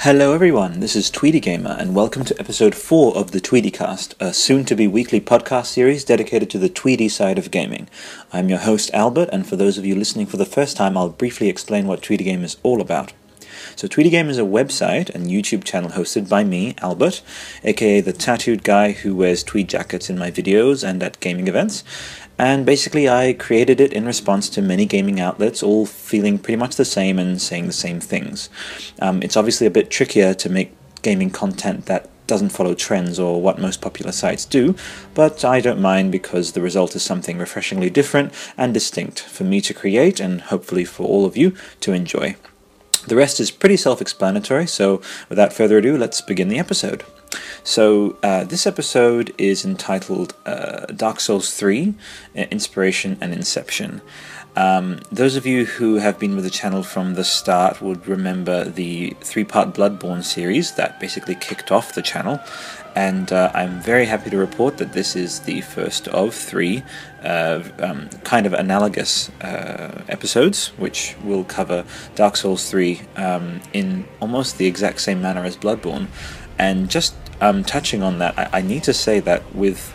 Hello 0.00 0.34
everyone, 0.34 0.80
this 0.80 0.94
is 0.94 1.10
Tweedy 1.10 1.40
Gamer 1.40 1.74
and 1.80 1.94
welcome 1.94 2.22
to 2.26 2.38
episode 2.38 2.74
4 2.74 3.16
of 3.16 3.30
the 3.30 3.40
Tweedycast, 3.40 4.12
a 4.20 4.34
soon-to-be 4.34 4.86
weekly 4.86 5.22
podcast 5.22 5.66
series 5.66 6.04
dedicated 6.04 6.50
to 6.50 6.58
the 6.58 6.68
Tweedy 6.68 7.08
side 7.08 7.38
of 7.38 7.50
gaming. 7.50 7.88
I'm 8.30 8.50
your 8.50 8.58
host 8.58 8.90
Albert 8.92 9.30
and 9.32 9.46
for 9.46 9.56
those 9.56 9.78
of 9.78 9.86
you 9.86 9.96
listening 9.96 10.26
for 10.26 10.36
the 10.36 10.44
first 10.44 10.76
time 10.76 10.98
I'll 10.98 11.08
briefly 11.08 11.48
explain 11.48 11.86
what 11.86 12.02
Tweedy 12.02 12.24
Game 12.24 12.44
is 12.44 12.58
all 12.62 12.82
about. 12.82 13.14
So 13.74 13.88
Tweedy 13.88 14.10
Game 14.10 14.28
is 14.28 14.38
a 14.38 14.42
website 14.42 15.08
and 15.14 15.26
YouTube 15.26 15.64
channel 15.64 15.90
hosted 15.90 16.28
by 16.28 16.44
me, 16.44 16.74
Albert, 16.82 17.22
aka 17.64 18.02
the 18.02 18.12
tattooed 18.12 18.62
guy 18.62 18.92
who 18.92 19.16
wears 19.16 19.42
tweed 19.42 19.68
jackets 19.68 20.10
in 20.10 20.18
my 20.18 20.30
videos 20.30 20.86
and 20.86 21.02
at 21.02 21.20
gaming 21.20 21.48
events, 21.48 21.82
and 22.38 22.66
basically, 22.66 23.08
I 23.08 23.32
created 23.32 23.80
it 23.80 23.92
in 23.92 24.04
response 24.04 24.50
to 24.50 24.62
many 24.62 24.84
gaming 24.84 25.20
outlets, 25.20 25.62
all 25.62 25.86
feeling 25.86 26.38
pretty 26.38 26.56
much 26.56 26.76
the 26.76 26.84
same 26.84 27.18
and 27.18 27.40
saying 27.40 27.66
the 27.66 27.72
same 27.72 28.00
things. 28.00 28.50
Um, 29.00 29.22
it's 29.22 29.36
obviously 29.36 29.66
a 29.66 29.70
bit 29.70 29.90
trickier 29.90 30.34
to 30.34 30.48
make 30.50 30.72
gaming 31.02 31.30
content 31.30 31.86
that 31.86 32.10
doesn't 32.26 32.50
follow 32.50 32.74
trends 32.74 33.18
or 33.18 33.40
what 33.40 33.58
most 33.58 33.80
popular 33.80 34.12
sites 34.12 34.44
do, 34.44 34.74
but 35.14 35.44
I 35.44 35.60
don't 35.60 35.80
mind 35.80 36.12
because 36.12 36.52
the 36.52 36.60
result 36.60 36.96
is 36.96 37.02
something 37.02 37.38
refreshingly 37.38 37.88
different 37.88 38.32
and 38.58 38.74
distinct 38.74 39.20
for 39.20 39.44
me 39.44 39.60
to 39.60 39.72
create 39.72 40.20
and 40.20 40.40
hopefully 40.40 40.84
for 40.84 41.06
all 41.06 41.24
of 41.24 41.36
you 41.36 41.54
to 41.80 41.92
enjoy. 41.92 42.36
The 43.06 43.16
rest 43.16 43.38
is 43.38 43.52
pretty 43.52 43.76
self 43.76 44.00
explanatory, 44.00 44.66
so 44.66 45.00
without 45.28 45.52
further 45.52 45.78
ado, 45.78 45.96
let's 45.96 46.20
begin 46.20 46.48
the 46.48 46.58
episode. 46.58 47.04
So, 47.64 48.16
uh, 48.22 48.44
this 48.44 48.66
episode 48.66 49.34
is 49.38 49.64
entitled 49.64 50.34
uh, 50.46 50.86
Dark 50.86 51.20
Souls 51.20 51.52
3 51.54 51.94
uh, 52.36 52.40
Inspiration 52.50 53.18
and 53.20 53.32
Inception. 53.32 54.02
Um, 54.56 55.00
those 55.12 55.36
of 55.36 55.44
you 55.44 55.66
who 55.66 55.96
have 55.96 56.18
been 56.18 56.34
with 56.34 56.44
the 56.44 56.50
channel 56.50 56.82
from 56.82 57.14
the 57.14 57.24
start 57.24 57.82
would 57.82 58.08
remember 58.08 58.64
the 58.64 59.10
three 59.20 59.44
part 59.44 59.74
Bloodborne 59.74 60.24
series 60.24 60.72
that 60.76 60.98
basically 60.98 61.34
kicked 61.34 61.70
off 61.70 61.94
the 61.94 62.00
channel. 62.00 62.40
And 62.94 63.30
uh, 63.30 63.50
I'm 63.52 63.82
very 63.82 64.06
happy 64.06 64.30
to 64.30 64.38
report 64.38 64.78
that 64.78 64.94
this 64.94 65.14
is 65.14 65.40
the 65.40 65.60
first 65.60 66.08
of 66.08 66.34
three 66.34 66.82
uh, 67.22 67.62
um, 67.80 68.08
kind 68.24 68.46
of 68.46 68.54
analogous 68.54 69.28
uh, 69.42 70.02
episodes, 70.08 70.68
which 70.78 71.14
will 71.22 71.44
cover 71.44 71.84
Dark 72.14 72.38
Souls 72.38 72.70
3 72.70 73.02
um, 73.16 73.60
in 73.74 74.08
almost 74.20 74.56
the 74.56 74.66
exact 74.66 75.02
same 75.02 75.20
manner 75.20 75.44
as 75.44 75.58
Bloodborne. 75.58 76.06
And 76.58 76.88
just 76.88 77.14
um, 77.40 77.64
touching 77.64 78.02
on 78.02 78.18
that, 78.18 78.38
I, 78.38 78.58
I 78.58 78.62
need 78.62 78.84
to 78.84 78.94
say 78.94 79.20
that 79.20 79.54
with 79.54 79.92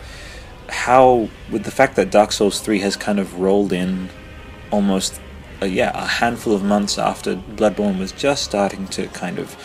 how, 0.68 1.28
with 1.50 1.64
the 1.64 1.70
fact 1.70 1.96
that 1.96 2.10
Dark 2.10 2.32
Souls 2.32 2.60
3 2.60 2.80
has 2.80 2.96
kind 2.96 3.18
of 3.18 3.40
rolled 3.40 3.72
in 3.72 4.08
almost, 4.70 5.20
uh, 5.60 5.66
yeah, 5.66 5.90
a 5.94 6.06
handful 6.06 6.54
of 6.54 6.62
months 6.62 6.98
after 6.98 7.36
Bloodborne 7.36 7.98
was 7.98 8.12
just 8.12 8.44
starting 8.44 8.86
to 8.88 9.06
kind 9.08 9.38
of, 9.38 9.56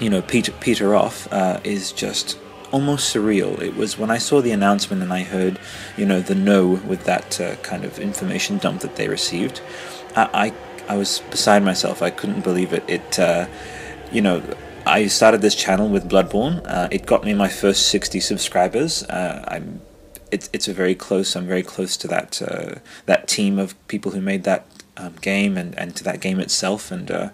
you 0.00 0.08
know, 0.08 0.22
peter, 0.22 0.52
peter 0.52 0.94
off, 0.94 1.30
uh, 1.32 1.60
is 1.64 1.92
just 1.92 2.38
almost 2.72 3.14
surreal. 3.14 3.60
It 3.60 3.76
was 3.76 3.98
when 3.98 4.10
I 4.10 4.18
saw 4.18 4.40
the 4.40 4.52
announcement 4.52 5.02
and 5.02 5.12
I 5.12 5.22
heard, 5.22 5.58
you 5.96 6.06
know, 6.06 6.20
the 6.20 6.34
no 6.34 6.68
with 6.68 7.04
that 7.04 7.40
uh, 7.40 7.56
kind 7.56 7.84
of 7.84 7.98
information 7.98 8.58
dump 8.58 8.80
that 8.82 8.96
they 8.96 9.08
received. 9.08 9.60
I, 10.16 10.52
I, 10.88 10.92
I 10.92 10.96
was 10.96 11.20
beside 11.30 11.62
myself. 11.62 12.02
I 12.02 12.10
couldn't 12.10 12.42
believe 12.42 12.72
it. 12.72 12.84
It, 12.88 13.18
uh, 13.18 13.46
you 14.12 14.22
know, 14.22 14.42
I 14.86 15.06
started 15.06 15.42
this 15.42 15.54
channel 15.54 15.88
with 15.88 16.08
Bloodborne. 16.08 16.62
Uh, 16.66 16.88
it 16.90 17.06
got 17.06 17.24
me 17.24 17.34
my 17.34 17.48
first 17.48 17.88
60 17.88 18.20
subscribers. 18.20 19.02
Uh, 19.04 19.44
I'm 19.48 19.80
it's 20.30 20.50
it's 20.52 20.68
a 20.68 20.74
very 20.74 20.94
close. 20.94 21.36
I'm 21.36 21.46
very 21.46 21.62
close 21.62 21.96
to 21.98 22.08
that 22.08 22.42
uh, 22.42 22.80
that 23.06 23.28
team 23.28 23.58
of 23.58 23.74
people 23.88 24.12
who 24.12 24.20
made 24.20 24.44
that 24.44 24.66
um, 24.96 25.14
game 25.20 25.56
and, 25.56 25.78
and 25.78 25.94
to 25.96 26.04
that 26.04 26.20
game 26.20 26.40
itself 26.40 26.90
and 26.90 27.10
uh, 27.10 27.30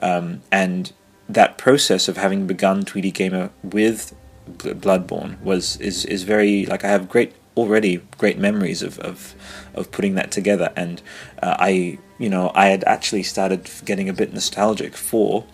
um, 0.00 0.42
and 0.50 0.92
that 1.28 1.58
process 1.58 2.08
of 2.08 2.16
having 2.16 2.46
begun 2.46 2.84
Tweedy 2.84 3.10
Gamer 3.10 3.50
with 3.62 4.14
Bloodborne 4.48 5.40
was 5.42 5.76
is 5.76 6.04
is 6.04 6.24
very 6.24 6.66
like 6.66 6.84
I 6.84 6.88
have 6.88 7.08
great 7.08 7.34
already 7.56 8.02
great 8.18 8.38
memories 8.38 8.82
of 8.82 8.98
of, 9.00 9.34
of 9.74 9.90
putting 9.92 10.14
that 10.14 10.30
together 10.30 10.72
and 10.74 11.02
uh, 11.42 11.56
I 11.58 11.98
you 12.18 12.28
know 12.28 12.50
I 12.54 12.66
had 12.66 12.82
actually 12.84 13.22
started 13.22 13.70
getting 13.84 14.08
a 14.08 14.12
bit 14.12 14.32
nostalgic 14.32 14.96
for 14.96 15.44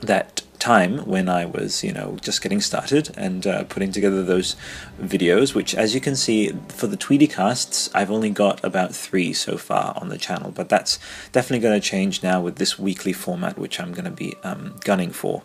that 0.00 0.42
time 0.58 0.98
when 0.98 1.28
I 1.28 1.46
was, 1.46 1.82
you 1.84 1.92
know, 1.92 2.16
just 2.20 2.42
getting 2.42 2.60
started 2.60 3.10
and 3.16 3.46
uh, 3.46 3.64
putting 3.64 3.92
together 3.92 4.22
those 4.22 4.56
videos, 5.00 5.54
which, 5.54 5.74
as 5.74 5.94
you 5.94 6.00
can 6.00 6.16
see, 6.16 6.52
for 6.68 6.86
the 6.86 6.96
Tweedy 6.96 7.26
casts, 7.26 7.90
I've 7.94 8.10
only 8.10 8.30
got 8.30 8.62
about 8.64 8.94
three 8.94 9.32
so 9.32 9.56
far 9.56 9.94
on 9.96 10.08
the 10.08 10.18
channel, 10.18 10.50
but 10.50 10.68
that's 10.68 10.98
definitely 11.32 11.60
going 11.60 11.80
to 11.80 11.86
change 11.86 12.22
now 12.22 12.40
with 12.40 12.56
this 12.56 12.78
weekly 12.78 13.12
format, 13.12 13.58
which 13.58 13.80
I'm 13.80 13.92
going 13.92 14.04
to 14.04 14.10
be 14.10 14.34
um, 14.42 14.76
gunning 14.84 15.10
for. 15.10 15.42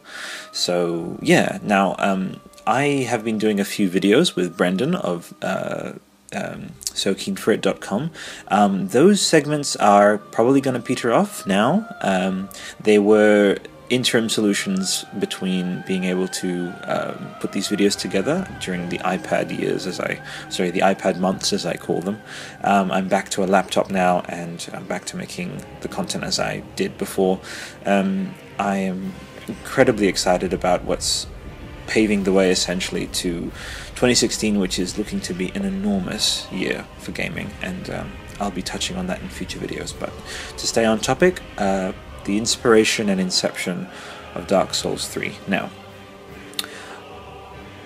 So, 0.51 1.18
yeah, 1.22 1.59
now 1.62 1.95
um, 2.00 2.41
I 2.66 2.84
have 3.09 3.24
been 3.24 3.38
doing 3.38 3.59
a 3.59 3.66
few 3.66 3.90
videos 3.90 4.35
with 4.35 4.57
Brendan 4.57 4.95
of. 4.95 5.34
Uh, 5.41 5.94
um, 6.35 6.72
SoKeenForIt.com. 6.85 8.09
Um, 8.47 8.88
those 8.88 9.22
segments 9.22 9.75
are 9.75 10.18
probably 10.18 10.62
going 10.62 10.75
to 10.75 10.81
peter 10.81 11.13
off 11.13 11.45
now. 11.45 11.88
Um, 12.01 12.50
they 12.80 12.97
were 12.97 13.59
interim 13.90 14.30
solutions 14.30 15.06
between 15.20 15.84
being 15.86 16.06
able 16.06 16.28
to 16.28 16.74
um, 16.84 17.30
put 17.40 17.52
these 17.52 17.68
videos 17.68 17.98
together 17.98 18.48
during 18.60 18.90
the 18.90 18.98
iPad 19.00 19.58
years, 19.58 19.86
as 19.86 20.00
I 20.00 20.22
sorry, 20.50 20.72
the 20.72 20.80
iPad 20.80 21.20
months 21.20 21.54
as 21.54 21.66
I 21.66 21.76
call 21.76 22.02
them. 22.02 22.22
Um, 22.64 22.92
I'm 22.92 23.08
back 23.08 23.30
to 23.30 23.44
a 23.44 23.46
laptop 23.46 23.90
now, 23.90 24.22
and 24.30 24.68
I'm 24.74 24.86
back 24.86 25.06
to 25.06 25.18
making 25.18 25.64
the 25.82 25.88
content 25.88 26.24
as 26.24 26.40
I 26.40 26.64
did 26.76 26.98
before. 26.98 27.40
Um, 27.86 28.34
I 28.58 28.78
am 28.78 29.14
incredibly 29.48 30.08
excited 30.08 30.54
about 30.54 30.86
what's 30.86 31.28
paving 31.88 32.24
the 32.24 32.32
way 32.32 32.50
essentially 32.50 33.08
to 33.08 33.52
2016, 33.96 34.60
which 34.60 34.80
is 34.80 34.98
looking 34.98 35.20
to 35.22 35.34
be 35.34 35.50
an 35.50 35.66
enormous 35.66 36.50
year 36.52 36.86
for 37.00 37.12
gaming, 37.12 37.50
and 37.62 37.90
um, 37.90 38.12
I'll 38.40 38.52
be 38.52 38.62
touching 38.62 38.96
on 38.98 39.08
that 39.08 39.22
in 39.22 39.30
future 39.30 39.60
videos. 39.60 39.94
But 39.98 40.12
to 40.58 40.68
stay 40.68 40.86
on 40.86 41.00
topic. 41.00 41.42
Uh, 41.58 41.92
the 42.26 42.38
inspiration 42.38 43.10
and 43.10 43.20
inception 43.20 43.88
of 44.36 44.48
Dark 44.48 44.74
Souls 44.74 45.08
3. 45.08 45.36
Now, 45.48 45.70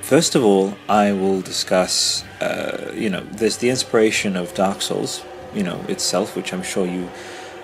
first 0.01 0.35
of 0.35 0.43
all, 0.43 0.77
I 0.87 1.11
will 1.11 1.41
discuss, 1.41 2.23
uh, 2.41 2.91
you 2.95 3.09
know, 3.09 3.21
there's 3.31 3.57
the 3.57 3.69
inspiration 3.69 4.35
of 4.35 4.53
Dark 4.53 4.81
Souls, 4.81 5.23
you 5.53 5.63
know, 5.63 5.79
itself, 5.87 6.35
which 6.35 6.53
I'm 6.53 6.63
sure 6.63 6.85
you 6.85 7.09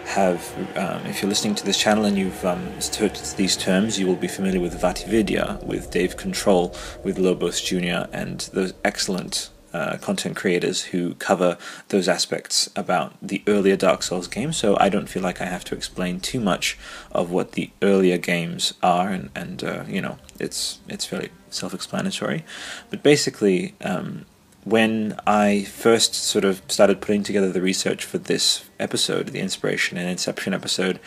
have, 0.06 0.54
um, 0.78 1.06
if 1.06 1.22
you're 1.22 1.30
listening 1.30 1.56
to 1.56 1.66
this 1.66 1.78
channel 1.78 2.06
and 2.06 2.18
you've 2.18 2.44
um, 2.46 2.62
heard 2.98 3.16
these 3.38 3.56
terms, 3.56 3.98
you 3.98 4.06
will 4.06 4.16
be 4.16 4.28
familiar 4.28 4.60
with 4.60 4.80
VaatiVidya, 4.80 5.64
with 5.64 5.92
Dave 5.92 6.18
Control, 6.18 6.76
with 7.04 7.18
Lobos 7.18 7.62
Jr., 7.62 8.08
and 8.12 8.42
those 8.54 8.74
excellent 8.84 9.50
uh, 9.74 9.98
content 9.98 10.36
creators 10.36 10.84
who 10.84 11.16
cover 11.16 11.58
those 11.90 12.08
aspects 12.08 12.70
about 12.76 13.14
the 13.22 13.42
earlier 13.48 13.76
Dark 13.76 14.04
Souls 14.04 14.28
games, 14.28 14.58
so 14.58 14.78
I 14.80 14.90
don't 14.90 15.08
feel 15.08 15.24
like 15.24 15.42
I 15.42 15.46
have 15.46 15.64
to 15.66 15.76
explain 15.76 16.20
too 16.20 16.40
much 16.40 16.78
of 17.12 17.32
what 17.32 17.54
the 17.54 17.72
earlier 17.82 18.18
games 18.18 18.74
are, 18.84 19.10
and, 19.10 19.30
and 19.36 19.64
uh, 19.64 19.84
you 19.88 20.02
know, 20.02 20.18
it's 20.40 20.80
it's 20.88 21.06
fairly 21.06 21.30
self-explanatory. 21.50 22.44
But 22.90 23.04
basically, 23.04 23.76
um, 23.82 24.26
when 24.64 25.20
I 25.28 25.64
first 25.64 26.16
sort 26.16 26.46
of 26.46 26.62
started 26.68 27.02
putting 27.02 27.24
together 27.24 27.52
the 27.52 27.62
research 27.62 28.06
for 28.06 28.18
this 28.18 28.70
episode, 28.80 29.28
the 29.28 29.40
Inspiration 29.40 29.98
and 29.98 30.10
Inception 30.10 30.54
episode, 30.54 31.00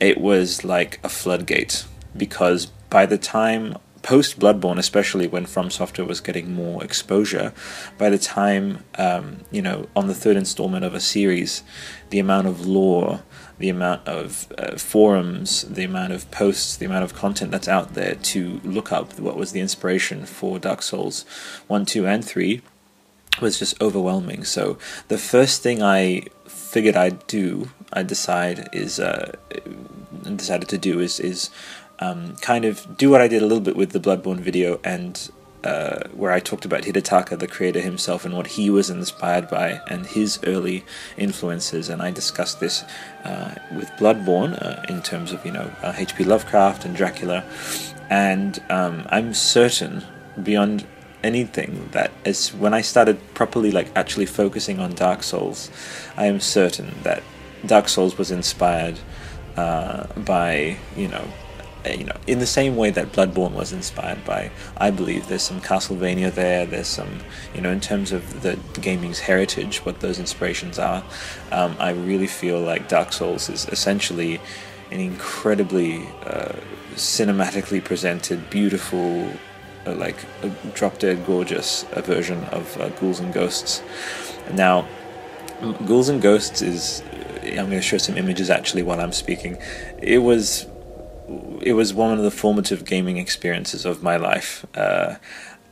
it 0.00 0.20
was 0.20 0.64
like 0.64 1.00
a 1.02 1.08
floodgate 1.08 1.84
because 2.16 2.66
by 2.90 3.06
the 3.06 3.18
time 3.18 3.76
post 4.02 4.38
Bloodborne, 4.38 4.78
especially 4.78 5.26
when 5.26 5.46
From 5.46 5.70
Software 5.70 6.06
was 6.06 6.20
getting 6.20 6.54
more 6.54 6.82
exposure, 6.82 7.52
by 7.96 8.08
the 8.10 8.18
time 8.18 8.84
um, 8.96 9.38
you 9.50 9.62
know 9.62 9.88
on 9.94 10.06
the 10.06 10.14
third 10.14 10.36
installment 10.36 10.84
of 10.84 10.94
a 10.94 11.00
series, 11.00 11.62
the 12.10 12.18
amount 12.18 12.46
of 12.46 12.66
lore, 12.66 13.22
the 13.58 13.68
amount 13.68 14.06
of 14.06 14.52
uh, 14.56 14.76
forums, 14.76 15.62
the 15.62 15.84
amount 15.84 16.12
of 16.12 16.30
posts, 16.30 16.76
the 16.76 16.86
amount 16.86 17.04
of 17.04 17.14
content 17.14 17.50
that's 17.50 17.68
out 17.68 17.94
there 17.94 18.14
to 18.14 18.60
look 18.64 18.92
up 18.92 19.18
what 19.18 19.36
was 19.36 19.52
the 19.52 19.60
inspiration 19.60 20.24
for 20.26 20.58
Dark 20.58 20.82
Souls 20.82 21.24
one, 21.66 21.84
two, 21.84 22.06
and 22.06 22.24
three 22.24 22.62
was 23.40 23.58
just 23.58 23.80
overwhelming. 23.80 24.44
So 24.44 24.78
the 25.08 25.18
first 25.18 25.62
thing 25.62 25.82
I 25.82 26.22
figured 26.46 26.96
I'd 26.96 27.26
do, 27.26 27.70
I 27.92 28.02
decide 28.02 28.68
is 28.72 29.00
uh, 29.00 29.32
decided 30.36 30.68
to 30.68 30.78
do 30.78 31.00
is 31.00 31.20
is 31.20 31.50
um, 32.00 32.36
kind 32.36 32.64
of 32.64 32.96
do 32.96 33.10
what 33.10 33.20
I 33.20 33.28
did 33.28 33.42
a 33.42 33.46
little 33.46 33.62
bit 33.62 33.76
with 33.76 33.90
the 33.90 34.00
Bloodborne 34.00 34.38
video 34.38 34.80
and 34.84 35.30
uh, 35.64 36.00
where 36.14 36.30
I 36.30 36.40
talked 36.40 36.64
about 36.64 36.82
Hidetaka, 36.82 37.38
the 37.38 37.48
creator 37.48 37.80
himself, 37.80 38.24
and 38.24 38.36
what 38.36 38.46
he 38.46 38.70
was 38.70 38.90
inspired 38.90 39.48
by 39.48 39.80
and 39.88 40.06
his 40.06 40.38
early 40.44 40.84
influences. 41.16 41.88
And 41.88 42.00
I 42.00 42.10
discussed 42.10 42.60
this 42.60 42.84
uh, 43.24 43.56
with 43.76 43.88
Bloodborne 43.98 44.60
uh, 44.62 44.82
in 44.88 45.02
terms 45.02 45.32
of 45.32 45.44
you 45.44 45.52
know 45.52 45.70
H.P. 45.82 46.24
Uh, 46.24 46.28
Lovecraft 46.28 46.84
and 46.84 46.94
Dracula. 46.94 47.44
And 48.08 48.62
um, 48.70 49.06
I'm 49.10 49.34
certain, 49.34 50.04
beyond 50.42 50.86
anything, 51.22 51.88
that 51.90 52.12
as 52.24 52.54
when 52.54 52.72
I 52.72 52.80
started 52.80 53.18
properly 53.34 53.70
like 53.70 53.90
actually 53.96 54.26
focusing 54.26 54.78
on 54.78 54.94
Dark 54.94 55.22
Souls, 55.22 55.70
I 56.16 56.26
am 56.26 56.40
certain 56.40 56.94
that 57.02 57.22
Dark 57.66 57.88
Souls 57.88 58.16
was 58.16 58.30
inspired 58.30 58.98
uh, 59.56 60.06
by 60.16 60.76
you 60.96 61.08
know 61.08 61.26
you 61.86 62.04
know, 62.04 62.16
in 62.26 62.38
the 62.38 62.46
same 62.46 62.76
way 62.76 62.90
that 62.90 63.12
Bloodborne 63.12 63.52
was 63.52 63.72
inspired 63.72 64.24
by, 64.24 64.50
I 64.76 64.90
believe 64.90 65.28
there's 65.28 65.42
some 65.42 65.60
Castlevania 65.60 66.32
there. 66.32 66.66
There's 66.66 66.88
some, 66.88 67.20
you 67.54 67.60
know, 67.60 67.70
in 67.70 67.80
terms 67.80 68.12
of 68.12 68.42
the 68.42 68.58
gaming's 68.80 69.20
heritage, 69.20 69.84
what 69.84 70.00
those 70.00 70.18
inspirations 70.18 70.78
are. 70.78 71.02
Um, 71.52 71.76
I 71.78 71.90
really 71.90 72.26
feel 72.26 72.60
like 72.60 72.88
Dark 72.88 73.12
Souls 73.12 73.48
is 73.48 73.68
essentially 73.68 74.40
an 74.90 75.00
incredibly 75.00 76.06
uh, 76.24 76.56
cinematically 76.94 77.82
presented, 77.82 78.50
beautiful, 78.50 79.30
uh, 79.86 79.94
like 79.94 80.16
drop 80.74 80.98
dead 80.98 81.24
gorgeous 81.26 81.84
uh, 81.92 82.00
version 82.00 82.42
of 82.46 82.76
uh, 82.80 82.88
Ghouls 82.90 83.20
and 83.20 83.32
Ghosts. 83.32 83.82
Now, 84.52 84.86
Ghouls 85.86 86.08
and 86.08 86.20
Ghosts 86.20 86.62
is. 86.62 87.02
I'm 87.42 87.70
going 87.70 87.70
to 87.70 87.82
show 87.82 87.96
some 87.96 88.18
images 88.18 88.50
actually 88.50 88.82
while 88.82 89.00
I'm 89.00 89.12
speaking. 89.12 89.56
It 90.02 90.18
was 90.18 90.66
it 91.60 91.74
was 91.74 91.92
one 91.92 92.16
of 92.16 92.24
the 92.24 92.30
formative 92.30 92.84
gaming 92.84 93.16
experiences 93.16 93.84
of 93.84 94.02
my 94.02 94.16
life. 94.16 94.64
Uh, 94.74 95.16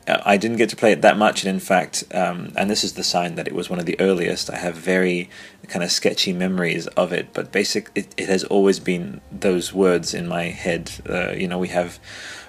I 0.09 0.37
didn't 0.37 0.59
get 0.59 0.69
to 0.71 0.77
play 0.77 0.93
it 0.93 1.03
that 1.03 1.19
much, 1.19 1.43
and 1.43 1.51
in 1.53 1.59
fact, 1.59 2.05
um, 2.15 2.53
and 2.57 2.71
this 2.71 2.85
is 2.85 2.93
the 2.93 3.03
sign 3.03 3.35
that 3.35 3.49
it 3.49 3.55
was 3.55 3.69
one 3.69 3.81
of 3.81 3.87
the 3.87 3.99
earliest. 3.99 4.49
I 4.51 4.57
have 4.57 4.77
very 4.77 5.29
kind 5.67 5.83
of 5.83 5.91
sketchy 5.91 6.33
memories 6.33 6.87
of 6.89 7.13
it, 7.13 7.31
but 7.33 7.51
basic, 7.51 7.91
it, 7.97 8.15
it 8.17 8.29
has 8.29 8.45
always 8.45 8.79
been 8.79 9.21
those 9.33 9.73
words 9.73 10.15
in 10.15 10.29
my 10.29 10.45
head. 10.45 10.93
Uh, 11.09 11.33
you 11.33 11.49
know, 11.49 11.59
we 11.59 11.69
have 11.69 11.99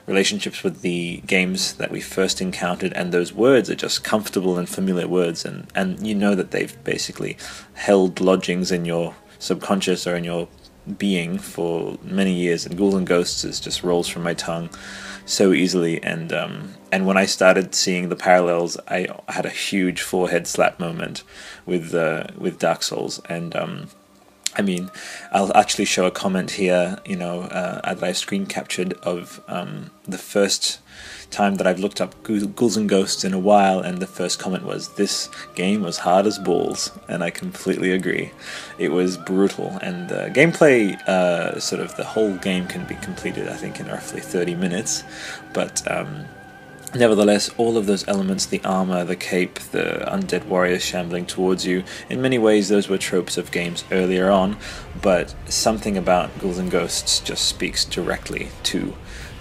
relationships 0.05 0.63
with 0.63 0.81
the 0.81 1.21
games 1.25 1.73
that 1.73 1.89
we 1.89 1.99
first 1.99 2.41
encountered, 2.41 2.93
and 2.93 3.11
those 3.11 3.33
words 3.33 3.71
are 3.71 3.75
just 3.75 4.03
comfortable 4.03 4.59
and 4.59 4.69
familiar 4.69 5.07
words, 5.07 5.43
and 5.43 5.65
and 5.73 6.05
you 6.05 6.13
know 6.13 6.35
that 6.35 6.51
they've 6.51 6.83
basically 6.83 7.37
held 7.73 8.21
lodgings 8.21 8.71
in 8.71 8.85
your 8.85 9.15
subconscious 9.39 10.05
or 10.05 10.15
in 10.15 10.23
your 10.23 10.47
being 10.97 11.37
for 11.37 11.97
many 12.03 12.33
years, 12.33 12.65
and 12.65 12.77
Ghouls 12.77 12.95
and 12.95 13.07
Ghosts 13.07 13.43
is 13.43 13.59
just 13.59 13.83
rolls 13.83 14.07
from 14.07 14.23
my 14.23 14.33
tongue 14.33 14.69
so 15.25 15.53
easily. 15.53 16.01
And 16.03 16.31
um, 16.33 16.73
and 16.91 17.05
when 17.05 17.17
I 17.17 17.25
started 17.25 17.75
seeing 17.75 18.09
the 18.09 18.15
parallels, 18.15 18.77
I 18.87 19.07
had 19.27 19.45
a 19.45 19.49
huge 19.49 20.01
forehead 20.01 20.47
slap 20.47 20.79
moment 20.79 21.23
with 21.65 21.93
uh, 21.93 22.27
with 22.37 22.59
Dark 22.59 22.83
Souls, 22.83 23.21
and 23.27 23.55
um, 23.55 23.89
I 24.55 24.61
mean, 24.61 24.89
I'll 25.31 25.55
actually 25.55 25.85
show 25.85 26.05
a 26.05 26.11
comment 26.11 26.51
here, 26.51 26.97
you 27.05 27.15
know, 27.15 27.41
uh, 27.41 27.81
that 27.93 28.03
I've 28.03 28.17
screen 28.17 28.47
captured 28.47 28.93
of 29.03 29.41
um, 29.47 29.91
the 30.05 30.17
first 30.17 30.79
time 31.31 31.55
that 31.55 31.67
I've 31.67 31.79
looked 31.79 32.01
up 32.01 32.15
Ghouls 32.23 32.77
and 32.77 32.89
Ghosts 32.89 33.23
in 33.23 33.33
a 33.33 33.39
while, 33.39 33.79
and 33.79 33.99
the 33.99 34.07
first 34.07 34.39
comment 34.39 34.63
was, 34.63 34.89
This 34.89 35.29
game 35.55 35.81
was 35.81 35.99
hard 35.99 36.25
as 36.25 36.39
balls. 36.39 36.91
And 37.07 37.23
I 37.23 37.29
completely 37.29 37.91
agree. 37.91 38.31
It 38.77 38.89
was 38.89 39.17
brutal. 39.17 39.77
And 39.81 40.09
the 40.09 40.31
gameplay, 40.33 40.99
uh, 41.07 41.59
sort 41.59 41.81
of 41.81 41.95
the 41.95 42.03
whole 42.03 42.35
game 42.35 42.67
can 42.67 42.85
be 42.85 42.95
completed, 42.95 43.47
I 43.47 43.55
think, 43.55 43.79
in 43.79 43.87
roughly 43.87 44.21
30 44.21 44.55
minutes. 44.55 45.03
But. 45.53 45.89
Um, 45.89 46.25
Nevertheless, 46.95 47.49
all 47.57 47.77
of 47.77 47.85
those 47.85 48.07
elements 48.07 48.45
the 48.45 48.61
armor, 48.63 49.03
the 49.03 49.17
cape, 49.17 49.59
the 49.59 50.05
undead 50.07 50.45
warriors 50.45 50.83
shambling 50.83 51.25
towards 51.25 51.65
you 51.65 51.83
in 52.09 52.21
many 52.21 52.37
ways, 52.37 52.69
those 52.69 52.87
were 52.87 52.97
tropes 52.97 53.37
of 53.37 53.51
games 53.51 53.83
earlier 53.91 54.31
on, 54.31 54.57
but 55.01 55.35
something 55.49 55.97
about 55.97 56.39
Ghouls 56.39 56.57
and 56.57 56.71
Ghosts 56.71 57.19
just 57.19 57.45
speaks 57.45 57.83
directly 57.83 58.47
to 58.63 58.95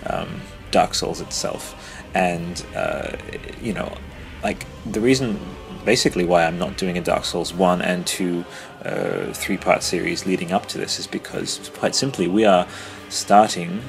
um, 0.06 0.40
Dark 0.70 0.94
Souls 0.94 1.20
itself. 1.20 1.74
And, 2.14 2.64
uh, 2.74 3.16
you 3.60 3.72
know, 3.72 3.96
like 4.42 4.66
the 4.90 5.00
reason 5.00 5.38
basically 5.84 6.24
why 6.24 6.44
I'm 6.44 6.58
not 6.58 6.76
doing 6.76 6.98
a 6.98 7.00
Dark 7.00 7.24
Souls 7.24 7.54
1 7.54 7.80
and 7.80 8.06
2 8.06 8.44
uh, 8.84 9.32
three 9.32 9.56
part 9.56 9.82
series 9.82 10.26
leading 10.26 10.52
up 10.52 10.66
to 10.66 10.78
this 10.78 10.98
is 10.98 11.06
because, 11.06 11.70
quite 11.74 11.94
simply, 11.94 12.28
we 12.28 12.44
are 12.44 12.66
starting 13.08 13.82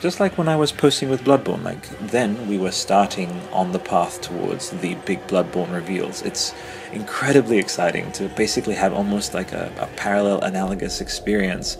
just 0.00 0.20
like 0.20 0.38
when 0.38 0.48
I 0.48 0.56
was 0.56 0.70
posting 0.70 1.08
with 1.08 1.24
Bloodborne, 1.24 1.64
like 1.64 1.88
then 1.98 2.48
we 2.48 2.56
were 2.56 2.70
starting 2.70 3.30
on 3.52 3.72
the 3.72 3.78
path 3.78 4.20
towards 4.20 4.70
the 4.70 4.94
big 5.06 5.26
Bloodborne 5.26 5.72
reveals. 5.72 6.22
It's 6.22 6.54
incredibly 6.92 7.58
exciting 7.58 8.12
to 8.12 8.28
basically 8.30 8.74
have 8.74 8.92
almost 8.92 9.34
like 9.34 9.52
a, 9.52 9.72
a 9.78 9.86
parallel 9.96 10.40
analogous 10.42 11.00
experience 11.00 11.78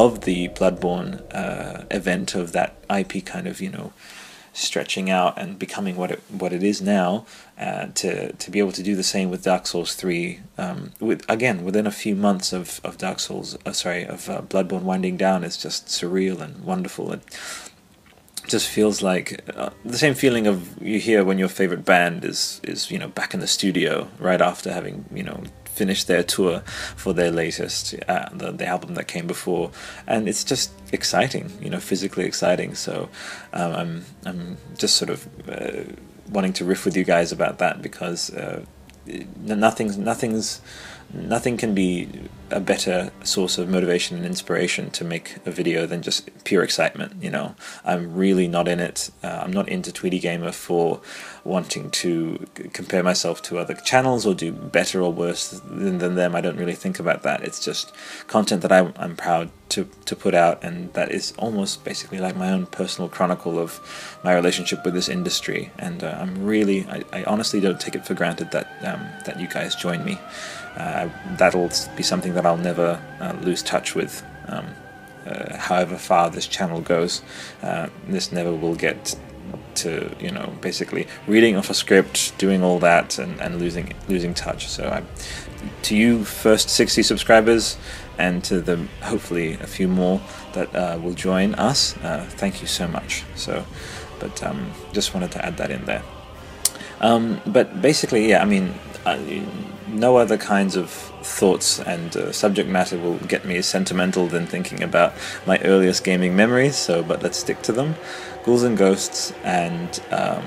of 0.00 0.22
the 0.22 0.48
Bloodborne 0.48 1.22
uh, 1.34 1.84
event 1.90 2.34
of 2.34 2.52
that 2.52 2.74
IP 2.88 3.24
kind 3.24 3.46
of 3.46 3.60
you 3.60 3.70
know 3.70 3.92
stretching 4.52 5.08
out 5.08 5.38
and 5.38 5.58
becoming 5.58 5.96
what 5.96 6.10
it 6.10 6.22
what 6.30 6.52
it 6.52 6.62
is 6.62 6.80
now. 6.80 7.26
Uh, 7.58 7.88
to 7.94 8.32
to 8.32 8.50
be 8.50 8.58
able 8.58 8.72
to 8.72 8.82
do 8.82 8.96
the 8.96 9.02
same 9.02 9.28
with 9.30 9.44
Dark 9.44 9.66
Souls 9.66 9.94
three, 9.94 10.40
um, 10.56 10.92
with 10.98 11.22
again 11.28 11.64
within 11.64 11.86
a 11.86 11.90
few 11.90 12.16
months 12.16 12.52
of 12.52 12.80
of 12.82 12.96
Dark 12.96 13.20
Souls, 13.20 13.58
uh, 13.66 13.72
sorry, 13.72 14.04
of 14.04 14.28
uh, 14.30 14.40
Bloodborne 14.40 14.82
winding 14.82 15.16
down, 15.18 15.44
is 15.44 15.56
just 15.58 15.86
surreal 15.86 16.40
and 16.40 16.64
wonderful. 16.64 17.12
It 17.12 17.22
just 18.48 18.68
feels 18.68 19.02
like 19.02 19.28
uh, 19.54 19.70
the 19.84 19.98
same 19.98 20.14
feeling 20.14 20.46
of 20.46 20.82
you 20.82 20.98
hear 20.98 21.22
when 21.22 21.38
your 21.38 21.48
favorite 21.48 21.84
band 21.84 22.24
is 22.24 22.60
is 22.64 22.90
you 22.90 22.98
know 22.98 23.08
back 23.08 23.34
in 23.34 23.40
the 23.40 23.46
studio 23.46 24.08
right 24.18 24.40
after 24.40 24.72
having 24.72 25.04
you 25.12 25.22
know 25.22 25.42
finished 25.80 26.06
their 26.12 26.24
tour 26.34 26.60
for 27.02 27.12
their 27.18 27.32
latest 27.42 27.94
uh, 28.12 28.28
the, 28.40 28.48
the 28.60 28.66
album 28.74 28.90
that 28.98 29.06
came 29.14 29.26
before 29.26 29.66
and 30.06 30.28
it's 30.30 30.44
just 30.52 30.68
exciting 30.92 31.46
you 31.64 31.70
know 31.72 31.80
physically 31.90 32.26
exciting 32.30 32.70
so 32.86 32.94
um, 33.60 33.72
I'm 33.80 33.92
I'm 34.28 34.56
just 34.82 34.94
sort 35.00 35.10
of 35.14 35.18
uh, 35.56 35.84
wanting 36.36 36.54
to 36.58 36.64
riff 36.70 36.84
with 36.84 36.96
you 36.98 37.04
guys 37.14 37.32
about 37.32 37.54
that 37.62 37.74
because 37.88 38.22
uh, 38.42 38.60
nothing's 39.66 39.96
nothing's 39.96 40.60
nothing 41.12 41.56
can 41.56 41.74
be 41.74 42.08
a 42.50 42.60
better 42.60 43.10
source 43.24 43.58
of 43.58 43.68
motivation 43.68 44.16
and 44.16 44.26
inspiration 44.26 44.90
to 44.90 45.04
make 45.04 45.36
a 45.46 45.50
video 45.50 45.86
than 45.86 46.02
just 46.02 46.28
pure 46.44 46.62
excitement. 46.62 47.22
You 47.22 47.30
know, 47.30 47.54
I'm 47.84 48.14
really 48.14 48.48
not 48.48 48.68
in 48.68 48.80
it. 48.80 49.10
Uh, 49.22 49.40
I'm 49.42 49.52
not 49.52 49.68
into 49.68 49.92
Tweedy 49.92 50.18
Gamer 50.18 50.52
for 50.52 51.00
wanting 51.44 51.90
to 51.90 52.46
compare 52.72 53.02
myself 53.02 53.42
to 53.42 53.58
other 53.58 53.74
channels 53.74 54.26
or 54.26 54.34
do 54.34 54.52
better 54.52 55.00
or 55.00 55.12
worse 55.12 55.50
than, 55.50 55.98
than 55.98 56.14
them. 56.14 56.34
I 56.34 56.40
don't 56.40 56.56
really 56.56 56.74
think 56.74 56.98
about 56.98 57.22
that. 57.22 57.42
It's 57.42 57.64
just 57.64 57.92
content 58.26 58.62
that 58.62 58.72
I, 58.72 58.92
I'm 58.96 59.16
proud 59.16 59.50
to, 59.70 59.88
to 60.04 60.16
put 60.16 60.34
out, 60.34 60.62
and 60.62 60.92
that 60.94 61.10
is 61.10 61.32
almost 61.38 61.84
basically 61.84 62.18
like 62.18 62.36
my 62.36 62.50
own 62.50 62.66
personal 62.66 63.08
chronicle 63.08 63.58
of 63.58 63.80
my 64.24 64.34
relationship 64.34 64.84
with 64.84 64.94
this 64.94 65.08
industry. 65.08 65.70
And 65.78 66.02
uh, 66.02 66.18
I'm 66.20 66.44
really, 66.44 66.86
I, 66.88 67.04
I, 67.12 67.24
honestly 67.24 67.60
don't 67.60 67.80
take 67.80 67.94
it 67.94 68.04
for 68.04 68.14
granted 68.14 68.50
that 68.50 68.66
um, 68.84 69.06
that 69.26 69.38
you 69.40 69.48
guys 69.48 69.74
join 69.74 70.04
me. 70.04 70.18
Uh, 70.76 71.08
that'll 71.36 71.70
be 71.96 72.02
something 72.02 72.34
that 72.34 72.46
I'll 72.46 72.56
never 72.56 73.00
uh, 73.20 73.32
lose 73.42 73.62
touch 73.62 73.94
with. 73.94 74.24
Um, 74.48 74.66
uh, 75.26 75.56
however 75.56 75.96
far 75.96 76.30
this 76.30 76.46
channel 76.46 76.80
goes, 76.80 77.22
uh, 77.62 77.88
this 78.08 78.32
never 78.32 78.54
will 78.54 78.74
get 78.74 79.14
to 79.76 80.14
you 80.20 80.30
know 80.30 80.52
basically 80.60 81.06
reading 81.26 81.56
off 81.56 81.70
a 81.70 81.74
script, 81.74 82.36
doing 82.38 82.62
all 82.62 82.78
that, 82.80 83.18
and, 83.18 83.40
and 83.40 83.58
losing 83.58 83.92
losing 84.08 84.34
touch. 84.34 84.68
So 84.68 84.88
I, 84.88 85.02
to 85.82 85.96
you, 85.96 86.24
first 86.24 86.70
60 86.70 87.02
subscribers, 87.02 87.76
and 88.18 88.42
to 88.44 88.60
the 88.60 88.76
hopefully 89.02 89.54
a 89.54 89.66
few 89.66 89.88
more 89.88 90.20
that 90.52 90.74
uh, 90.74 90.98
will 91.02 91.14
join 91.14 91.54
us. 91.54 91.96
Uh, 91.98 92.26
thank 92.28 92.60
you 92.60 92.66
so 92.66 92.86
much. 92.86 93.24
So, 93.34 93.64
but 94.18 94.42
um, 94.42 94.72
just 94.92 95.14
wanted 95.14 95.32
to 95.32 95.44
add 95.44 95.56
that 95.58 95.70
in 95.70 95.84
there. 95.84 96.02
Um, 97.00 97.40
but 97.46 97.80
basically, 97.80 98.28
yeah, 98.28 98.42
I 98.42 98.44
mean, 98.44 98.74
no 99.88 100.16
other 100.16 100.36
kinds 100.36 100.76
of 100.76 100.90
thoughts 101.22 101.80
and 101.80 102.16
uh, 102.16 102.32
subject 102.32 102.68
matter 102.68 102.98
will 102.98 103.18
get 103.18 103.44
me 103.44 103.56
as 103.56 103.66
sentimental 103.66 104.26
than 104.26 104.46
thinking 104.46 104.82
about 104.82 105.14
my 105.46 105.58
earliest 105.60 106.04
gaming 106.04 106.36
memories. 106.36 106.76
So, 106.76 107.02
but 107.02 107.22
let's 107.22 107.38
stick 107.38 107.62
to 107.62 107.72
them. 107.72 107.94
Ghouls 108.44 108.62
and 108.62 108.76
Ghosts, 108.76 109.32
and 109.44 110.00
um, 110.10 110.42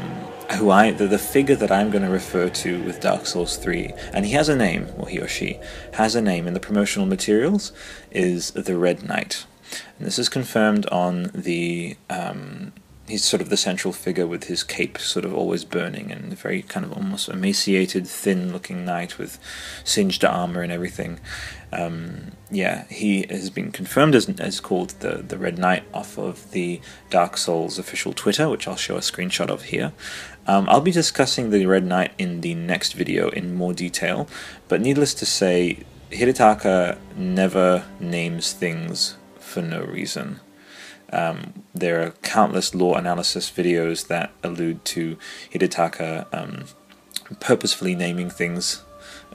who 0.58 0.70
I 0.70 0.92
the, 0.92 1.08
the 1.08 1.20
figure 1.20 1.56
that 1.56 1.72
I'm 1.72 1.92
going 1.92 2.04
to 2.04 2.10
refer 2.10 2.50
to 2.50 2.84
with 2.84 3.00
Dark 3.00 3.26
Souls 3.26 3.58
3, 3.58 3.94
and 4.14 4.26
he 4.26 4.34
has 4.34 4.50
a 4.50 4.56
name, 4.56 4.88
or 4.98 5.08
he 5.08 5.20
or 5.20 5.28
she 5.28 5.60
has 5.94 6.16
a 6.16 6.22
name 6.22 6.48
in 6.48 6.54
the 6.54 6.60
promotional 6.60 7.06
materials, 7.06 7.72
is 8.12 8.52
the 8.52 8.78
Red 8.78 9.04
Knight. 9.04 9.46
And 9.98 10.08
this 10.08 10.20
is 10.20 10.30
confirmed 10.30 10.86
on 10.88 11.32
the 11.34 11.98
um, 12.10 12.74
he's 13.08 13.24
sort 13.24 13.42
of 13.42 13.50
the 13.50 13.58
central 13.58 13.92
figure 13.92 14.28
with 14.28 14.46
his 14.46 14.64
cape 14.64 14.98
sort 14.98 15.26
of 15.26 15.34
always 15.34 15.66
burning 15.66 16.12
and 16.12 16.38
very 16.38 16.62
kind 16.62 16.86
of 16.86 16.94
almost 16.94 17.30
emaciated, 17.30 18.08
thin 18.08 18.54
looking 18.54 18.86
knight 18.86 19.18
with 19.18 19.40
singed 19.84 20.24
armor 20.24 20.62
and 20.62 20.72
everything. 20.72 21.20
Um, 21.74 22.34
yeah, 22.52 22.86
he 22.88 23.26
has 23.30 23.50
been 23.50 23.72
confirmed 23.72 24.14
as, 24.14 24.30
as 24.40 24.60
called 24.60 24.92
the, 25.00 25.24
the 25.28 25.38
Red 25.38 25.58
Knight 25.58 25.84
off 25.94 26.20
of 26.20 26.52
the 26.52 26.80
Dark 27.10 27.36
Souls 27.36 27.80
official 27.80 28.14
Twitter, 28.14 28.48
which 28.48 28.68
I'll 28.68 28.76
show 28.76 28.96
a 28.96 29.00
screenshot 29.00 29.50
of 29.50 29.64
here. 29.64 29.92
Um, 30.46 30.70
I'll 30.70 30.82
be 30.82 30.92
discussing 30.92 31.50
the 31.50 31.66
Red 31.66 31.86
Knight 31.86 32.14
in 32.20 32.42
the 32.42 32.54
next 32.54 32.94
video 32.94 33.30
in 33.30 33.56
more 33.56 33.74
detail, 33.74 34.28
but 34.68 34.82
needless 34.82 35.14
to 35.16 35.26
say, 35.26 35.80
Hidetaka 36.12 36.98
never 37.18 37.86
names 38.00 38.54
things 38.54 39.18
for 39.40 39.64
no 39.64 39.82
reason. 39.82 40.40
Um, 41.12 41.64
there 41.74 42.04
are 42.04 42.12
countless 42.22 42.76
lore 42.76 43.00
analysis 43.00 43.50
videos 43.50 44.08
that 44.08 44.32
allude 44.44 44.86
to 44.86 45.18
Hidetaka 45.52 46.28
um, 46.32 46.66
purposefully 47.40 47.96
naming 47.96 48.30
things 48.30 48.84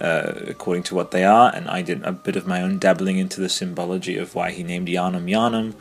uh, 0.01 0.33
according 0.47 0.83
to 0.85 0.95
what 0.95 1.11
they 1.11 1.25
are, 1.25 1.55
and 1.55 1.69
I 1.69 1.83
did 1.83 2.03
a 2.03 2.13
bit 2.13 2.37
of 2.37 2.47
my 2.47 2.63
own 2.63 2.79
dabbling 2.79 3.19
into 3.19 3.41
the 3.41 3.49
symbology 3.49 4.17
of 4.17 4.35
why 4.35 4.51
he 4.51 4.63
named 4.63 4.89
Yharnam 4.89 5.25
Yharnam. 5.25 5.75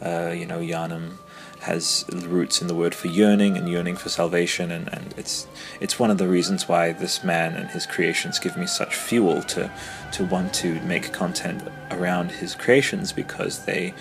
Uh, 0.00 0.32
you 0.32 0.46
know, 0.46 0.60
Yharnam 0.60 1.18
has 1.64 2.04
roots 2.12 2.60
in 2.60 2.68
the 2.68 2.74
word 2.74 2.94
for 2.94 3.08
yearning 3.08 3.56
and 3.56 3.68
yearning 3.68 3.96
for 3.96 4.10
salvation, 4.10 4.70
and, 4.70 4.92
and 4.92 5.14
it's 5.16 5.46
it's 5.80 5.98
one 5.98 6.10
of 6.10 6.18
the 6.18 6.28
reasons 6.28 6.68
why 6.68 6.92
this 6.92 7.24
man 7.24 7.54
and 7.54 7.70
his 7.70 7.86
creations 7.86 8.38
give 8.38 8.56
me 8.56 8.66
such 8.66 8.94
fuel 8.94 9.42
to 9.42 9.70
to 10.12 10.24
want 10.26 10.52
to 10.54 10.80
make 10.82 11.12
content 11.12 11.62
around 11.90 12.30
his 12.30 12.54
creations 12.54 13.12
because 13.12 13.64
they 13.64 13.94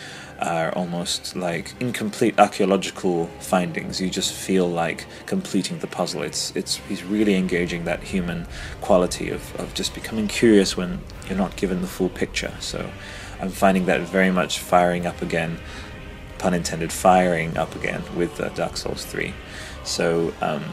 are 0.43 0.71
almost 0.73 1.35
like 1.35 1.73
incomplete 1.79 2.37
archaeological 2.39 3.27
findings. 3.39 3.99
You 3.99 4.09
just 4.09 4.33
feel 4.33 4.67
like 4.67 5.05
completing 5.25 5.79
the 5.79 5.87
puzzle. 5.87 6.21
It's 6.21 6.55
it's 6.55 6.77
he's 6.89 7.03
really 7.03 7.35
engaging 7.35 7.85
that 7.85 8.03
human 8.03 8.45
quality 8.81 9.29
of, 9.29 9.55
of 9.59 9.73
just 9.73 9.93
becoming 9.93 10.27
curious 10.27 10.77
when 10.77 11.01
you're 11.27 11.37
not 11.37 11.55
given 11.55 11.81
the 11.81 11.87
full 11.87 12.09
picture. 12.09 12.53
So 12.59 12.89
I'm 13.39 13.49
finding 13.49 13.85
that 13.85 14.01
very 14.01 14.31
much 14.31 14.59
firing 14.59 15.05
up 15.05 15.21
again 15.21 15.59
pun 16.43 16.53
intended, 16.53 16.91
firing 16.91 17.57
up 17.57 17.73
again 17.73 18.03
with 18.17 18.39
uh, 18.39 18.49
Dark 18.49 18.75
Souls 18.75 19.05
3. 19.05 19.33
So, 19.85 20.33
um, 20.41 20.63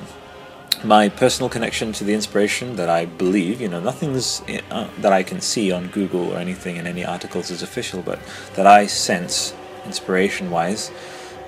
my 0.83 1.09
personal 1.09 1.49
connection 1.49 1.93
to 1.93 2.05
the 2.05 2.15
inspiration 2.15 2.77
that 2.77 2.89
I 2.89 3.05
believe, 3.05 3.61
you 3.61 3.69
know, 3.69 3.81
nothing's 3.81 4.43
uh, 4.71 4.89
that 4.99 5.13
I 5.13 5.23
can 5.23 5.41
see 5.41 5.71
on 5.71 5.89
Google 5.89 6.33
or 6.33 6.39
anything 6.39 6.77
in 6.77 6.87
any 6.87 7.05
articles 7.05 7.51
is 7.51 7.63
official, 7.63 8.03
but 8.03 8.19
that 8.55 8.67
I 8.67 8.87
sense 8.87 9.55
inspiration 9.87 10.51
wise, 10.51 10.91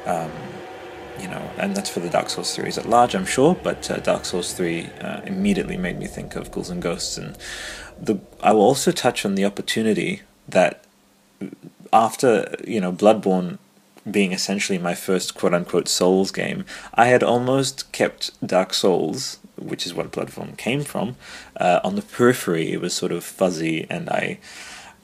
um, 0.06 0.30
you 1.20 1.28
know, 1.28 1.50
and 1.58 1.76
that's 1.76 1.90
for 1.90 2.00
the 2.00 2.08
Dark 2.08 2.30
Souls 2.30 2.48
series 2.48 2.78
at 2.78 2.88
large, 2.88 3.14
I'm 3.14 3.26
sure, 3.26 3.54
but 3.54 3.90
uh, 3.90 3.98
Dark 3.98 4.24
Souls 4.24 4.52
3 4.54 4.86
uh, 5.00 5.20
immediately 5.24 5.76
made 5.76 5.98
me 5.98 6.06
think 6.06 6.34
of 6.36 6.50
Ghouls 6.50 6.70
and 6.70 6.82
Ghosts. 6.82 7.18
And 7.18 7.36
the, 8.00 8.18
I 8.42 8.52
will 8.52 8.62
also 8.62 8.90
touch 8.90 9.24
on 9.24 9.34
the 9.34 9.44
opportunity 9.44 10.22
that 10.48 10.84
after, 11.92 12.56
you 12.66 12.80
know, 12.80 12.92
Bloodborne 12.92 13.58
being 14.10 14.32
essentially 14.32 14.78
my 14.78 14.94
first 14.94 15.34
quote 15.34 15.54
unquote 15.54 15.88
Souls 15.88 16.32
game, 16.32 16.64
I 16.94 17.06
had 17.06 17.22
almost 17.22 17.92
kept 17.92 18.30
Dark 18.44 18.74
Souls, 18.74 19.38
which 19.56 19.86
is 19.86 19.94
what 19.94 20.10
Bloodborne 20.10 20.56
came 20.56 20.82
from, 20.82 21.16
uh, 21.56 21.80
on 21.84 21.94
the 21.94 22.02
periphery. 22.02 22.72
It 22.72 22.80
was 22.80 22.94
sort 22.94 23.12
of 23.12 23.24
fuzzy, 23.24 23.86
and 23.88 24.08
I. 24.10 24.38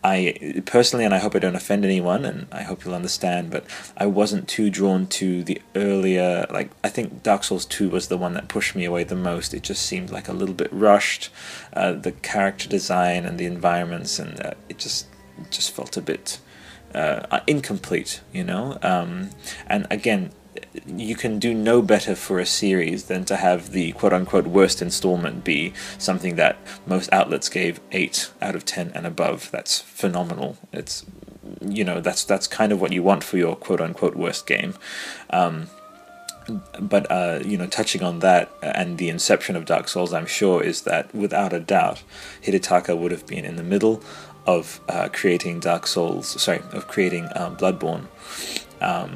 I 0.03 0.63
personally, 0.65 1.05
and 1.05 1.13
I 1.13 1.19
hope 1.19 1.35
I 1.35 1.41
don't 1.41 1.57
offend 1.57 1.85
anyone, 1.85 2.25
and 2.25 2.47
I 2.53 2.63
hope 2.63 2.85
you'll 2.85 2.95
understand, 2.95 3.51
but 3.51 3.65
I 3.97 4.07
wasn't 4.07 4.47
too 4.47 4.71
drawn 4.71 5.07
to 5.09 5.43
the 5.43 5.61
earlier, 5.75 6.47
like, 6.51 6.71
I 6.85 6.89
think 6.89 7.25
Dark 7.25 7.43
Souls 7.43 7.67
2 7.67 7.91
was 7.91 8.07
the 8.07 8.17
one 8.17 8.35
that 8.35 8.49
pushed 8.49 8.77
me 8.77 8.85
away 8.85 9.03
the 9.03 9.17
most. 9.17 9.53
It 9.55 9.65
just 9.65 9.85
seemed 9.85 10.11
like 10.11 10.29
a 10.29 10.33
little 10.33 10.55
bit 10.55 10.73
rushed. 10.73 11.31
Uh, 11.73 11.93
the 11.93 12.13
character 12.13 12.69
design 12.69 13.25
and 13.25 13.39
the 13.39 13.47
environments, 13.47 14.21
and 14.21 14.41
uh, 14.41 14.55
it 14.69 14.79
just, 14.79 15.09
just 15.51 15.73
felt 15.73 15.97
a 15.97 16.01
bit 16.01 16.39
uh, 16.95 17.41
incomplete, 17.47 18.21
you 18.33 18.45
know. 18.45 18.79
Um, 18.83 19.31
and 19.67 19.87
again, 19.91 20.31
you 20.87 21.15
can 21.15 21.39
do 21.39 21.55
no 21.55 21.83
better 21.83 22.15
for 22.15 22.39
a 22.39 22.47
series 22.47 23.05
than 23.05 23.25
to 23.27 23.37
have 23.37 23.73
the 23.73 23.93
quote 23.93 24.13
unquote 24.13 24.47
worst 24.47 24.83
installment 24.83 25.45
be 25.45 25.73
something 25.99 26.37
that 26.37 26.57
most 26.87 27.13
outlets 27.13 27.49
gave 27.49 27.81
8 27.93 28.31
out 28.41 28.55
of 28.55 28.65
10 28.65 28.93
and 28.95 29.07
above. 29.07 29.51
That's 29.51 29.81
phenomenal. 29.81 30.57
It's 30.73 31.05
you 31.63 31.83
know 31.83 32.01
that's 32.01 32.25
that's 32.25 32.47
kind 32.47 32.73
of 32.73 32.81
what 32.81 32.93
you 32.93 33.03
want 33.03 33.25
for 33.25 33.39
your 33.39 33.57
quote 33.57 33.81
unquote 33.81 34.17
worst 34.17 34.47
game. 34.47 34.75
Um, 35.31 35.69
but 36.81 37.11
uh, 37.11 37.41
you 37.45 37.57
know, 37.57 37.67
touching 37.67 38.03
on 38.03 38.21
that 38.21 38.51
and 38.63 38.99
the 38.99 39.09
inception 39.09 39.57
of 39.57 39.65
Dark 39.65 39.89
Souls, 39.89 40.13
I'm 40.13 40.27
sure 40.27 40.63
is 40.63 40.83
that 40.83 41.15
without 41.15 41.53
a 41.53 41.61
doubt, 41.61 42.03
Hidetaka 42.43 42.97
would 42.97 43.13
have 43.13 43.27
been 43.27 43.45
in 43.45 43.57
the 43.57 43.63
middle 43.63 44.03
of 44.47 44.81
uh, 44.89 45.09
creating 45.13 45.61
Dark 45.61 45.87
Souls, 45.87 46.41
sorry, 46.41 46.61
of 46.73 46.89
creating 46.89 47.29
um, 47.35 47.57
Bloodborne, 47.57 48.07
um, 48.81 49.11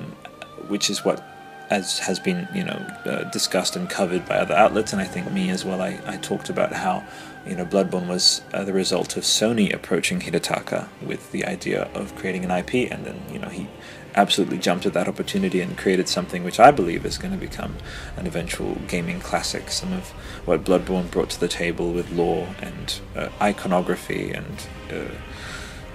which 0.69 0.91
is 0.91 1.05
what 1.05 1.25
as 1.73 2.01
has 2.01 2.19
been 2.21 2.47
you 2.55 2.65
know 2.65 2.87
uh, 3.07 3.25
discussed 3.31 3.77
and 3.77 3.89
covered 3.89 4.27
by 4.27 4.37
other 4.37 4.55
outlets, 4.55 4.93
and 4.93 5.01
I 5.01 5.07
think 5.07 5.33
me 5.33 5.49
as 5.49 5.65
well. 5.65 5.81
I, 5.81 5.99
I 6.07 6.19
talked 6.19 6.51
about 6.51 6.73
how 6.73 7.03
you 7.47 7.57
know 7.57 7.65
Bloodborne 7.65 8.09
was 8.09 8.43
uh, 8.53 8.63
the 8.63 8.75
result 8.75 9.17
of 9.17 9.23
Sony 9.23 9.73
approaching 9.73 10.21
Hidetaka 10.21 10.89
with 11.01 11.33
the 11.33 11.47
idea 11.47 11.85
of 11.95 12.15
creating 12.15 12.45
an 12.45 12.51
IP, 12.51 12.93
and 12.93 13.07
then 13.07 13.23
you 13.33 13.39
know 13.39 13.49
he 13.49 13.69
absolutely 14.15 14.59
jumped 14.59 14.85
at 14.85 14.93
that 14.93 15.09
opportunity 15.09 15.63
and 15.63 15.79
created 15.79 16.07
something 16.07 16.45
which 16.45 16.61
I 16.61 16.71
believe 16.71 17.07
is 17.07 17.17
going 17.17 17.33
to 17.33 17.41
become 17.41 17.77
an 18.19 18.27
eventual 18.27 18.75
gaming 18.87 19.21
classic. 19.21 19.71
Some 19.71 19.95
of 19.95 20.11
what 20.45 20.65
Bloodborne 20.65 21.11
brought 21.11 21.31
to 21.31 21.41
the 21.41 21.49
table 21.49 21.91
with 21.93 22.11
lore 22.13 22.55
and 22.61 23.01
uh, 23.17 23.31
iconography 23.41 24.31
and 24.33 24.67
uh, 24.91 25.15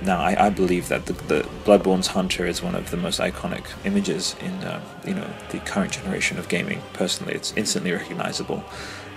now 0.04 0.20
I, 0.20 0.48
I 0.48 0.50
believe 0.50 0.90
that 0.90 1.06
the, 1.06 1.14
the 1.14 1.50
Bloodborne's 1.64 2.08
Hunter 2.08 2.46
is 2.46 2.62
one 2.62 2.76
of 2.76 2.92
the 2.92 2.98
most 2.98 3.20
iconic 3.20 3.66
images 3.84 4.36
in 4.42 4.54
uh, 4.64 4.82
you 5.06 5.14
know 5.14 5.30
the 5.50 5.60
current 5.60 5.92
generation 5.92 6.38
of 6.38 6.48
gaming. 6.50 6.82
Personally, 6.94 7.34
it's 7.34 7.54
instantly 7.56 7.92
recognizable. 7.92 8.64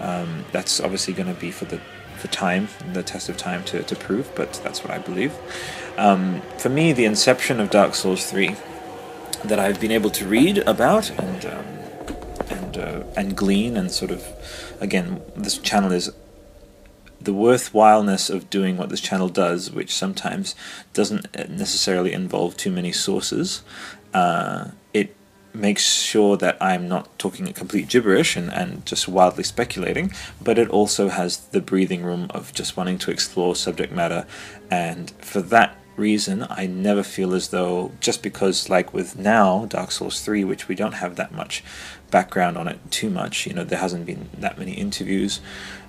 Um, 0.00 0.44
that's 0.52 0.80
obviously 0.80 1.12
going 1.12 1.32
to 1.32 1.38
be 1.38 1.50
for 1.50 1.66
the 1.66 1.80
for 2.16 2.28
time, 2.28 2.68
the 2.92 3.02
test 3.02 3.28
of 3.30 3.36
time 3.38 3.64
to, 3.64 3.82
to 3.82 3.96
prove, 3.96 4.30
but 4.34 4.60
that's 4.62 4.84
what 4.84 4.90
I 4.92 4.98
believe. 4.98 5.34
Um, 5.96 6.42
for 6.58 6.68
me, 6.68 6.92
the 6.92 7.06
inception 7.06 7.60
of 7.60 7.70
Dark 7.70 7.94
Souls 7.94 8.30
3 8.30 8.56
that 9.44 9.58
I've 9.58 9.80
been 9.80 9.90
able 9.90 10.10
to 10.10 10.26
read 10.26 10.58
about 10.58 11.10
and 11.10 11.46
um, 11.46 11.64
and 12.50 12.78
uh, 12.78 13.02
and 13.16 13.36
glean 13.36 13.76
and 13.76 13.90
sort 13.90 14.10
of 14.10 14.24
again 14.80 15.22
this 15.36 15.58
channel 15.58 15.92
is 15.92 16.12
the 17.20 17.32
worthwhileness 17.32 18.30
of 18.30 18.48
doing 18.50 18.76
what 18.76 18.88
this 18.88 19.00
channel 19.00 19.28
does, 19.28 19.70
which 19.70 19.94
sometimes 19.94 20.54
doesn't 20.94 21.26
necessarily 21.50 22.12
involve 22.12 22.56
too 22.56 22.70
many 22.70 22.92
sources. 22.92 23.62
Uh, 24.14 24.68
it 24.94 25.14
makes 25.52 25.84
sure 25.84 26.36
that 26.36 26.56
I'm 26.60 26.88
not 26.88 27.18
talking 27.18 27.52
complete 27.52 27.88
gibberish 27.88 28.36
and, 28.36 28.52
and 28.52 28.86
just 28.86 29.08
wildly 29.08 29.44
speculating, 29.44 30.12
but 30.40 30.58
it 30.58 30.68
also 30.68 31.08
has 31.08 31.38
the 31.48 31.60
breathing 31.60 32.02
room 32.02 32.28
of 32.30 32.54
just 32.54 32.76
wanting 32.76 32.98
to 32.98 33.10
explore 33.10 33.56
subject 33.56 33.92
matter. 33.92 34.26
And 34.70 35.10
for 35.18 35.40
that 35.42 35.76
reason, 36.00 36.46
I 36.50 36.66
never 36.66 37.02
feel 37.02 37.34
as 37.34 37.48
though 37.48 37.92
just 38.00 38.22
because, 38.22 38.68
like 38.68 38.92
with 38.92 39.16
now, 39.16 39.66
Dark 39.66 39.92
Souls 39.92 40.22
3, 40.22 40.42
which 40.44 40.66
we 40.66 40.74
don't 40.74 40.94
have 40.94 41.16
that 41.16 41.32
much 41.32 41.62
background 42.10 42.58
on 42.58 42.66
it 42.66 42.78
too 42.90 43.08
much, 43.08 43.46
you 43.46 43.52
know, 43.52 43.62
there 43.62 43.78
hasn't 43.78 44.06
been 44.06 44.28
that 44.36 44.58
many 44.58 44.72
interviews. 44.72 45.40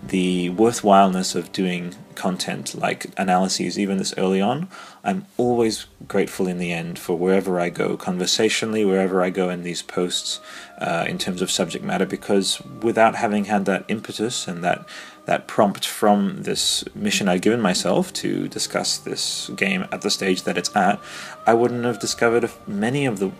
The 0.03 0.49
worthwhileness 0.51 1.35
of 1.35 1.51
doing 1.51 1.95
content 2.15 2.75
like 2.75 3.07
analyses, 3.17 3.79
even 3.79 3.97
this 3.97 4.13
early 4.17 4.41
on, 4.41 4.67
I'm 5.03 5.25
always 5.37 5.87
grateful 6.07 6.47
in 6.47 6.59
the 6.59 6.71
end 6.71 6.99
for 6.99 7.17
wherever 7.17 7.59
I 7.59 7.69
go, 7.69 7.97
conversationally, 7.97 8.85
wherever 8.85 9.23
I 9.23 9.31
go 9.31 9.49
in 9.49 9.63
these 9.63 9.81
posts, 9.81 10.39
uh, 10.77 11.05
in 11.07 11.17
terms 11.17 11.41
of 11.41 11.49
subject 11.49 11.83
matter, 11.83 12.05
because 12.05 12.61
without 12.81 13.15
having 13.15 13.45
had 13.45 13.65
that 13.65 13.85
impetus 13.87 14.47
and 14.47 14.63
that 14.63 14.85
that 15.25 15.47
prompt 15.47 15.85
from 15.85 16.43
this 16.43 16.83
mission 16.95 17.27
I'd 17.27 17.41
given 17.41 17.61
myself 17.61 18.11
to 18.13 18.47
discuss 18.47 18.97
this 18.97 19.49
game 19.55 19.87
at 19.91 20.01
the 20.01 20.09
stage 20.09 20.43
that 20.43 20.57
it's 20.57 20.75
at, 20.75 20.99
I 21.45 21.53
wouldn't 21.53 21.85
have 21.85 21.99
discovered 21.99 22.49
many 22.67 23.05
of 23.05 23.19
the 23.19 23.31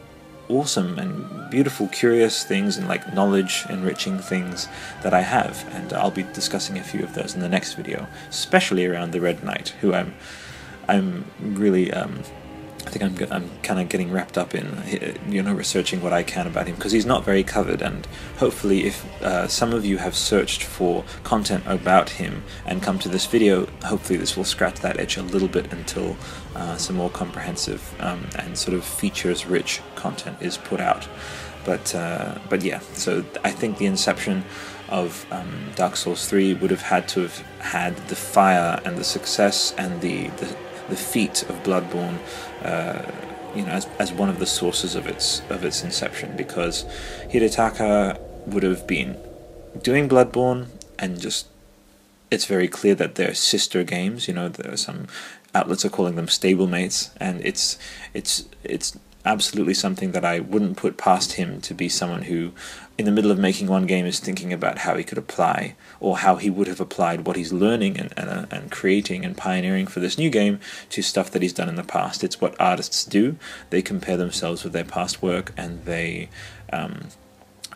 awesome 0.47 0.99
and 0.99 1.49
beautiful, 1.49 1.87
curious 1.87 2.43
things 2.43 2.77
and 2.77 2.87
like 2.87 3.13
knowledge 3.13 3.63
enriching 3.69 4.19
things 4.19 4.67
that 5.01 5.13
I 5.13 5.21
have. 5.21 5.67
And 5.73 5.93
I'll 5.93 6.11
be 6.11 6.23
discussing 6.23 6.77
a 6.77 6.83
few 6.83 7.03
of 7.03 7.13
those 7.13 7.33
in 7.33 7.41
the 7.41 7.49
next 7.49 7.73
video, 7.73 8.07
especially 8.29 8.85
around 8.85 9.11
the 9.11 9.21
Red 9.21 9.43
Knight, 9.43 9.69
who 9.81 9.93
I'm 9.93 10.13
I'm 10.87 11.25
really 11.39 11.91
um, 11.93 12.23
I 12.85 12.89
think 12.89 13.21
I'm 13.21 13.31
I'm 13.31 13.49
kind 13.61 13.79
of 13.79 13.89
getting 13.89 14.11
wrapped 14.11 14.37
up 14.37 14.55
in 14.55 14.65
you 15.29 15.41
know 15.43 15.53
researching 15.53 16.01
what 16.01 16.13
I 16.13 16.23
can 16.23 16.47
about 16.47 16.67
him 16.67 16.75
because 16.75 16.91
he's 16.91 17.05
not 17.05 17.23
very 17.23 17.43
covered 17.43 17.81
and 17.81 18.07
hopefully 18.37 18.85
if 18.85 19.21
uh, 19.21 19.47
some 19.47 19.73
of 19.73 19.85
you 19.85 19.97
have 19.97 20.15
searched 20.15 20.63
for 20.63 21.03
content 21.23 21.63
about 21.67 22.09
him 22.09 22.43
and 22.65 22.81
come 22.81 22.97
to 22.99 23.09
this 23.09 23.25
video 23.25 23.67
hopefully 23.83 24.17
this 24.17 24.35
will 24.35 24.43
scratch 24.43 24.79
that 24.79 24.99
itch 24.99 25.17
a 25.17 25.21
little 25.21 25.47
bit 25.47 25.71
until 25.71 26.17
uh, 26.55 26.75
some 26.77 26.95
more 26.95 27.09
comprehensive 27.09 27.95
um, 27.99 28.27
and 28.39 28.57
sort 28.57 28.75
of 28.75 28.83
features 28.83 29.45
rich 29.45 29.81
content 29.95 30.37
is 30.41 30.57
put 30.57 30.79
out. 30.79 31.07
But 31.63 31.93
uh, 31.93 32.39
but 32.49 32.63
yeah 32.63 32.79
so 32.93 33.23
I 33.43 33.51
think 33.51 33.77
the 33.77 33.85
inception 33.85 34.43
of 34.89 35.25
um, 35.31 35.69
Dark 35.75 35.95
Souls 35.95 36.27
3 36.27 36.55
would 36.55 36.69
have 36.69 36.81
had 36.81 37.07
to 37.09 37.21
have 37.21 37.37
had 37.59 37.95
the 38.09 38.15
fire 38.15 38.79
and 38.83 38.97
the 38.97 39.03
success 39.03 39.73
and 39.77 40.01
the, 40.01 40.27
the 40.27 40.53
the 40.91 40.97
feat 40.97 41.41
of 41.49 41.55
Bloodborne, 41.63 42.17
uh, 42.63 43.01
you 43.55 43.63
know, 43.65 43.71
as, 43.71 43.87
as 43.97 44.11
one 44.11 44.29
of 44.29 44.37
the 44.39 44.45
sources 44.45 44.93
of 44.93 45.07
its 45.07 45.41
of 45.49 45.65
its 45.65 45.83
inception, 45.83 46.35
because 46.37 46.85
Hidetaka 47.33 48.19
would 48.45 48.63
have 48.63 48.85
been 48.85 49.17
doing 49.81 50.07
Bloodborne 50.07 50.67
and 50.99 51.19
just 51.19 51.47
it's 52.29 52.45
very 52.45 52.67
clear 52.67 52.95
that 52.95 53.15
they're 53.15 53.33
sister 53.33 53.83
games. 53.83 54.27
You 54.27 54.33
know, 54.33 54.49
there 54.49 54.73
are 54.73 54.77
some 54.77 55.07
outlets 55.55 55.85
are 55.85 55.89
calling 55.97 56.15
them 56.15 56.27
stablemates, 56.27 57.09
and 57.17 57.41
it's 57.43 57.77
it's 58.13 58.45
it's 58.63 58.97
absolutely 59.25 59.73
something 59.73 60.11
that 60.11 60.25
I 60.25 60.39
wouldn't 60.39 60.77
put 60.77 60.97
past 60.97 61.33
him 61.33 61.61
to 61.61 61.73
be 61.73 61.87
someone 61.89 62.23
who, 62.23 62.53
in 62.97 63.05
the 63.05 63.11
middle 63.11 63.31
of 63.31 63.39
making 63.39 63.67
one 63.67 63.85
game, 63.85 64.05
is 64.05 64.19
thinking 64.19 64.53
about 64.53 64.79
how 64.79 64.95
he 64.95 65.03
could 65.03 65.17
apply 65.17 65.75
or 65.99 66.19
how 66.19 66.35
he 66.35 66.49
would 66.49 66.67
have 66.67 66.79
applied 66.79 67.25
what 67.25 67.35
he's 67.35 67.53
learning 67.53 67.97
and, 67.97 68.13
and, 68.17 68.29
uh, 68.29 68.45
and 68.51 68.71
creating 68.71 69.25
and 69.25 69.37
pioneering 69.37 69.87
for 69.87 69.99
this 69.99 70.17
new 70.17 70.29
game 70.29 70.59
to 70.89 71.01
stuff 71.01 71.31
that 71.31 71.41
he's 71.41 71.53
done 71.53 71.69
in 71.69 71.75
the 71.75 71.83
past. 71.83 72.23
It's 72.23 72.39
what 72.39 72.59
artists 72.59 73.05
do. 73.05 73.37
They 73.69 73.81
compare 73.81 74.17
themselves 74.17 74.63
with 74.63 74.73
their 74.73 74.83
past 74.83 75.21
work 75.21 75.53
and 75.57 75.83
they 75.85 76.29
um, 76.71 77.07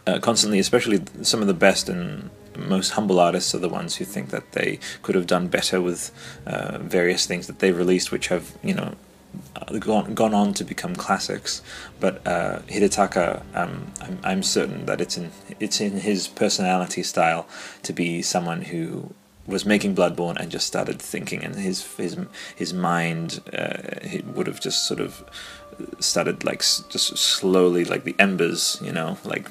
uh, 0.07 0.19
constantly, 0.19 0.59
especially 0.59 1.01
some 1.21 1.41
of 1.41 1.47
the 1.47 1.53
best 1.53 1.89
and 1.89 2.29
most 2.57 2.91
humble 2.91 3.19
artists 3.19 3.53
are 3.53 3.59
the 3.59 3.69
ones 3.69 3.95
who 3.95 4.05
think 4.05 4.29
that 4.29 4.53
they 4.53 4.79
could 5.01 5.15
have 5.15 5.27
done 5.27 5.47
better 5.47 5.81
with 5.81 6.11
uh, 6.45 6.77
various 6.79 7.25
things 7.25 7.47
that 7.47 7.59
they've 7.59 7.77
released, 7.77 8.11
which 8.11 8.27
have 8.27 8.55
you 8.63 8.73
know 8.73 8.95
gone 9.79 10.13
gone 10.13 10.33
on 10.33 10.53
to 10.53 10.63
become 10.63 10.95
classics. 10.95 11.61
But 11.99 12.25
uh, 12.27 12.59
Hidetaka, 12.67 13.41
um, 13.53 13.91
I'm, 14.01 14.19
I'm 14.23 14.43
certain 14.43 14.85
that 14.85 15.01
it's 15.01 15.17
in 15.17 15.31
it's 15.59 15.81
in 15.81 15.99
his 15.99 16.27
personality 16.27 17.03
style 17.03 17.47
to 17.83 17.93
be 17.93 18.21
someone 18.21 18.63
who 18.63 19.13
was 19.47 19.65
making 19.65 19.95
Bloodborne 19.95 20.37
and 20.37 20.51
just 20.51 20.65
started 20.67 21.01
thinking, 21.01 21.43
and 21.43 21.55
his 21.55 21.85
his 21.95 22.17
his 22.55 22.73
mind 22.73 23.41
uh, 23.53 24.21
would 24.33 24.47
have 24.47 24.59
just 24.59 24.87
sort 24.87 24.99
of 24.99 25.23
started 25.99 26.43
like 26.43 26.59
just 26.59 27.17
slowly, 27.17 27.85
like 27.85 28.03
the 28.03 28.15
embers, 28.17 28.79
you 28.83 28.91
know, 28.91 29.17
like 29.23 29.49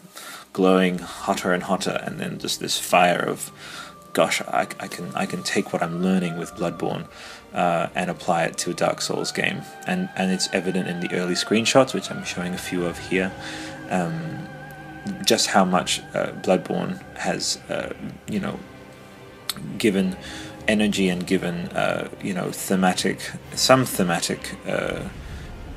glowing 0.52 0.98
hotter 0.98 1.52
and 1.52 1.64
hotter, 1.64 2.00
and 2.02 2.18
then 2.18 2.38
just 2.38 2.60
this 2.60 2.78
fire 2.78 3.20
of, 3.20 3.50
gosh, 4.12 4.40
I, 4.42 4.66
I 4.80 4.88
can 4.88 5.14
I 5.14 5.26
can 5.26 5.42
take 5.42 5.72
what 5.72 5.82
I'm 5.82 6.02
learning 6.02 6.38
with 6.38 6.54
Bloodborne 6.54 7.06
uh, 7.54 7.88
and 7.94 8.10
apply 8.10 8.44
it 8.44 8.58
to 8.58 8.70
a 8.70 8.74
Dark 8.74 9.00
Souls 9.00 9.32
game. 9.32 9.62
And, 9.86 10.08
and 10.16 10.32
it's 10.32 10.48
evident 10.52 10.88
in 10.88 11.00
the 11.00 11.12
early 11.14 11.34
screenshots, 11.34 11.94
which 11.94 12.10
I'm 12.10 12.24
showing 12.24 12.54
a 12.54 12.58
few 12.58 12.84
of 12.84 12.98
here, 12.98 13.32
um, 13.90 14.48
just 15.24 15.48
how 15.48 15.64
much 15.64 16.00
uh, 16.14 16.32
Bloodborne 16.42 17.00
has, 17.16 17.58
uh, 17.68 17.92
you 18.28 18.40
know, 18.40 18.58
given 19.78 20.16
energy 20.66 21.08
and 21.08 21.26
given, 21.26 21.68
uh, 21.68 22.08
you 22.22 22.34
know, 22.34 22.50
thematic, 22.50 23.30
some 23.54 23.84
thematic 23.84 24.56
uh, 24.66 25.08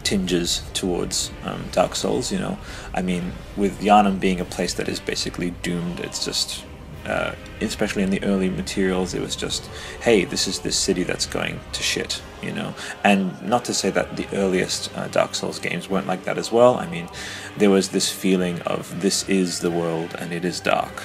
tinges 0.04 0.64
towards 0.74 1.30
um, 1.44 1.66
Dark 1.74 1.96
Souls. 1.96 2.32
You 2.32 2.40
know, 2.40 2.58
I 2.94 3.02
mean, 3.02 3.34
with 3.56 3.82
Yharnam 3.82 4.20
being 4.20 4.40
a 4.40 4.46
place 4.46 4.74
that 4.76 4.88
is 4.88 5.00
basically 5.00 5.52
doomed, 5.62 6.00
it's 6.00 6.24
just 6.26 6.64
uh, 7.08 7.34
especially 7.62 8.04
in 8.04 8.10
the 8.10 8.24
early 8.24 8.50
materials, 8.50 9.14
it 9.14 9.22
was 9.22 9.36
just, 9.36 9.66
hey, 10.02 10.26
this 10.26 10.48
is 10.48 10.60
this 10.60 10.78
city 10.78 11.04
that's 11.04 11.26
going 11.26 11.60
to 11.72 11.82
shit, 11.82 12.22
you 12.44 12.52
know. 12.52 12.74
And 13.04 13.42
not 13.42 13.66
to 13.66 13.74
say 13.74 13.90
that 13.92 14.18
the 14.18 14.28
earliest 14.34 14.96
uh, 14.96 15.08
Dark 15.08 15.34
Souls 15.34 15.60
games 15.60 15.90
weren't 15.90 16.08
like 16.08 16.26
that 16.26 16.38
as 16.38 16.52
well. 16.52 16.76
I 16.76 16.88
mean, 16.88 17.10
there 17.58 17.70
was 17.70 17.90
this 17.90 18.12
feeling 18.12 18.62
of 18.62 19.02
this 19.02 19.28
is 19.30 19.60
the 19.60 19.72
world 19.72 20.16
and 20.20 20.34
it 20.34 20.44
is 20.44 20.60
dark, 20.60 21.04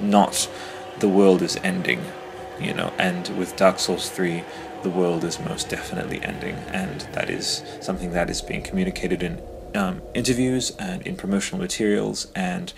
not 0.00 0.48
the 0.98 1.08
world 1.08 1.42
is 1.42 1.56
ending, 1.62 2.04
you 2.60 2.74
know. 2.74 2.92
And 2.98 3.28
with 3.38 3.56
Dark 3.56 3.78
Souls 3.78 4.10
3, 4.10 4.44
the 4.82 4.90
world 4.90 5.24
is 5.24 5.38
most 5.40 5.68
definitely 5.68 6.22
ending, 6.22 6.54
and 6.72 7.02
that 7.12 7.28
is 7.28 7.62
something 7.80 8.12
that 8.12 8.30
is 8.30 8.40
being 8.40 8.62
communicated 8.62 9.22
in 9.22 9.40
um, 9.74 10.02
interviews 10.14 10.70
and 10.78 11.02
in 11.06 11.16
promotional 11.16 11.60
materials 11.60 12.26
and 12.34 12.72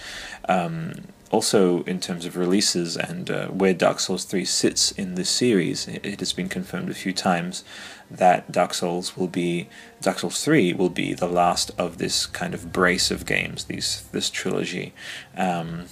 um, 0.48 0.92
also 1.32 1.82
in 1.84 1.98
terms 1.98 2.26
of 2.26 2.36
releases 2.36 2.96
and 2.96 3.30
uh, 3.30 3.48
where 3.48 3.72
Dark 3.72 3.98
Souls 3.98 4.24
3 4.24 4.44
sits 4.44 4.92
in 4.92 5.14
this 5.14 5.30
series, 5.30 5.88
it, 5.88 6.04
it, 6.04 6.20
has 6.20 6.34
been 6.34 6.48
confirmed 6.48 6.90
a 6.90 6.94
few 6.94 7.12
times 7.12 7.64
that 8.10 8.52
Dark 8.52 8.74
Souls 8.74 9.16
will 9.16 9.28
be 9.28 9.68
Dark 10.02 10.18
Souls 10.18 10.44
3 10.44 10.74
will 10.74 10.90
be 10.90 11.14
the 11.14 11.26
last 11.26 11.70
of 11.78 11.96
this 11.96 12.26
kind 12.26 12.52
of 12.52 12.70
brace 12.70 13.10
of 13.10 13.24
games, 13.24 13.64
these 13.64 14.06
this 14.12 14.28
trilogy. 14.28 14.92
Um, 15.34 15.86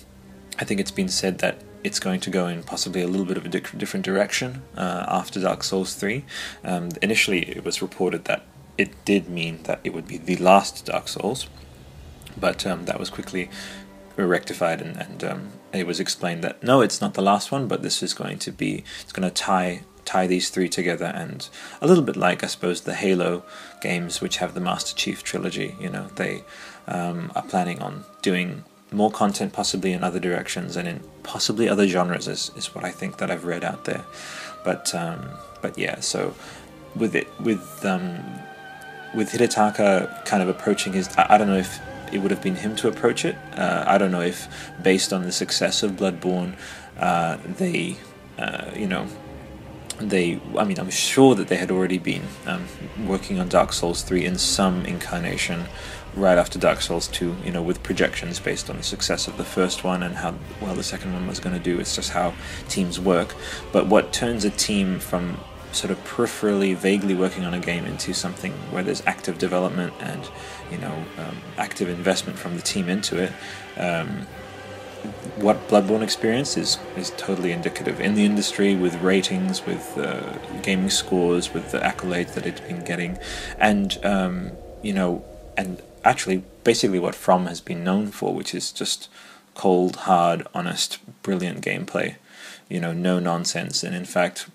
I 0.59 0.65
think 0.65 0.79
it's 0.79 0.91
been 0.91 1.09
said 1.09 1.39
that 1.39 1.57
it's 1.83 1.99
going 1.99 2.21
to 2.21 2.31
go 2.31 2.47
in 2.47 2.63
possibly 2.63 3.01
a 3.01 3.09
little 3.09 3.25
bit 3.25 3.39
of 3.39 3.47
a 3.47 3.49
di- 3.49 3.79
different 3.79 4.05
direction 4.05 4.63
uh, 4.77 5.07
after 5.09 5.41
Dark 5.41 5.65
Souls 5.65 5.95
3. 5.95 6.23
Um, 6.63 6.91
initially, 7.01 7.49
it 7.49 7.65
was 7.65 7.81
reported 7.81 8.27
that 8.27 8.43
it 8.77 8.91
did 9.07 9.31
mean 9.31 9.63
that 9.63 9.81
it 9.85 9.95
would 9.95 10.07
be 10.07 10.19
the 10.19 10.37
last 10.37 10.85
Dark 10.85 11.09
Souls, 11.09 11.49
but 12.39 12.67
um, 12.67 12.85
that 12.85 13.01
was 13.01 13.09
quickly 13.09 13.49
rectified 14.17 14.81
and, 14.83 14.97
and 14.97 15.25
um, 15.25 15.53
it 15.73 15.87
was 15.87 16.01
explained 16.01 16.43
that 16.45 16.63
no, 16.63 16.81
it's 16.81 17.01
not 17.01 17.15
the 17.15 17.23
last 17.23 17.51
one, 17.51 17.67
but 17.69 17.83
this 17.83 18.03
is 18.03 18.15
going 18.15 18.39
to 18.41 18.53
be 18.53 18.85
it's 19.03 19.13
going 19.13 19.29
to 19.29 19.35
tie 19.35 19.83
tie 20.05 20.27
these 20.27 20.51
three 20.51 20.69
together 20.69 21.13
and 21.15 21.49
a 21.81 21.87
little 21.87 22.03
bit 22.03 22.17
like 22.17 22.43
I 22.43 22.49
suppose 22.49 22.83
the 22.83 22.95
Halo 22.95 23.45
games, 23.81 24.21
which 24.21 24.39
have 24.39 24.55
the 24.55 24.61
Master 24.61 24.95
Chief 24.97 25.23
trilogy. 25.23 25.77
You 25.81 25.91
know, 25.91 26.09
they 26.17 26.43
um, 26.87 27.31
are 27.35 27.43
planning 27.43 27.81
on 27.81 28.05
doing 28.23 28.65
more 28.93 29.11
content, 29.11 29.53
possibly 29.53 29.93
in 29.93 30.03
other 30.03 30.19
directions 30.19 30.77
and 30.77 30.89
in 30.89 31.01
possibly 31.23 31.69
other 31.69 31.87
genres, 31.87 32.27
is, 32.27 32.51
is 32.57 32.75
what 32.75 32.85
I 32.85 32.91
think 32.91 33.19
that 33.19 33.31
I've 33.31 33.45
read 33.45 33.63
out 33.65 33.85
there. 33.85 34.05
But 34.65 34.95
um, 34.95 35.31
but 35.63 35.79
yeah, 35.79 36.01
so 36.01 36.35
with 36.97 37.15
it 37.15 37.29
with 37.41 37.85
um, 37.85 38.19
with 39.15 39.31
Hidetaka 39.31 40.25
kind 40.25 40.43
of 40.43 40.49
approaching 40.49 40.93
his, 40.93 41.09
I, 41.17 41.35
I 41.35 41.39
don't 41.39 41.49
know 41.49 41.57
if 41.57 41.79
it 42.13 42.19
would 42.19 42.31
have 42.31 42.43
been 42.43 42.57
him 42.57 42.77
to 42.77 42.89
approach 42.89 43.25
it. 43.25 43.37
Uh, 43.55 43.85
I 43.87 43.99
don't 43.99 44.11
know 44.11 44.21
if, 44.21 44.49
based 44.83 45.13
on 45.13 45.23
the 45.23 45.33
success 45.33 45.83
of 45.83 45.93
Bloodborne, 45.93 46.57
uh, 46.99 47.39
they, 47.45 47.97
uh, 48.39 48.71
you 48.75 48.87
know, 48.87 49.07
they. 49.99 50.41
I 50.57 50.65
mean, 50.65 50.79
I'm 50.79 50.91
sure 50.91 51.35
that 51.35 51.49
they 51.49 51.57
had 51.57 51.71
already 51.71 51.99
been 51.99 52.23
um, 52.47 52.67
working 53.07 53.39
on 53.39 53.49
Dark 53.49 53.73
Souls 53.73 54.03
3 54.03 54.25
in 54.25 54.39
some 54.39 54.85
incarnation 54.87 55.65
right 56.15 56.39
after 56.39 56.59
Dark 56.59 56.81
Souls 56.81 57.07
2, 57.09 57.37
you 57.45 57.53
know, 57.53 57.63
with 57.63 57.83
projections 57.83 58.41
based 58.41 58.69
on 58.69 58.77
the 58.77 58.83
success 58.83 59.29
of 59.29 59.37
the 59.37 59.45
first 59.45 59.85
one 59.85 60.03
and 60.03 60.17
how 60.17 60.35
well 60.61 60.75
the 60.75 60.83
second 60.83 61.13
one 61.13 61.27
was 61.27 61.39
going 61.39 61.57
to 61.57 61.63
do. 61.63 61.79
It's 61.79 61.95
just 61.95 62.11
how 62.11 62.35
teams 62.69 62.99
work. 62.99 63.35
But 63.73 63.87
what 63.87 64.13
turns 64.13 64.45
a 64.45 64.51
team 64.51 64.99
from 64.99 65.39
sort 65.73 65.91
of 65.91 66.03
peripherally, 66.05 66.75
vaguely 66.75 67.15
working 67.15 67.45
on 67.45 67.55
a 67.55 67.61
game 67.61 67.85
into 67.85 68.13
something 68.13 68.53
where 68.73 68.83
there's 68.83 69.03
active 69.07 69.39
development 69.39 69.93
and 70.01 70.29
you 70.71 70.79
know 70.79 71.05
um, 71.19 71.37
active 71.59 71.89
investment 71.89 72.39
from 72.39 72.57
the 72.57 72.63
team 72.63 72.89
into 72.89 73.23
it. 73.23 73.33
Um, 73.77 74.27
what 75.37 75.69
Bloodborne 75.69 76.03
experienced 76.03 76.59
is 76.59 76.79
is 76.97 77.11
totally 77.17 77.53
indicative 77.53 78.01
in 78.01 78.15
the 78.15 78.25
industry 78.25 78.75
with 78.75 79.01
ratings, 79.01 79.65
with 79.65 79.97
uh, 79.97 80.37
gaming 80.63 80.91
scores, 80.91 81.55
with 81.55 81.71
the 81.71 81.79
accolades 81.79 82.35
that 82.35 82.47
it's 82.47 82.61
been 82.61 82.85
getting, 82.85 83.19
and 83.59 83.99
um, 84.05 84.53
you 84.83 84.93
know, 84.93 85.25
and 85.57 85.83
actually 86.05 86.43
basically 86.65 86.99
what 86.99 87.15
From 87.15 87.47
has 87.47 87.61
been 87.61 87.83
known 87.85 88.09
for, 88.09 88.35
which 88.35 88.55
is 88.55 88.73
just 88.73 89.09
cold, 89.55 89.97
hard, 89.97 90.47
honest, 90.55 90.99
brilliant 91.23 91.65
gameplay. 91.65 92.17
You 92.69 92.81
know, 92.81 92.93
no 92.93 93.19
nonsense, 93.19 93.83
and 93.83 93.95
in 93.95 94.05
fact 94.05 94.49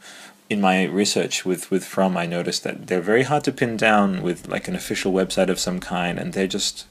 in 0.49 0.62
my 0.62 0.84
research 0.86 1.45
with 1.45 1.71
with 1.71 1.86
From, 1.86 2.17
I 2.17 2.25
noticed 2.25 2.63
that 2.63 2.88
they're 2.88 3.01
very 3.01 3.23
hard 3.23 3.43
to 3.45 3.51
pin 3.51 3.77
down 3.77 4.21
with 4.21 4.47
like 4.47 4.67
an 4.67 4.75
official 4.75 5.12
website 5.12 5.49
of 5.49 5.60
some 5.60 5.79
kind, 5.79 6.19
and 6.19 6.34
they're 6.34 6.47
just 6.47 6.86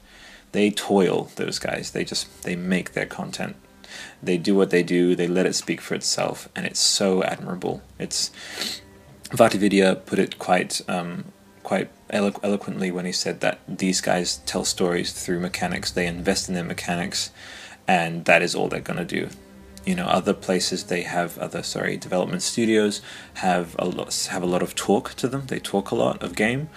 they 0.51 0.71
toil. 0.71 1.31
Those 1.35 1.59
guys, 1.59 1.91
they 1.91 2.03
just 2.03 2.43
they 2.43 2.55
make 2.55 2.93
their 2.93 3.05
content. 3.05 3.55
They 4.21 4.37
do 4.37 4.55
what 4.55 4.71
they 4.71 4.83
do. 4.83 5.15
They 5.15 5.27
let 5.27 5.45
it 5.45 5.55
speak 5.55 5.79
for 5.81 5.95
itself, 5.95 6.49
and 6.55 6.65
it's 6.65 6.79
so 6.79 7.23
admirable. 7.23 7.81
It's 7.97 8.31
VaatiVidya 9.29 10.05
put 10.05 10.19
it 10.19 10.37
quite 10.37 10.81
um, 10.89 11.25
quite 11.63 11.89
elo- 12.09 12.39
eloquently 12.43 12.91
when 12.91 13.05
he 13.05 13.11
said 13.11 13.39
that 13.39 13.59
these 13.67 14.01
guys 14.01 14.37
tell 14.45 14.65
stories 14.65 15.13
through 15.13 15.39
mechanics. 15.39 15.91
They 15.91 16.07
invest 16.07 16.49
in 16.49 16.55
their 16.55 16.63
mechanics, 16.63 17.31
and 17.87 18.25
that 18.25 18.41
is 18.41 18.53
all 18.53 18.67
they're 18.67 18.81
gonna 18.81 19.05
do 19.05 19.29
you 19.85 19.95
know 19.95 20.05
other 20.05 20.33
places 20.33 20.85
they 20.85 21.03
have 21.03 21.37
other 21.37 21.61
sorry 21.61 21.95
development 21.97 22.41
studios 22.41 23.01
have 23.35 23.75
a 23.77 23.85
lot 23.85 24.27
have 24.31 24.43
a 24.43 24.47
lot 24.47 24.61
of 24.61 24.75
talk 24.75 25.13
to 25.15 25.27
them. 25.27 25.45
They 25.47 25.59
talk 25.59 25.91
a 25.91 25.95
lot 25.95 26.21
of 26.23 26.35
game 26.35 26.69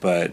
but 0.00 0.32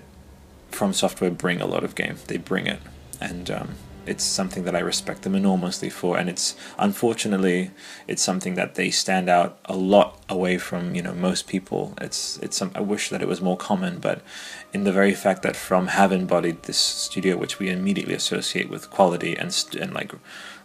from 0.70 0.94
software 0.94 1.32
bring 1.32 1.62
a 1.62 1.66
lot 1.66 1.84
of 1.84 1.96
game. 1.96 2.18
They 2.28 2.38
bring 2.38 2.68
it. 2.68 2.80
And 3.22 3.50
um, 3.50 3.76
it's 4.06 4.24
something 4.24 4.66
that 4.66 4.76
I 4.76 4.80
respect 4.80 5.24
them 5.24 5.34
enormously 5.34 5.90
for, 5.90 6.18
and 6.18 6.30
it's 6.30 6.56
unfortunately 6.78 7.72
it's 8.08 8.22
something 8.22 8.56
that 8.56 8.76
they 8.76 8.92
stand 8.92 9.30
out 9.30 9.58
a 9.66 9.76
lot 9.76 10.22
away 10.30 10.58
from 10.58 10.94
you 10.94 11.02
know 11.02 11.14
most 11.14 11.48
people. 11.48 11.94
It's 12.00 12.38
it's 12.40 12.58
some, 12.58 12.72
I 12.76 12.82
wish 12.82 13.10
that 13.10 13.22
it 13.22 13.28
was 13.28 13.42
more 13.42 13.58
common, 13.58 14.00
but 14.00 14.22
in 14.74 14.84
the 14.84 14.92
very 14.92 15.14
fact 15.14 15.42
that 15.44 15.56
From 15.56 15.88
have 15.88 16.12
embodied 16.12 16.64
this 16.64 16.78
studio, 16.78 17.38
which 17.38 17.58
we 17.58 17.70
immediately 17.70 18.14
associate 18.14 18.70
with 18.70 18.92
quality 18.92 19.36
and 19.36 19.52
and 19.80 19.94
like 19.94 20.14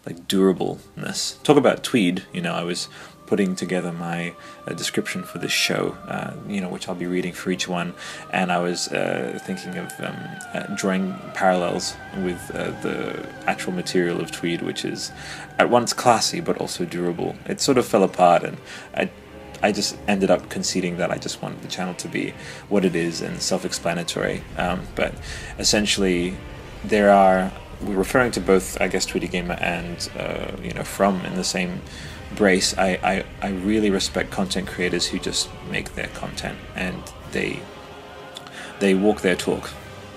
like 0.07 0.27
durableness. 0.29 1.43
Talk 1.43 1.57
about 1.57 1.85
tweed. 1.85 2.25
You 2.33 2.43
know, 2.43 2.55
I 2.55 2.63
was 2.63 2.89
putting 3.27 3.55
together 3.55 3.93
my 3.93 4.35
uh, 4.67 4.73
description 4.73 5.23
for 5.23 5.39
this 5.39 5.53
show, 5.53 5.97
uh, 6.09 6.35
you 6.49 6.61
know, 6.61 6.69
which 6.69 6.89
I'll 6.89 6.97
be 6.97 7.07
reading 7.07 7.33
for 7.33 7.53
each 7.53 7.69
one, 7.69 7.95
and 8.33 8.51
I 8.51 8.59
was 8.59 8.89
uh, 8.89 9.39
thinking 9.45 9.79
of 9.79 9.93
um, 10.01 10.17
uh, 10.53 10.75
drawing 10.75 11.15
parallels 11.33 11.95
with 12.25 12.51
uh, 12.53 12.73
the 12.81 13.25
actual 13.47 13.73
material 13.73 14.21
of 14.21 14.33
tweed, 14.33 14.63
which 14.63 14.85
is 14.85 15.13
at 15.61 15.71
once 15.71 15.93
classy 15.93 16.41
but 16.41 16.59
also 16.59 16.85
durable. 16.85 17.37
It 17.47 17.61
sort 17.61 17.79
of 17.79 17.87
fell 17.87 18.03
apart, 18.03 18.43
and 18.43 18.59
I 18.97 19.11
I 19.63 19.73
just 19.73 19.97
ended 20.09 20.31
up 20.31 20.49
conceding 20.49 20.97
that 20.97 21.11
I 21.11 21.19
just 21.19 21.43
wanted 21.43 21.63
the 21.63 21.69
channel 21.69 21.95
to 21.95 22.09
be 22.09 22.33
what 22.69 22.85
it 22.85 22.97
is 22.97 23.21
and 23.21 23.41
self-explanatory. 23.41 24.43
Um, 24.57 24.81
but 24.97 25.15
essentially, 25.59 26.35
there 26.85 27.11
are 27.11 27.53
we're 27.83 27.97
referring 27.97 28.33
to 28.33 28.40
both, 28.40 28.81
I 28.81 28.88
guess, 28.88 29.07
Tweedy 29.07 29.29
Gamer 29.29 29.55
and 29.55 30.11
uh, 30.19 30.53
you 30.62 30.73
know 30.73 30.85
From 30.85 31.25
in 31.25 31.35
the 31.35 31.45
same 31.45 31.81
brace. 32.37 32.77
I, 32.77 32.99
I 33.03 33.25
I 33.43 33.51
really 33.51 33.90
respect 33.90 34.31
content 34.31 34.69
creators 34.69 35.07
who 35.07 35.19
just 35.19 35.49
make 35.71 35.95
their 35.95 36.09
content 36.09 36.59
and 36.75 37.03
they 37.33 37.61
they 38.81 38.95
walk 38.95 39.21
their 39.21 39.37
talk 39.37 39.71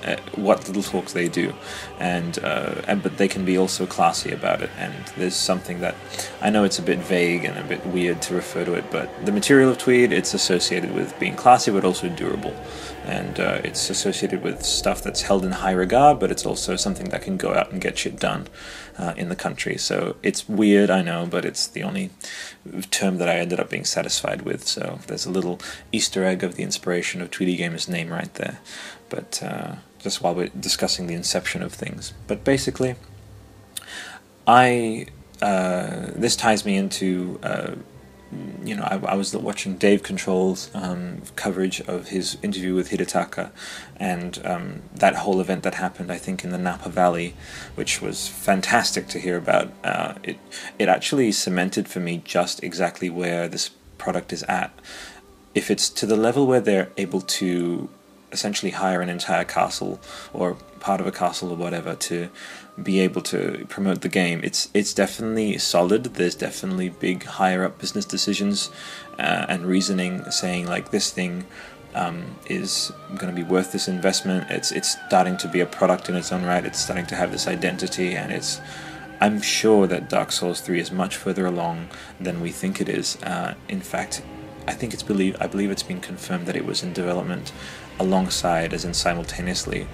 uh, 0.05 0.17
what 0.35 0.67
little 0.67 0.83
talks 0.83 1.13
they 1.13 1.29
do, 1.29 1.53
and 1.99 2.37
uh, 2.43 2.81
and 2.87 3.01
but 3.01 3.17
they 3.17 3.27
can 3.27 3.45
be 3.45 3.57
also 3.57 3.85
classy 3.85 4.31
about 4.31 4.61
it. 4.61 4.69
And 4.77 4.93
there's 5.17 5.35
something 5.35 5.79
that 5.79 5.95
I 6.41 6.49
know 6.49 6.63
it's 6.63 6.79
a 6.79 6.81
bit 6.81 6.99
vague 6.99 7.45
and 7.45 7.57
a 7.57 7.63
bit 7.63 7.85
weird 7.85 8.21
to 8.23 8.35
refer 8.35 8.65
to 8.65 8.73
it, 8.73 8.91
but 8.91 9.09
the 9.25 9.31
material 9.31 9.69
of 9.69 9.77
tweed 9.77 10.11
it's 10.11 10.33
associated 10.33 10.93
with 10.93 11.17
being 11.19 11.35
classy 11.35 11.71
but 11.71 11.85
also 11.85 12.09
durable, 12.09 12.53
and 13.05 13.39
uh, 13.39 13.61
it's 13.63 13.89
associated 13.89 14.43
with 14.43 14.63
stuff 14.63 15.01
that's 15.01 15.23
held 15.23 15.43
in 15.45 15.51
high 15.51 15.71
regard, 15.71 16.19
but 16.19 16.31
it's 16.31 16.45
also 16.45 16.75
something 16.75 17.09
that 17.09 17.21
can 17.21 17.37
go 17.37 17.53
out 17.53 17.71
and 17.71 17.81
get 17.81 17.97
shit 17.97 18.19
done 18.19 18.47
uh, 18.97 19.13
in 19.17 19.29
the 19.29 19.35
country. 19.35 19.77
So 19.77 20.15
it's 20.23 20.47
weird, 20.47 20.89
I 20.89 21.01
know, 21.01 21.25
but 21.29 21.45
it's 21.45 21.67
the 21.67 21.83
only 21.83 22.11
term 22.91 23.17
that 23.17 23.27
I 23.27 23.39
ended 23.39 23.59
up 23.59 23.69
being 23.69 23.85
satisfied 23.85 24.43
with. 24.43 24.67
So 24.67 24.99
there's 25.07 25.25
a 25.25 25.31
little 25.31 25.59
Easter 25.91 26.23
egg 26.23 26.43
of 26.43 26.55
the 26.55 26.63
inspiration 26.63 27.21
of 27.21 27.31
Tweedy 27.31 27.55
Gamer's 27.57 27.87
name 27.87 28.09
right 28.09 28.33
there. 28.35 28.59
But 29.09 29.43
uh, 29.43 29.75
just 29.99 30.21
while 30.21 30.35
we're 30.35 30.47
discussing 30.47 31.07
the 31.07 31.13
inception 31.13 31.63
of 31.63 31.73
things. 31.73 32.13
But 32.27 32.43
basically, 32.43 32.95
I 34.45 35.07
uh, 35.41 36.11
this 36.15 36.35
ties 36.35 36.65
me 36.65 36.77
into 36.77 37.39
uh, 37.43 37.71
you 38.63 38.75
know 38.75 38.83
I, 38.83 39.13
I, 39.13 39.15
was 39.15 39.35
watching 39.35 39.77
Dave 39.77 40.03
Control's 40.03 40.69
um, 40.73 41.21
coverage 41.35 41.81
of 41.81 42.09
his 42.09 42.37
interview 42.41 42.75
with 42.75 42.89
Hidetaka, 42.89 43.51
and 43.97 44.41
um, 44.45 44.81
that 44.95 45.15
whole 45.15 45.39
event 45.41 45.63
that 45.63 45.75
happened 45.75 46.11
I 46.11 46.17
think 46.17 46.43
in 46.43 46.51
the 46.51 46.57
Napa 46.57 46.89
Valley, 46.89 47.35
which 47.75 48.01
was 48.01 48.27
fantastic 48.27 49.07
to 49.09 49.19
hear 49.19 49.37
about. 49.37 49.71
Uh, 49.83 50.15
it 50.23 50.37
it 50.79 50.89
actually 50.89 51.31
cemented 51.31 51.87
for 51.87 51.99
me 51.99 52.21
just 52.23 52.63
exactly 52.63 53.09
where 53.09 53.47
this 53.47 53.69
product 53.97 54.33
is 54.33 54.43
at. 54.43 54.71
If 55.55 55.69
it's 55.69 55.89
to 55.89 56.05
the 56.05 56.17
level 56.17 56.47
where 56.47 56.61
they're 56.61 56.91
able 56.97 57.21
to 57.21 57.89
essentially 58.31 58.71
hire 58.71 59.01
an 59.01 59.09
entire 59.09 59.45
castle 59.45 60.01
or 60.33 60.55
part 60.79 60.99
of 60.99 61.07
a 61.07 61.11
castle 61.11 61.51
or 61.51 61.55
whatever 61.55 61.95
to 61.95 62.29
be 62.81 62.99
able 63.01 63.21
to 63.21 63.65
promote 63.69 64.01
the 64.01 64.09
game. 64.09 64.41
It's 64.43 64.69
it's 64.73 64.93
definitely 64.93 65.57
solid. 65.59 66.05
There's 66.15 66.35
definitely 66.35 66.89
big 66.89 67.23
higher 67.23 67.63
up 67.65 67.77
business 67.79 68.05
decisions 68.05 68.71
uh, 69.19 69.45
and 69.47 69.65
reasoning 69.65 70.29
saying 70.31 70.67
like 70.67 70.91
this 70.91 71.11
thing 71.11 71.45
um, 71.95 72.35
is 72.47 72.91
going 73.15 73.33
to 73.33 73.35
be 73.35 73.47
worth 73.47 73.71
this 73.71 73.87
investment. 73.87 74.49
It's 74.49 74.71
it's 74.71 74.97
starting 75.07 75.37
to 75.37 75.47
be 75.47 75.59
a 75.59 75.65
product 75.65 76.09
in 76.09 76.15
its 76.15 76.31
own 76.31 76.43
right. 76.43 76.65
It's 76.65 76.79
starting 76.79 77.05
to 77.07 77.15
have 77.15 77.31
this 77.31 77.47
identity, 77.47 78.15
and 78.15 78.31
it's. 78.31 78.59
I'm 79.21 79.41
sure 79.41 79.87
that 79.87 80.09
Dark 80.09 80.33
Souls 80.33 80.59
3 80.59 80.81
is 80.81 80.91
much 80.91 81.15
further 81.15 81.45
along 81.45 81.87
than 82.19 82.41
we 82.41 82.51
think 82.51 82.81
it 82.81 82.89
is. 82.89 83.15
Uh, 83.23 83.53
in 83.69 83.79
fact, 83.79 84.21
I 84.67 84.73
think 84.73 84.93
it's 84.93 85.03
believe 85.03 85.37
I 85.39 85.47
believe 85.47 85.71
it's 85.71 85.83
been 85.83 86.01
confirmed 86.01 86.45
that 86.47 86.55
it 86.55 86.65
was 86.65 86.83
in 86.83 86.91
development 86.93 87.53
alongside, 87.99 88.73
as 88.73 88.83
in 88.83 88.93
simultaneously, 88.93 89.87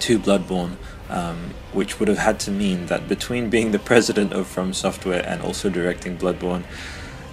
to 0.00 0.18
Bloodborne, 0.18 0.76
um, 1.10 1.54
which 1.72 1.98
would 1.98 2.08
have 2.08 2.18
had 2.18 2.40
to 2.40 2.50
mean 2.50 2.86
that 2.86 3.08
between 3.08 3.50
being 3.50 3.72
the 3.72 3.78
president 3.78 4.32
of 4.32 4.46
From 4.46 4.72
Software 4.72 5.24
and 5.26 5.42
also 5.42 5.70
directing 5.70 6.16
Bloodborne, 6.16 6.64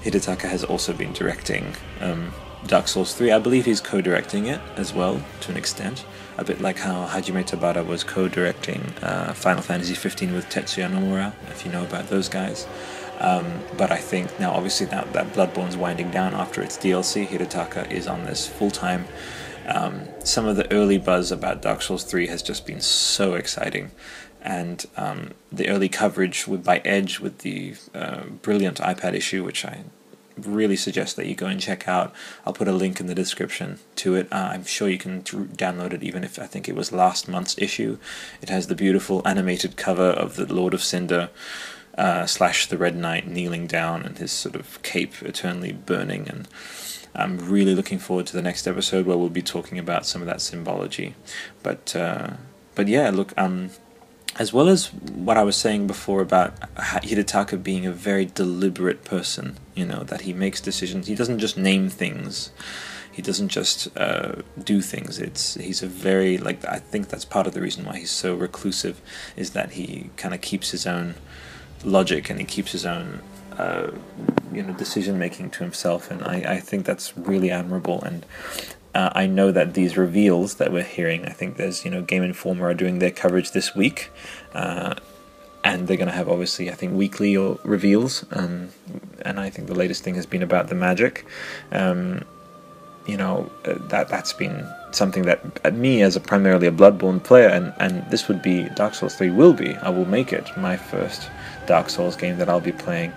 Hidetaka 0.03 0.49
has 0.49 0.63
also 0.63 0.93
been 0.93 1.13
directing 1.13 1.73
um, 2.01 2.33
Dark 2.67 2.88
Souls 2.88 3.13
3. 3.13 3.31
I 3.31 3.39
believe 3.39 3.65
he's 3.65 3.81
co 3.81 4.01
directing 4.01 4.45
it 4.47 4.62
as 4.75 4.93
well, 4.93 5.23
to 5.41 5.51
an 5.51 5.57
extent. 5.57 6.05
A 6.38 6.43
bit 6.43 6.62
like 6.62 6.79
how 6.79 7.07
Hajime 7.07 7.45
Tabata 7.45 7.86
was 7.86 8.03
co 8.03 8.27
directing 8.27 8.81
uh, 9.01 9.33
Final 9.33 9.62
Fantasy 9.62 9.93
15 9.93 10.33
with 10.33 10.49
Tetsuya 10.49 10.89
Nomura, 10.89 11.33
if 11.49 11.65
you 11.65 11.71
know 11.71 11.83
about 11.83 12.09
those 12.09 12.29
guys. 12.29 12.67
Um, 13.19 13.62
but 13.77 13.91
I 13.91 13.97
think 13.97 14.38
now, 14.39 14.51
obviously, 14.51 14.88
now 14.88 15.03
that 15.13 15.33
Bloodborne's 15.33 15.77
winding 15.77 16.12
down 16.12 16.33
after 16.33 16.62
its 16.62 16.77
DLC, 16.77 17.27
Hidetaka 17.27 17.91
is 17.91 18.07
on 18.07 18.25
this 18.25 18.47
full 18.47 18.71
time 18.71 19.05
um, 19.67 20.08
some 20.23 20.45
of 20.45 20.56
the 20.56 20.71
early 20.71 20.97
buzz 20.97 21.32
about 21.32 21.62
Dark 21.62 21.82
Souls 21.82 22.04
3 22.04 22.28
has 22.28 22.41
just 22.41 22.65
been 22.65 22.82
so 22.82 23.34
exciting. 23.34 23.91
And 24.41 24.86
um, 24.97 25.32
the 25.52 25.69
early 25.69 25.89
coverage 25.89 26.47
with, 26.47 26.63
by 26.63 26.80
Edge 26.80 27.19
with 27.19 27.39
the 27.39 27.76
uh, 27.93 28.23
brilliant 28.41 28.80
iPad 28.80 29.13
issue, 29.13 29.43
which 29.43 29.63
I 29.63 29.84
really 30.38 30.76
suggest 30.76 31.15
that 31.15 31.28
you 31.28 31.36
go 31.36 31.45
and 31.45 31.60
check 31.60 31.88
out. 31.88 32.13
I'll 32.45 32.54
put 32.54 32.67
a 32.67 32.73
link 32.73 32.99
in 32.99 33.08
the 33.08 33.15
description 33.15 33.80
to 33.97 34.15
it. 34.15 34.28
Uh, 34.32 34.49
I'm 34.52 34.65
sure 34.65 34.89
you 34.89 34.97
can 34.97 35.23
download 35.23 35.93
it, 35.93 36.04
even 36.04 36.23
if 36.23 36.39
I 36.39 36.45
think 36.45 36.67
it 36.67 36.76
was 36.76 36.91
last 36.91 37.28
month's 37.28 37.58
issue. 37.58 37.97
It 38.41 38.49
has 38.49 38.67
the 38.67 38.76
beautiful 38.76 39.21
animated 39.26 39.78
cover 39.78 40.10
of 40.10 40.36
the 40.36 40.52
Lord 40.52 40.73
of 40.73 40.84
Cinder 40.84 41.30
uh, 41.97 42.26
slash 42.26 42.67
the 42.67 42.78
Red 42.78 42.95
Knight 42.95 43.28
kneeling 43.28 43.67
down 43.67 44.04
and 44.04 44.17
his 44.17 44.32
sort 44.32 44.56
of 44.56 44.82
cape 44.82 45.21
eternally 45.21 45.71
burning 45.71 46.28
and 46.28 46.47
I'm 47.15 47.38
really 47.38 47.76
looking 47.76 47.99
forward 47.99 48.26
to 48.28 48.34
the 48.34 48.41
next 48.41 48.67
episode 48.67 49.06
where 49.06 49.17
we'll 49.17 49.30
be 49.30 49.41
talking 49.41 49.78
about 49.78 50.06
some 50.06 50.21
of 50.21 50.28
that 50.28 50.41
symbology. 50.41 51.15
But 51.62 51.95
uh, 51.95 52.32
but 52.76 52.88
yeah, 52.88 53.10
look, 53.12 53.34
um, 53.38 53.69
as 54.39 54.52
well 54.52 54.67
as 54.67 54.91
what 54.93 55.38
I 55.38 55.43
was 55.43 55.56
saying 55.56 55.86
before 55.86 56.21
about 56.21 56.60
Hidetaka 56.76 57.62
being 57.62 57.86
a 57.86 57.91
very 57.91 58.26
deliberate 58.26 59.04
person, 59.04 59.58
you 59.76 59.86
know, 59.86 60.04
that 60.04 60.21
he 60.21 60.34
makes 60.34 60.60
decisions. 60.60 61.08
He 61.08 61.15
doesn't 61.15 61.39
just 61.39 61.58
name 61.58 61.89
things. 61.89 62.52
He 63.12 63.21
doesn't 63.21 63.49
just 63.49 63.95
uh, 63.95 64.38
do 64.62 64.82
things. 64.82 65.19
It's 65.19 65.54
he's 65.56 65.84
a 65.84 65.88
very 65.88 66.39
like 66.39 66.65
I 66.65 66.80
think 66.80 67.10
that's 67.10 67.26
part 67.26 67.45
of 67.45 67.54
the 67.54 67.62
reason 67.62 67.86
why 67.86 67.99
he's 67.99 68.10
so 68.10 68.34
reclusive 68.34 68.99
is 69.36 69.52
that 69.52 69.73
he 69.73 70.10
kind 70.17 70.34
of 70.34 70.41
keeps 70.41 70.71
his 70.71 70.88
own 70.88 71.13
logic 71.84 72.32
and 72.32 72.39
he 72.39 72.45
keeps 72.45 72.71
his 72.71 72.88
own 72.88 73.21
uh, 73.58 73.91
you 74.53 74.63
know 74.63 74.73
decision 74.73 75.17
making 75.17 75.49
to 75.51 75.63
himself, 75.63 76.11
and 76.11 76.23
I, 76.23 76.55
I 76.55 76.59
think 76.59 76.85
that's 76.85 77.17
really 77.17 77.51
admirable. 77.51 78.01
And 78.01 78.25
uh, 78.93 79.09
I 79.13 79.25
know 79.25 79.51
that 79.51 79.73
these 79.73 79.97
reveals 79.97 80.55
that 80.55 80.71
we're 80.71 80.83
hearing, 80.83 81.25
I 81.25 81.31
think 81.31 81.57
there's 81.57 81.85
you 81.85 81.91
know 81.91 82.01
Game 82.01 82.23
Informer 82.23 82.67
are 82.67 82.73
doing 82.73 82.99
their 82.99 83.11
coverage 83.11 83.51
this 83.51 83.75
week, 83.75 84.11
uh, 84.53 84.95
and 85.63 85.87
they're 85.87 85.97
going 85.97 86.09
to 86.09 86.15
have 86.15 86.29
obviously 86.29 86.69
I 86.69 86.73
think 86.73 86.93
weekly 86.93 87.35
or 87.35 87.59
reveals, 87.63 88.25
um, 88.31 88.69
and 89.21 89.39
I 89.39 89.49
think 89.49 89.67
the 89.67 89.75
latest 89.75 90.03
thing 90.03 90.15
has 90.15 90.25
been 90.25 90.43
about 90.43 90.67
the 90.67 90.75
magic. 90.75 91.25
Um, 91.71 92.25
you 93.05 93.17
know 93.17 93.51
that 93.65 94.07
that's 94.07 94.33
been 94.33 94.65
something 94.91 95.23
that 95.23 95.41
uh, 95.65 95.71
me 95.71 96.01
as 96.01 96.15
a 96.15 96.19
primarily 96.19 96.67
a 96.67 96.71
Bloodborne 96.71 97.21
player, 97.23 97.49
and 97.49 97.73
and 97.79 98.09
this 98.09 98.27
would 98.27 98.41
be 98.41 98.63
Dark 98.75 98.93
Souls 98.93 99.15
three 99.15 99.29
will 99.29 99.53
be. 99.53 99.75
I 99.75 99.89
will 99.89 100.05
make 100.05 100.31
it 100.31 100.49
my 100.57 100.77
first 100.77 101.29
Dark 101.65 101.89
Souls 101.89 102.15
game 102.15 102.37
that 102.37 102.49
I'll 102.49 102.59
be 102.59 102.71
playing. 102.71 103.11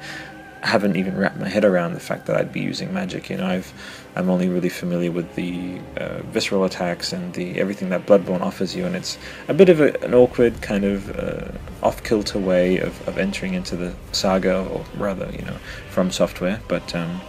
Haven't 0.67 0.97
even 0.97 1.17
wrapped 1.17 1.39
my 1.39 1.49
head 1.49 1.65
around 1.65 1.95
the 1.95 2.01
fact 2.01 2.27
that 2.27 2.37
I'd 2.37 2.53
be 2.53 2.61
using 2.61 2.93
magic. 2.93 3.31
You 3.31 3.37
know, 3.39 3.47
I've 3.47 3.73
I'm 4.17 4.29
only 4.31 4.49
really 4.49 4.69
familiar 4.69 5.13
with 5.13 5.35
the 5.35 5.79
uh, 5.97 6.23
visceral 6.33 6.65
attacks 6.65 7.13
and 7.13 7.33
the 7.35 7.61
everything 7.61 7.91
that 7.91 8.07
Bloodborne 8.07 8.41
offers 8.41 8.75
you, 8.75 8.85
and 8.85 8.97
it's 8.97 9.19
a 9.49 9.55
bit 9.55 9.69
of 9.69 9.81
a, 9.81 9.89
an 10.03 10.15
awkward 10.15 10.61
kind 10.63 10.85
of 10.85 10.99
uh, 11.17 11.87
off 11.87 12.03
kilter 12.03 12.39
way 12.39 12.79
of, 12.79 13.09
of 13.09 13.19
entering 13.19 13.55
into 13.55 13.77
the 13.77 13.95
saga, 14.13 14.65
or 14.67 14.85
rather, 14.97 15.31
you 15.33 15.45
know, 15.45 15.57
from 15.91 16.11
software. 16.11 16.61
But 16.67 16.95
um, 16.95 17.21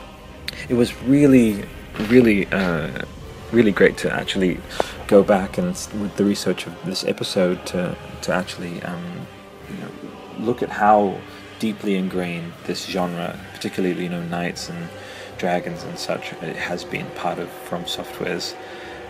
it 0.70 0.76
was 0.76 1.02
really, 1.04 1.64
really, 2.10 2.48
uh, 2.48 3.06
really 3.52 3.72
great 3.72 3.98
to 3.98 4.14
actually 4.14 4.60
go 5.08 5.24
back 5.24 5.58
and 5.58 5.70
with 6.02 6.16
the 6.18 6.26
research 6.26 6.68
of 6.68 6.74
this 6.86 7.06
episode 7.06 7.66
to 7.66 7.96
to 8.22 8.34
actually 8.34 8.82
um, 8.84 9.28
you 9.70 9.78
know 9.78 9.92
look 10.40 10.62
at 10.62 10.70
how 10.70 11.20
deeply 11.60 11.96
ingrained 11.96 12.54
this 12.66 12.86
genre, 12.86 13.40
particularly 13.54 14.04
you 14.04 14.10
know 14.10 14.24
knights 14.24 14.70
and 14.70 14.90
dragons 15.38 15.84
and 15.84 15.98
such, 15.98 16.34
it 16.34 16.56
has 16.56 16.84
been 16.84 17.06
part 17.12 17.40
of 17.40 17.50
From 17.50 17.86
Software's, 17.86 18.56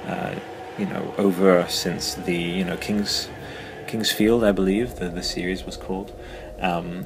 uh, 0.05 0.35
you 0.77 0.85
know, 0.85 1.13
over 1.17 1.65
since 1.69 2.15
the 2.15 2.35
you 2.35 2.63
know 2.63 2.77
King's 2.77 3.29
King's 3.87 4.11
Field, 4.11 4.43
I 4.43 4.51
believe 4.51 4.95
the 4.95 5.09
the 5.09 5.23
series 5.23 5.63
was 5.63 5.77
called, 5.77 6.13
um, 6.59 7.05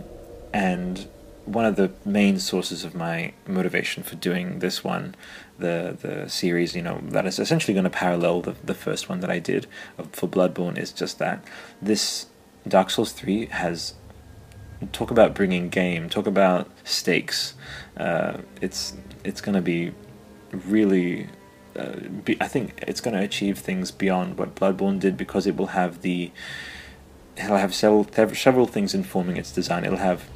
and 0.53 1.07
one 1.45 1.65
of 1.65 1.75
the 1.75 1.91
main 2.05 2.39
sources 2.39 2.83
of 2.83 2.93
my 2.93 3.33
motivation 3.47 4.03
for 4.03 4.15
doing 4.15 4.59
this 4.59 4.83
one, 4.83 5.15
the 5.59 5.97
the 5.99 6.29
series, 6.29 6.75
you 6.75 6.81
know, 6.81 7.01
that 7.09 7.25
is 7.25 7.39
essentially 7.39 7.73
going 7.73 7.83
to 7.83 7.89
parallel 7.89 8.41
the 8.41 8.55
the 8.63 8.73
first 8.73 9.09
one 9.09 9.19
that 9.21 9.29
I 9.29 9.39
did 9.39 9.67
for 10.11 10.27
Bloodborne, 10.27 10.77
is 10.77 10.91
just 10.91 11.19
that. 11.19 11.43
This 11.81 12.27
Dark 12.67 12.89
Souls 12.91 13.11
three 13.11 13.47
has 13.47 13.93
talk 14.91 15.11
about 15.11 15.33
bringing 15.33 15.69
game, 15.69 16.09
talk 16.09 16.27
about 16.27 16.69
stakes. 16.83 17.53
Uh, 17.97 18.37
it's 18.61 18.95
it's 19.23 19.41
going 19.41 19.55
to 19.55 19.61
be 19.61 19.91
really. 20.51 21.27
Uh, 21.73 21.95
be, 22.25 22.35
I 22.41 22.47
think 22.47 22.83
it's 22.85 22.99
going 22.99 23.15
to 23.15 23.23
achieve 23.23 23.57
things 23.57 23.91
beyond 23.91 24.37
what 24.37 24.55
Bloodborne 24.55 24.99
did 24.99 25.15
because 25.17 25.47
it 25.47 25.55
will 25.55 25.67
have 25.67 26.01
the. 26.01 26.31
It'll 27.37 27.57
have 27.57 27.73
several 27.73 28.07
several 28.33 28.67
things 28.67 28.93
informing 28.93 29.37
its 29.37 29.51
design. 29.51 29.85
It'll 29.85 29.97
have 29.97 30.27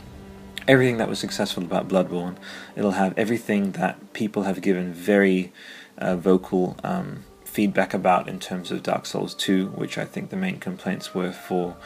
everything 0.68 0.98
that 0.98 1.10
was 1.10 1.20
successful 1.20 1.64
about 1.64 1.88
Bloodborne. 1.88 2.36
It'll 2.76 2.92
have 2.92 3.18
everything 3.18 3.74
that 3.74 4.14
people 4.14 4.44
have 4.44 4.62
given 4.62 4.94
very 4.94 5.52
uh, 5.98 6.16
vocal 6.16 6.78
um, 6.84 7.24
feedback 7.44 7.94
about 7.94 8.28
in 8.28 8.40
terms 8.40 8.72
of 8.72 8.84
Dark 8.84 9.06
Souls 9.06 9.34
2, 9.36 9.68
which 9.68 9.98
I 9.98 10.06
think 10.06 10.30
the 10.30 10.36
main 10.36 10.60
complaints 10.60 11.14
were 11.14 11.32
for 11.32 11.78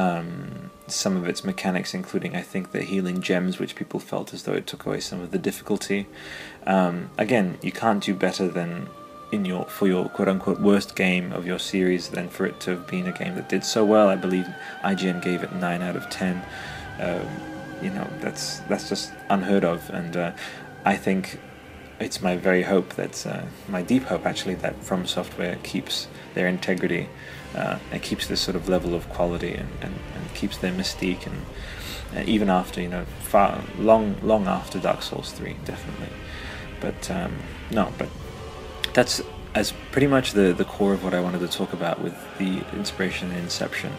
um, 0.00 0.70
some 0.86 1.16
of 1.16 1.28
its 1.28 1.44
mechanics, 1.44 1.92
including 1.92 2.34
I 2.34 2.40
think 2.40 2.72
the 2.72 2.82
healing 2.82 3.20
gems, 3.20 3.58
which 3.58 3.74
people 3.76 4.00
felt 4.00 4.32
as 4.32 4.44
though 4.44 4.54
it 4.54 4.66
took 4.66 4.86
away 4.86 5.00
some 5.00 5.20
of 5.20 5.30
the 5.30 5.38
difficulty. 5.38 6.06
Um, 6.66 7.10
again, 7.18 7.58
you 7.62 7.72
can't 7.72 8.02
do 8.02 8.14
better 8.14 8.48
than 8.48 8.88
in 9.30 9.44
your 9.44 9.64
for 9.66 9.86
your 9.86 10.08
quote 10.08 10.28
unquote 10.28 10.60
worst 10.60 10.96
game 10.96 11.32
of 11.32 11.46
your 11.46 11.58
series 11.58 12.08
than 12.08 12.28
for 12.28 12.46
it 12.46 12.58
to 12.60 12.70
have 12.70 12.86
been 12.86 13.06
a 13.06 13.12
game 13.12 13.34
that 13.34 13.48
did 13.48 13.62
so 13.62 13.84
well. 13.84 14.08
I 14.08 14.16
believe 14.16 14.46
IGN 14.82 15.22
gave 15.22 15.42
it 15.42 15.52
nine 15.54 15.82
out 15.82 15.96
of 15.96 16.08
ten. 16.08 16.42
Um, 16.98 17.28
you 17.82 17.90
know 17.90 18.08
that's 18.20 18.60
that's 18.60 18.88
just 18.88 19.12
unheard 19.28 19.64
of, 19.64 19.88
and 19.90 20.16
uh, 20.16 20.32
I 20.84 20.96
think 20.96 21.38
it's 22.00 22.22
my 22.22 22.36
very 22.36 22.62
hope 22.62 22.94
that 22.94 23.26
uh, 23.26 23.42
my 23.68 23.82
deep 23.82 24.04
hope 24.04 24.24
actually 24.24 24.54
that 24.56 24.82
From 24.82 25.06
Software 25.06 25.56
keeps 25.62 26.08
their 26.34 26.48
integrity 26.48 27.08
uh, 27.54 27.78
and 27.90 28.02
keeps 28.02 28.26
this 28.26 28.40
sort 28.40 28.56
of 28.56 28.68
level 28.68 28.94
of 28.94 29.08
quality 29.08 29.54
and, 29.54 29.68
and, 29.80 29.94
and 30.14 30.34
keeps 30.34 30.56
their 30.58 30.72
mystique 30.72 31.26
and, 31.26 31.44
and, 32.14 32.28
even 32.28 32.48
after 32.48 32.80
you 32.80 32.88
know 32.88 33.04
far 33.20 33.62
long 33.78 34.16
long 34.22 34.46
after 34.46 34.78
Dark 34.78 35.02
Souls 35.02 35.32
three 35.32 35.56
definitely. 35.64 36.08
But 36.80 37.10
um, 37.10 37.36
no 37.70 37.92
but 37.98 38.08
that's 38.94 39.22
as 39.54 39.72
pretty 39.90 40.06
much 40.06 40.32
the 40.32 40.52
the 40.52 40.64
core 40.64 40.92
of 40.92 41.04
what 41.04 41.14
I 41.14 41.20
wanted 41.20 41.40
to 41.40 41.48
talk 41.48 41.72
about 41.72 42.00
with 42.00 42.14
the 42.38 42.64
inspiration 42.72 43.30
and 43.30 43.38
inception 43.40 43.92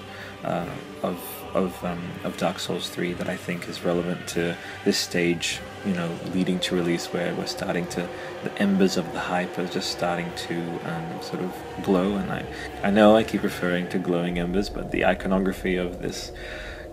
uh, 0.44 0.70
of 1.04 1.20
of 1.54 1.84
um, 1.84 2.02
of 2.24 2.38
Dark 2.38 2.60
Souls 2.60 2.90
3 2.90 3.14
that 3.14 3.30
I 3.30 3.36
think 3.36 3.68
is 3.68 3.84
relevant 3.84 4.28
to 4.30 4.56
this 4.86 4.98
stage, 4.98 5.60
you 5.86 5.94
know, 5.94 6.10
leading 6.34 6.60
to 6.60 6.76
release 6.76 7.08
where 7.08 7.34
we're 7.36 7.48
starting 7.48 7.88
to 7.88 8.08
the 8.44 8.58
embers 8.62 8.98
of 8.98 9.12
the 9.14 9.20
hype 9.20 9.58
are 9.58 9.68
just 9.68 9.92
starting 9.92 10.32
to 10.36 10.56
um, 10.86 11.22
sort 11.22 11.42
of 11.42 11.54
glow. 11.84 12.16
And 12.16 12.32
I 12.32 12.46
I 12.84 12.92
know 12.92 13.16
I 13.16 13.24
keep 13.24 13.44
referring 13.44 13.90
to 13.90 14.00
glowing 14.00 14.38
embers, 14.40 14.70
but 14.70 14.92
the 14.92 15.06
iconography 15.06 15.76
of 15.76 16.02
this 16.02 16.32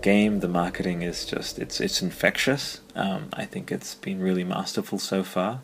game, 0.01 0.39
the 0.39 0.47
marketing 0.47 1.01
is 1.01 1.25
just 1.25 1.59
it's 1.59 1.79
it's 1.79 2.01
infectious. 2.01 2.81
Um, 2.95 3.29
I 3.33 3.45
think 3.45 3.71
it's 3.71 3.95
been 3.95 4.19
really 4.19 4.43
masterful 4.43 4.99
so 4.99 5.23
far, 5.23 5.61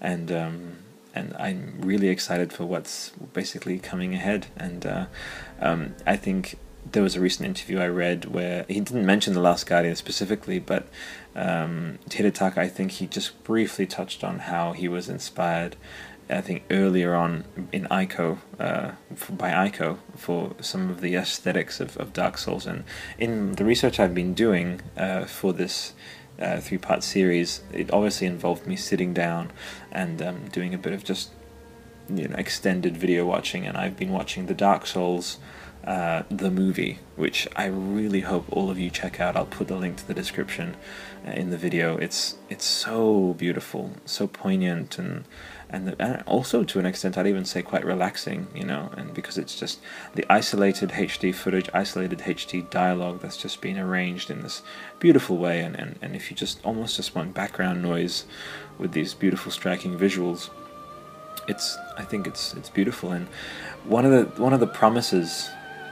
and. 0.00 0.30
Um, 0.32 0.76
and 1.14 1.34
I'm 1.36 1.78
really 1.80 2.08
excited 2.08 2.52
for 2.52 2.64
what's 2.64 3.10
basically 3.32 3.78
coming 3.80 4.14
ahead. 4.14 4.46
And 4.56 4.86
uh, 4.86 5.06
um, 5.60 5.96
I 6.06 6.16
think 6.16 6.58
there 6.92 7.02
was 7.02 7.16
a 7.16 7.20
recent 7.20 7.46
interview 7.46 7.78
I 7.78 7.88
read 7.88 8.26
where 8.26 8.64
he 8.68 8.80
didn't 8.80 9.06
mention 9.06 9.34
The 9.34 9.40
Last 9.40 9.66
Guardian 9.66 9.96
specifically, 9.96 10.58
but 10.58 10.88
um, 11.34 11.98
Hidetaka, 12.08 12.58
I 12.58 12.68
think 12.68 12.92
he 12.92 13.06
just 13.06 13.42
briefly 13.44 13.86
touched 13.86 14.24
on 14.24 14.40
how 14.40 14.72
he 14.72 14.88
was 14.88 15.08
inspired, 15.08 15.76
I 16.30 16.40
think 16.40 16.64
earlier 16.70 17.14
on 17.14 17.44
in 17.72 17.84
Ico, 17.86 18.38
uh, 18.58 18.92
by 19.30 19.68
Ico, 19.68 19.98
for 20.16 20.54
some 20.60 20.90
of 20.90 21.00
the 21.00 21.14
aesthetics 21.14 21.80
of, 21.80 21.96
of 21.96 22.12
Dark 22.12 22.38
Souls. 22.38 22.66
And 22.66 22.84
in 23.18 23.52
the 23.52 23.64
research 23.64 23.98
I've 24.00 24.14
been 24.14 24.34
doing 24.34 24.80
uh, 24.96 25.24
for 25.24 25.52
this 25.52 25.94
uh, 26.40 26.60
three 26.60 26.78
part 26.78 27.02
series, 27.02 27.62
it 27.72 27.92
obviously 27.92 28.26
involved 28.26 28.66
me 28.66 28.76
sitting 28.76 29.12
down 29.12 29.50
and 29.90 30.20
um, 30.22 30.48
doing 30.48 30.74
a 30.74 30.78
bit 30.78 30.92
of 30.92 31.04
just 31.04 31.30
you 32.08 32.28
know 32.28 32.36
extended 32.36 32.96
video 32.96 33.26
watching, 33.26 33.66
and 33.66 33.76
I've 33.76 33.96
been 33.96 34.12
watching 34.12 34.46
the 34.46 34.54
Dark 34.54 34.86
Souls 34.86 35.38
uh, 35.84 36.22
the 36.28 36.50
movie, 36.50 36.98
which 37.16 37.48
I 37.56 37.66
really 37.66 38.20
hope 38.20 38.44
all 38.50 38.68
of 38.70 38.78
you 38.78 38.90
check 38.90 39.20
out. 39.20 39.36
I'll 39.36 39.46
put 39.46 39.68
the 39.68 39.76
link 39.76 39.96
to 39.96 40.06
the 40.06 40.12
description 40.12 40.76
uh, 41.26 41.30
in 41.30 41.48
the 41.50 41.56
video. 41.56 41.96
It's 41.96 42.36
it's 42.50 42.66
so 42.66 43.34
beautiful, 43.38 43.92
so 44.04 44.26
poignant, 44.26 44.98
and 44.98 45.24
and, 45.70 45.88
the, 45.88 46.02
and 46.02 46.22
also 46.26 46.64
to 46.64 46.78
an 46.78 46.86
extent 46.86 47.16
I'd 47.16 47.26
even 47.26 47.44
say 47.44 47.62
quite 47.62 47.84
relaxing, 47.84 48.48
you 48.54 48.64
know, 48.64 48.90
and 48.96 49.14
because 49.14 49.38
it's 49.38 49.58
just 49.58 49.80
the 50.14 50.26
isolated 50.30 50.90
HD 50.90 51.34
footage, 51.34 51.70
isolated 51.72 52.18
HD 52.18 52.68
dialogue 52.70 53.20
that's 53.20 53.36
just 53.36 53.60
been 53.60 53.78
arranged 53.78 54.30
in 54.30 54.42
this 54.42 54.62
beautiful 54.98 55.38
way, 55.38 55.60
and, 55.60 55.74
and, 55.74 55.98
and 56.02 56.16
if 56.16 56.30
you 56.30 56.36
just 56.36 56.62
almost 56.64 56.96
just 56.96 57.14
want 57.14 57.34
background 57.34 57.82
noise 57.82 58.24
with 58.78 58.92
these 58.92 59.14
beautiful 59.14 59.52
striking 59.52 59.98
visuals, 59.98 60.50
it's 61.48 61.76
I 61.96 62.04
think 62.04 62.26
it's 62.26 62.54
it's 62.54 62.70
beautiful, 62.70 63.12
and 63.12 63.26
one 63.84 64.04
of 64.04 64.12
the 64.12 64.42
one 64.42 64.52
of 64.52 64.60
the 64.60 64.66
promises 64.66 65.50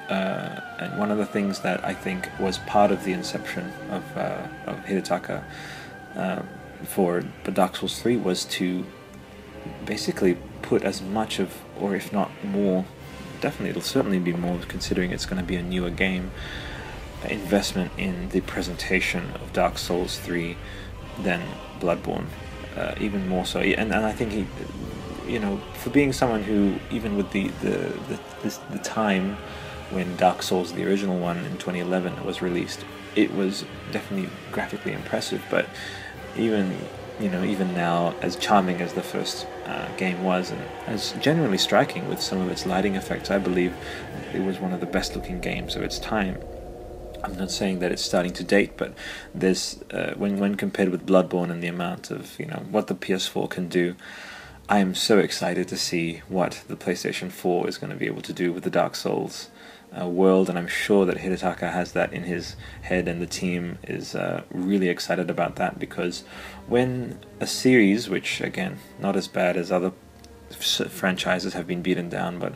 uh, 0.09 0.61
and 0.79 0.99
one 0.99 1.11
of 1.11 1.19
the 1.19 1.27
things 1.27 1.61
that 1.61 1.85
I 1.85 1.92
think 1.92 2.29
was 2.38 2.59
part 2.59 2.90
of 2.90 3.05
the 3.05 3.12
inception 3.12 3.73
of, 3.90 4.16
uh, 4.16 4.47
of 4.66 4.77
Hidetaka 4.85 5.42
uh, 6.14 6.42
for 6.85 7.23
Dark 7.53 7.77
Souls 7.77 8.01
3 8.01 8.16
was 8.16 8.45
to 8.45 8.85
basically 9.85 10.37
put 10.62 10.83
as 10.83 11.03
much 11.03 11.38
of, 11.38 11.53
or 11.81 11.97
if 11.97 12.12
not 12.12 12.31
more, 12.45 12.85
definitely 13.40 13.71
it'll 13.71 13.83
certainly 13.83 14.19
be 14.19 14.33
more 14.33 14.59
considering 14.69 15.11
it's 15.11 15.27
going 15.27 15.40
to 15.40 15.47
be 15.47 15.57
a 15.57 15.62
newer 15.62 15.90
game, 15.90 16.31
investment 17.29 17.90
in 17.97 18.29
the 18.29 18.40
presentation 18.42 19.33
of 19.42 19.53
Dark 19.53 19.79
Souls 19.79 20.19
3 20.19 20.57
than 21.21 21.42
Bloodborne. 21.81 22.27
Uh, 22.77 22.95
even 23.01 23.27
more 23.27 23.47
so, 23.47 23.59
and, 23.61 23.92
and 23.92 24.05
I 24.05 24.12
think 24.12 24.33
he, 24.33 24.47
you 25.26 25.38
know, 25.38 25.60
for 25.74 25.90
being 25.90 26.12
someone 26.12 26.42
who, 26.42 26.76
even 26.90 27.16
with 27.16 27.30
the 27.32 27.48
the 27.62 27.78
the, 28.08 28.20
the, 28.42 28.58
the 28.70 28.78
time 28.78 29.36
when 29.90 30.16
Dark 30.16 30.42
Souls, 30.42 30.72
the 30.72 30.84
original 30.84 31.18
one 31.18 31.38
in 31.38 31.52
2011, 31.58 32.24
was 32.24 32.42
released, 32.42 32.84
it 33.14 33.32
was 33.34 33.64
definitely 33.92 34.28
graphically 34.50 34.92
impressive. 34.92 35.42
But 35.50 35.66
even 36.36 36.76
you 37.18 37.30
know, 37.30 37.42
even 37.44 37.74
now, 37.74 38.14
as 38.20 38.36
charming 38.36 38.82
as 38.82 38.92
the 38.92 39.02
first 39.02 39.46
uh, 39.64 39.88
game 39.96 40.22
was, 40.22 40.50
and 40.50 40.60
as 40.86 41.12
generally 41.12 41.58
striking 41.58 42.08
with 42.08 42.20
some 42.20 42.40
of 42.40 42.50
its 42.50 42.66
lighting 42.66 42.94
effects, 42.94 43.30
I 43.30 43.38
believe 43.38 43.74
it 44.34 44.40
was 44.40 44.58
one 44.58 44.72
of 44.72 44.80
the 44.80 44.86
best-looking 44.86 45.40
games 45.40 45.76
of 45.76 45.82
its 45.82 45.98
time. 45.98 46.38
I'm 47.24 47.36
not 47.36 47.50
saying 47.50 47.78
that 47.78 47.90
it's 47.90 48.02
starting 48.02 48.32
to 48.34 48.44
date, 48.44 48.76
but 48.76 48.92
there's 49.34 49.82
uh, 49.90 50.12
when 50.16 50.38
when 50.38 50.54
compared 50.56 50.90
with 50.90 51.06
Bloodborne 51.06 51.50
and 51.50 51.62
the 51.62 51.68
amount 51.68 52.10
of 52.10 52.38
you 52.38 52.46
know 52.46 52.64
what 52.70 52.86
the 52.86 52.94
PS4 52.94 53.48
can 53.48 53.68
do, 53.68 53.96
I 54.68 54.81
am 54.81 54.96
so 54.96 55.18
excited 55.18 55.68
to 55.68 55.76
see 55.76 56.22
what 56.29 56.64
the 56.66 56.74
PlayStation 56.74 57.31
4 57.31 57.68
is 57.68 57.79
going 57.79 57.90
to 57.90 57.96
be 57.96 58.07
able 58.07 58.22
to 58.22 58.33
do 58.33 58.52
with 58.52 58.64
the 58.64 58.70
Dark 58.70 58.96
Souls 58.96 59.48
uh, 59.96 60.09
world, 60.09 60.48
and 60.48 60.59
I'm 60.59 60.66
sure 60.66 61.07
that 61.07 61.18
Hidetaka 61.18 61.72
has 61.72 61.92
that 61.92 62.12
in 62.12 62.24
his 62.24 62.57
head, 62.83 63.07
and 63.07 63.22
the 63.22 63.29
team 63.29 63.79
is 63.85 64.16
uh, 64.16 64.42
really 64.50 64.88
excited 64.88 65.31
about 65.31 65.55
that 65.57 65.79
because 65.79 66.24
when 66.66 67.20
a 67.38 67.46
series, 67.46 68.09
which 68.09 68.40
again, 68.40 68.79
not 68.98 69.14
as 69.14 69.29
bad 69.29 69.57
as 69.57 69.70
other 69.70 69.92
franchises 70.50 71.52
have 71.52 71.68
been 71.68 71.83
beaten 71.83 72.09
down, 72.09 72.40
but 72.40 72.52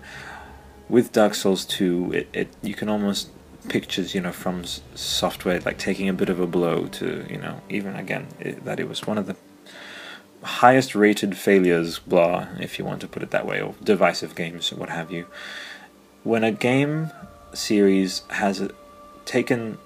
with 0.89 1.13
Dark 1.13 1.35
Souls 1.35 1.65
2, 1.65 2.13
it, 2.13 2.29
it 2.33 2.49
you 2.61 2.75
can 2.75 2.89
almost 2.89 3.31
pictures 3.69 4.15
you 4.15 4.21
know 4.23 4.33
from 4.33 4.65
software 4.65 5.61
like 5.61 5.77
taking 5.77 6.09
a 6.09 6.15
bit 6.15 6.31
of 6.31 6.41
a 6.41 6.47
blow 6.47 6.87
to 6.87 7.27
you 7.29 7.37
know 7.37 7.61
even 7.69 7.95
again 7.95 8.27
it, 8.41 8.65
that 8.65 8.81
it 8.81 8.89
was 8.89 9.07
one 9.07 9.19
of 9.19 9.27
the 9.27 9.37
highest 10.43 10.95
rated 10.95 11.37
failures 11.37 11.99
blah 11.99 12.47
if 12.59 12.79
you 12.79 12.85
want 12.85 13.01
to 13.01 13.07
put 13.07 13.23
it 13.23 13.31
that 13.31 13.47
way 13.47 13.61
or 13.61 13.75
divisive 13.83 14.35
games 14.35 14.73
what 14.73 14.89
have 14.89 15.11
you 15.13 15.27
when 16.25 16.45
a 16.45 16.51
game 16.51 17.11
series 17.53 18.23
has 18.31 18.69
taken 19.25 19.79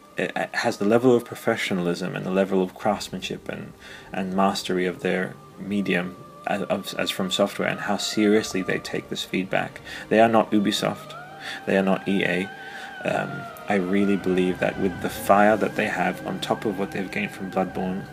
has 0.53 0.79
the 0.79 0.85
level 0.85 1.15
of 1.15 1.25
professionalism 1.25 2.15
and 2.15 2.25
the 2.25 2.31
level 2.31 2.63
of 2.63 2.75
craftsmanship 2.75 3.49
and, 3.49 3.73
and 4.13 4.35
mastery 4.35 4.87
of 4.87 5.01
their 5.01 5.35
medium 5.59 6.17
as, 6.47 6.95
as 6.95 7.11
from 7.11 7.31
software 7.31 7.69
and 7.69 7.81
how 7.81 7.97
seriously 7.97 8.63
they 8.63 8.79
take 8.79 9.09
this 9.09 9.25
feedback. 9.25 9.81
They 10.09 10.21
are 10.21 10.29
not 10.29 10.51
Ubisoft, 10.51 11.15
they 11.67 11.77
are 11.77 11.83
not 11.83 12.07
EA. 12.07 12.49
Um, 13.05 13.31
I 13.69 13.75
really 13.75 14.17
believe 14.17 14.61
that 14.61 14.81
with 14.81 15.03
the 15.03 15.11
fire 15.11 15.57
that 15.57 15.77
they 15.77 15.87
have 15.87 16.27
on 16.27 16.41
top 16.41 16.65
of 16.65 16.79
what 16.79 16.93
they've 16.93 17.11
gained 17.11 17.33
from 17.33 17.51
Bloodborne, 17.51 18.07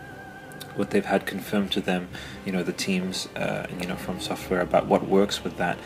what 0.75 0.91
they've 0.91 1.05
had 1.05 1.25
confirmed 1.25 1.71
to 1.73 1.81
them, 1.81 2.10
you 2.45 2.51
know, 2.51 2.63
the 2.63 2.73
teams, 2.73 3.27
uh, 3.36 3.67
you 3.79 3.88
know, 3.88 3.95
from 3.95 4.19
software 4.19 4.62
about 4.62 4.88
what 4.88 5.07
works 5.07 5.43
with 5.43 5.57
that, 5.57 5.77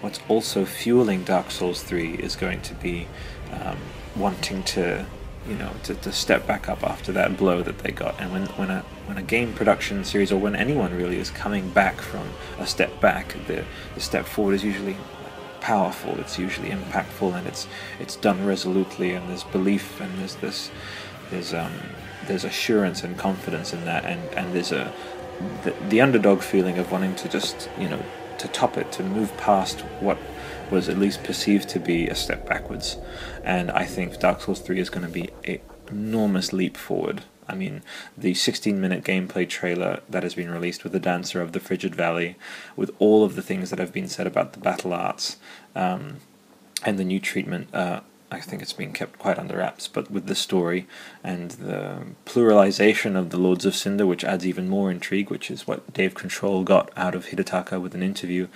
what's 0.00 0.20
also 0.28 0.64
fueling 0.64 1.22
Dark 1.24 1.50
Souls 1.50 1.82
3 1.82 2.14
is 2.14 2.36
going 2.36 2.60
to 2.62 2.74
be 2.74 3.06
um, 3.52 3.78
wanting 4.16 4.62
to, 4.64 5.06
you 5.48 5.54
know, 5.54 5.70
to, 5.84 5.94
to 5.94 6.12
step 6.12 6.46
back 6.46 6.68
up 6.68 6.82
after 6.82 7.12
that 7.12 7.36
blow 7.36 7.62
that 7.62 7.78
they 7.78 7.92
got. 7.92 8.20
And 8.20 8.32
when, 8.32 8.46
when, 8.46 8.70
a, 8.70 8.80
when 9.06 9.18
a 9.18 9.22
game 9.22 9.52
production 9.52 10.04
series, 10.04 10.32
or 10.32 10.40
when 10.40 10.56
anyone 10.56 10.94
really 10.94 11.18
is 11.18 11.30
coming 11.30 11.70
back 11.70 12.00
from 12.00 12.28
a 12.58 12.66
step 12.66 13.00
back, 13.00 13.34
the, 13.46 13.64
the 13.94 14.00
step 14.00 14.26
forward 14.26 14.54
is 14.54 14.64
usually 14.64 14.96
powerful, 15.60 16.18
it's 16.18 16.38
usually 16.38 16.70
impactful, 16.70 17.32
and 17.34 17.46
it's, 17.46 17.68
it's 18.00 18.16
done 18.16 18.44
resolutely, 18.44 19.12
and 19.12 19.28
there's 19.28 19.44
belief, 19.44 20.00
and 20.00 20.18
there's 20.18 20.34
this, 20.36 20.70
there's, 21.30 21.54
um, 21.54 21.72
there's 22.26 22.44
assurance 22.44 23.02
and 23.02 23.16
confidence 23.18 23.72
in 23.72 23.84
that, 23.84 24.04
and, 24.04 24.20
and 24.34 24.54
there's 24.54 24.72
a, 24.72 24.92
the, 25.64 25.74
the 25.88 26.00
underdog 26.00 26.42
feeling 26.42 26.78
of 26.78 26.90
wanting 26.92 27.14
to 27.16 27.28
just, 27.28 27.68
you 27.78 27.88
know, 27.88 28.02
to 28.38 28.48
top 28.48 28.76
it, 28.76 28.90
to 28.92 29.02
move 29.02 29.36
past 29.36 29.80
what 30.00 30.18
was 30.70 30.88
at 30.88 30.98
least 30.98 31.22
perceived 31.22 31.68
to 31.68 31.78
be 31.78 32.08
a 32.08 32.14
step 32.14 32.46
backwards. 32.48 32.96
And 33.44 33.70
I 33.70 33.84
think 33.84 34.18
Dark 34.18 34.40
Souls 34.40 34.60
3 34.60 34.80
is 34.80 34.90
going 34.90 35.06
to 35.06 35.12
be 35.12 35.30
an 35.44 35.60
enormous 35.88 36.52
leap 36.52 36.76
forward. 36.76 37.22
I 37.48 37.54
mean, 37.54 37.82
the 38.16 38.34
16 38.34 38.80
minute 38.80 39.04
gameplay 39.04 39.48
trailer 39.48 40.00
that 40.08 40.22
has 40.22 40.34
been 40.34 40.50
released 40.50 40.84
with 40.84 40.92
the 40.92 41.00
Dancer 41.00 41.42
of 41.42 41.52
the 41.52 41.60
Frigid 41.60 41.94
Valley, 41.94 42.36
with 42.76 42.90
all 42.98 43.24
of 43.24 43.36
the 43.36 43.42
things 43.42 43.70
that 43.70 43.78
have 43.78 43.92
been 43.92 44.08
said 44.08 44.26
about 44.26 44.54
the 44.54 44.60
battle 44.60 44.92
arts, 44.92 45.36
um, 45.74 46.18
and 46.84 46.98
the 46.98 47.04
new 47.04 47.20
treatment. 47.20 47.68
Uh, 47.74 48.00
I 48.32 48.40
think 48.40 48.62
it's 48.62 48.72
been 48.72 48.92
kept 48.92 49.18
quite 49.18 49.38
under 49.38 49.58
wraps, 49.58 49.88
but 49.88 50.10
with 50.10 50.26
the 50.26 50.34
story 50.34 50.86
and 51.22 51.50
the 51.52 51.98
pluralization 52.24 53.14
of 53.16 53.30
the 53.30 53.36
Lords 53.36 53.66
of 53.66 53.76
Cinder, 53.76 54.06
which 54.06 54.24
adds 54.24 54.46
even 54.46 54.68
more 54.68 54.90
intrigue, 54.90 55.30
which 55.30 55.50
is 55.50 55.66
what 55.66 55.92
Dave 55.92 56.14
Control 56.14 56.64
got 56.64 56.90
out 56.96 57.14
of 57.14 57.26
Hidetaka 57.26 57.80
with 57.80 57.94
an 57.94 58.02
interview, 58.02 58.48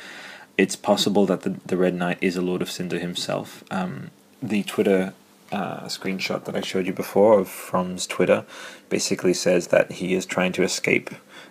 it's 0.56 0.76
possible 0.76 1.26
that 1.26 1.42
the, 1.42 1.56
the 1.66 1.76
Red 1.76 1.94
Knight 1.94 2.18
is 2.20 2.36
a 2.36 2.42
Lord 2.42 2.62
of 2.62 2.70
Cinder 2.70 2.98
himself. 2.98 3.62
Um, 3.70 4.10
the 4.42 4.62
Twitter 4.62 5.12
uh, 5.52 5.82
screenshot 5.84 6.44
that 6.44 6.56
I 6.56 6.60
showed 6.62 6.86
you 6.86 6.92
before 6.92 7.38
of 7.38 7.48
From's 7.48 8.06
Twitter 8.06 8.44
basically 8.88 9.34
says 9.34 9.68
that 9.68 9.92
he 9.92 10.14
is 10.14 10.24
trying 10.24 10.52
to 10.52 10.62
escape 10.62 11.10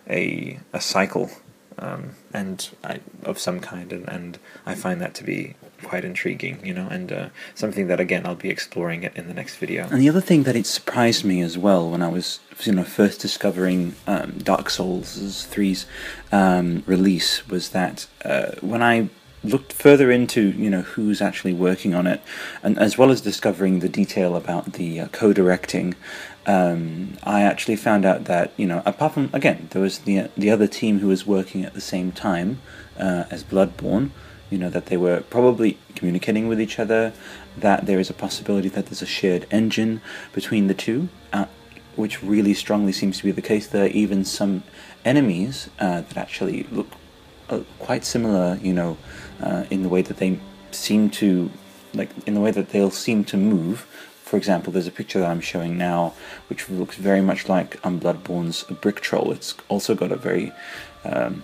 a, 0.10 0.60
a 0.74 0.82
cycle 0.82 1.30
um, 1.78 2.12
and 2.34 2.70
I, 2.84 3.00
of 3.24 3.38
some 3.38 3.60
kind, 3.60 3.92
and, 3.92 4.08
and 4.10 4.40
I 4.66 4.76
find 4.76 5.02
that 5.02 5.14
to 5.16 5.24
be 5.24 5.56
quite 5.86 6.04
intriguing, 6.04 6.60
you 6.66 6.74
know, 6.74 6.88
and 6.90 7.12
uh, 7.12 7.30
something 7.54 7.88
that 7.88 8.00
again 8.00 8.26
I'll 8.26 8.36
be 8.36 8.50
exploring 8.50 9.04
it 9.04 9.16
in 9.16 9.28
the 9.28 9.34
next 9.34 9.56
video. 9.56 9.88
And 9.90 10.02
the 10.02 10.10
other 10.10 10.22
thing 10.22 10.44
that 10.44 10.56
it 10.56 10.66
surprised 10.66 11.24
me 11.24 11.42
as 11.42 11.58
well 11.58 11.90
when 11.90 12.02
I 12.02 12.10
was, 12.10 12.40
you 12.62 12.74
know, 12.74 12.84
first 12.84 13.22
discovering 13.22 13.96
um, 14.08 14.40
Dark 14.40 14.70
Souls 14.70 15.16
3's 15.50 15.86
um, 16.32 16.84
release 16.86 17.48
was 17.48 17.70
that 17.70 18.08
uh, 18.26 18.52
when 18.62 18.82
I 18.82 19.10
looked 19.46 19.74
further 19.74 20.12
into 20.12 20.52
you 20.52 20.70
know 20.70 20.82
who's 20.82 21.22
actually 21.22 21.54
working 21.54 21.94
on 21.94 22.08
it, 22.08 22.22
and 22.64 22.78
as 22.78 22.98
well 22.98 23.12
as 23.12 23.22
discovering 23.22 23.80
the 23.80 23.90
detail 23.90 24.36
about 24.36 24.74
the 24.74 25.00
uh, 25.00 25.08
co-directing, 25.10 25.96
um, 26.46 27.18
I 27.24 27.42
actually 27.42 27.76
found 27.76 28.06
out 28.06 28.26
that 28.26 28.52
you 28.58 28.66
know 28.66 28.82
apart 28.86 29.14
from 29.14 29.30
again 29.34 29.68
there 29.72 29.82
was 29.82 30.00
the 30.00 30.30
the 30.36 30.50
other 30.50 30.68
team 30.68 31.00
who 31.00 31.08
was 31.08 31.26
working 31.26 31.64
at 31.64 31.74
the 31.74 31.82
same 31.82 32.12
time 32.12 32.62
uh, 33.00 33.26
as 33.30 33.44
Bloodborne, 33.44 34.12
you 34.50 34.58
know 34.58 34.70
that 34.70 34.88
they 34.88 34.98
were 34.98 35.22
probably 35.22 35.78
communicating 35.96 36.48
with 36.48 36.60
each 36.62 36.80
other, 36.80 37.14
that 37.58 37.86
there 37.86 38.00
is 38.00 38.10
a 38.10 38.14
possibility 38.14 38.70
that 38.70 38.86
there's 38.88 39.02
a 39.02 39.06
shared 39.06 39.48
engine 39.52 40.02
between 40.34 40.68
the 40.68 40.74
two, 40.74 41.10
uh, 41.34 41.46
which 41.96 42.22
really 42.22 42.54
strongly 42.54 42.92
seems 42.92 43.18
to 43.18 43.24
be 43.24 43.32
the 43.32 43.42
case. 43.42 43.68
There 43.68 43.86
are 43.86 43.90
even 43.90 44.26
some 44.26 44.64
enemies 45.04 45.70
uh, 45.80 46.02
that 46.02 46.18
actually 46.18 46.64
look 46.72 46.88
uh, 47.50 47.62
quite 47.80 48.06
similar, 48.06 48.58
you 48.62 48.74
know, 48.74 48.98
uh, 49.42 49.66
in 49.70 49.84
the 49.84 49.90
way 49.90 50.02
that 50.02 50.18
they 50.18 50.40
seem 50.72 51.10
to, 51.10 51.50
like 51.94 52.10
in 52.26 52.34
the 52.34 52.42
way 52.42 52.52
that 52.52 52.70
they'll 52.70 52.92
seem 52.92 53.24
to 53.26 53.38
move. 53.38 53.88
For 54.24 54.38
example, 54.38 54.74
there's 54.74 54.88
a 54.88 54.92
picture 54.92 55.20
that 55.20 55.30
I'm 55.30 55.42
showing 55.42 55.78
now, 55.78 56.14
which 56.50 56.68
looks 56.70 56.96
very 56.96 57.22
much 57.22 57.48
like 57.48 57.84
um, 57.86 58.00
Bloodborne's 58.00 58.64
Brick 58.64 59.00
Troll. 59.00 59.32
It's 59.32 59.56
also 59.70 59.94
got 59.94 60.12
a 60.12 60.16
very 60.16 60.52
um, 61.04 61.44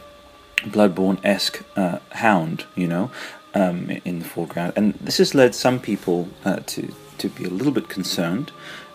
Bloodborne-esque 0.63 1.63
uh, 1.75 1.99
hound, 2.11 2.65
you 2.75 2.87
know, 2.87 3.11
um, 3.53 3.89
in 4.05 4.19
the 4.19 4.25
foreground, 4.25 4.73
and 4.75 4.93
this 4.95 5.17
has 5.17 5.35
led 5.35 5.55
some 5.55 5.79
people 5.79 6.29
uh, 6.45 6.57
to 6.67 6.93
to 7.17 7.29
be 7.29 7.45
a 7.45 7.49
little 7.49 7.71
bit 7.71 7.89
concerned. 7.89 8.51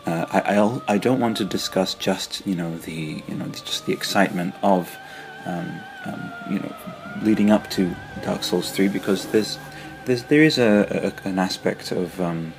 Uh, 0.07 0.26
I 0.31 0.55
I'll, 0.57 0.83
I 0.88 0.98
do 0.98 1.11
not 1.11 1.18
want 1.18 1.37
to 1.38 1.44
discuss 1.44 1.94
just 1.94 2.46
you 2.46 2.55
know 2.55 2.76
the 2.79 3.22
you 3.26 3.35
know 3.35 3.46
just 3.46 3.87
the 3.87 3.92
excitement 3.92 4.55
of 4.62 4.96
um, 5.44 5.70
um, 6.05 6.33
you 6.50 6.59
know 6.61 6.74
leading 7.22 7.50
up 7.50 7.68
to 7.70 7.94
Dark 8.22 8.42
Souls 8.42 8.70
three 8.70 8.88
because 8.88 9.26
there's 9.26 9.59
there's 10.05 10.24
there 10.24 10.42
is 10.42 10.59
a, 10.59 11.12
a 11.24 11.29
an 11.29 11.38
aspect 11.38 11.92
of 11.92 12.20
um, 12.20 12.55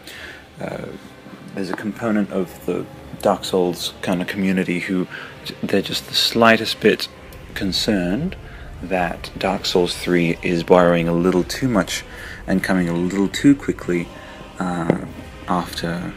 uh, 0.61 0.85
there's 1.55 1.69
a 1.69 1.75
component 1.75 2.31
of 2.31 2.65
the 2.65 2.85
Dark 3.21 3.43
Souls 3.43 3.93
kind 4.01 4.21
of 4.21 4.27
community 4.27 4.79
who 4.79 5.07
they're 5.63 5.81
just 5.81 6.07
the 6.07 6.15
slightest 6.15 6.79
bit 6.79 7.07
concerned 7.55 8.35
that 8.81 9.31
Dark 9.37 9.65
Souls 9.65 9.95
3 9.97 10.37
is 10.41 10.63
borrowing 10.63 11.07
a 11.07 11.13
little 11.13 11.43
too 11.43 11.67
much 11.67 12.03
and 12.45 12.63
coming 12.63 12.89
a 12.89 12.93
little 12.93 13.27
too 13.27 13.55
quickly 13.55 14.07
uh, 14.59 15.05
after 15.47 16.13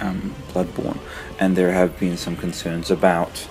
um, 0.00 0.34
Bloodborne, 0.48 0.98
and 1.38 1.56
there 1.56 1.72
have 1.72 1.98
been 1.98 2.16
some 2.16 2.36
concerns 2.36 2.90
about 2.90 3.46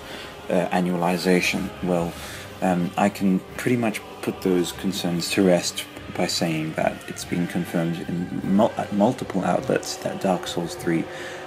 uh, 0.50 0.68
annualization. 0.68 1.70
Well, 1.84 2.14
um, 2.62 2.92
I 2.98 3.10
can 3.10 3.40
pretty 3.58 3.78
much 3.78 4.02
put 4.22 4.42
those 4.42 4.72
concerns 4.72 5.30
to 5.32 5.46
rest 5.46 5.86
by 6.16 6.28
saying 6.28 6.74
that 6.74 6.94
it's 7.08 7.26
been 7.26 7.48
confirmed 7.48 8.06
in 8.08 8.56
mul- 8.56 8.74
multiple 8.92 9.44
outlets 9.44 9.98
that 9.98 10.22
Dark 10.22 10.48
Souls 10.48 10.76
3 10.76 11.04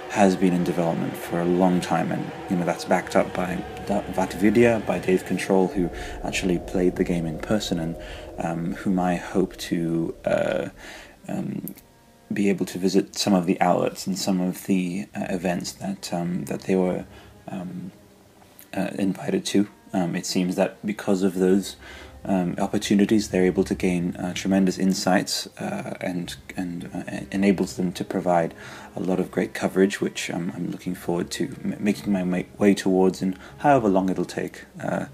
has 0.09 0.35
been 0.35 0.53
in 0.53 0.63
development 0.63 1.15
for 1.15 1.39
a 1.39 1.45
long 1.45 1.81
time, 1.81 2.11
and 2.11 2.31
you 2.49 2.55
know 2.55 2.65
that's 2.65 2.85
backed 2.85 3.15
up 3.15 3.33
by 3.33 3.63
VaatiVidya, 3.87 4.85
by 4.85 4.99
Dave 4.99 5.25
Control, 5.25 5.67
who 5.67 5.89
actually 6.23 6.59
played 6.59 6.95
the 6.95 7.03
game 7.03 7.25
in 7.25 7.39
person, 7.39 7.79
and 7.79 7.95
um, 8.37 8.73
whom 8.75 8.99
I 8.99 9.15
hope 9.15 9.55
to 9.57 10.15
uh, 10.25 10.69
um, 11.27 11.75
be 12.31 12.49
able 12.49 12.65
to 12.65 12.77
visit 12.77 13.15
some 13.15 13.33
of 13.33 13.45
the 13.45 13.59
outlets 13.61 14.07
and 14.07 14.17
some 14.17 14.41
of 14.41 14.65
the 14.65 15.07
uh, 15.15 15.25
events 15.29 15.73
that 15.73 16.13
um, 16.13 16.45
that 16.45 16.61
they 16.61 16.75
were 16.75 17.05
um, 17.47 17.91
uh, 18.75 18.89
invited 18.97 19.45
to. 19.47 19.67
Um, 19.93 20.15
it 20.15 20.25
seems 20.25 20.55
that 20.57 20.85
because 20.85 21.23
of 21.23 21.35
those 21.35 21.77
um, 22.27 22.55
opportunities, 22.59 23.29
they're 23.29 23.45
able 23.45 23.63
to 23.63 23.75
gain 23.75 24.15
uh, 24.17 24.33
tremendous 24.33 24.77
insights 24.77 25.47
uh, 25.57 25.95
and 26.01 26.35
and 26.55 26.89
uh, 26.93 27.21
enables 27.31 27.77
them 27.77 27.91
to 27.93 28.03
provide 28.03 28.53
a 28.95 28.99
lot 28.99 29.19
of 29.19 29.31
great 29.31 29.53
coverage, 29.53 30.01
which 30.01 30.29
um, 30.29 30.51
I'm 30.55 30.69
looking 30.69 30.95
forward 30.95 31.31
to 31.31 31.55
making 31.79 32.11
my 32.11 32.45
way 32.57 32.73
towards, 32.73 33.21
and 33.21 33.37
however 33.59 33.87
long 33.87 34.09
it'll 34.09 34.25
take. 34.25 34.65
Uh, 34.81 35.05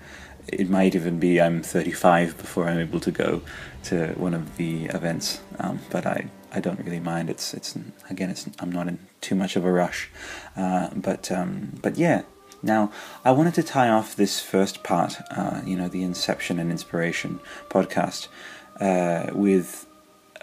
it 0.48 0.70
might 0.70 0.96
even 0.96 1.20
be 1.20 1.40
I'm 1.40 1.62
35 1.64 2.38
before 2.38 2.68
I'm 2.68 2.80
able 2.80 3.00
to 3.00 3.12
go 3.12 3.42
to 3.84 4.08
one 4.18 4.34
of 4.34 4.58
the 4.58 4.86
events, 4.86 5.42
um, 5.60 5.80
but 5.90 6.06
I, 6.06 6.28
I 6.52 6.60
don't 6.60 6.80
really 6.80 7.00
mind. 7.00 7.30
It's 7.30 7.54
it's 7.54 7.78
again 8.10 8.30
it's 8.30 8.48
I'm 8.60 8.72
not 8.72 8.88
in 8.88 9.00
too 9.22 9.36
much 9.36 9.56
of 9.56 9.66
a 9.66 9.72
rush, 9.72 10.10
uh, 10.56 10.90
but 10.96 11.32
um, 11.32 11.80
but 11.82 11.98
yeah, 11.98 12.24
now, 12.64 12.92
I 13.26 13.32
wanted 13.32 13.56
to 13.56 13.64
tie 13.64 13.90
off 13.90 14.16
this 14.16 14.40
first 14.40 14.84
part, 14.84 15.18
uh, 15.32 15.62
you 15.66 15.76
know, 15.76 15.90
the 15.90 16.02
Inception 16.02 16.60
and 16.60 16.72
Inspiration 16.72 17.42
podcast, 17.70 18.30
uh, 18.80 19.28
with 19.34 19.86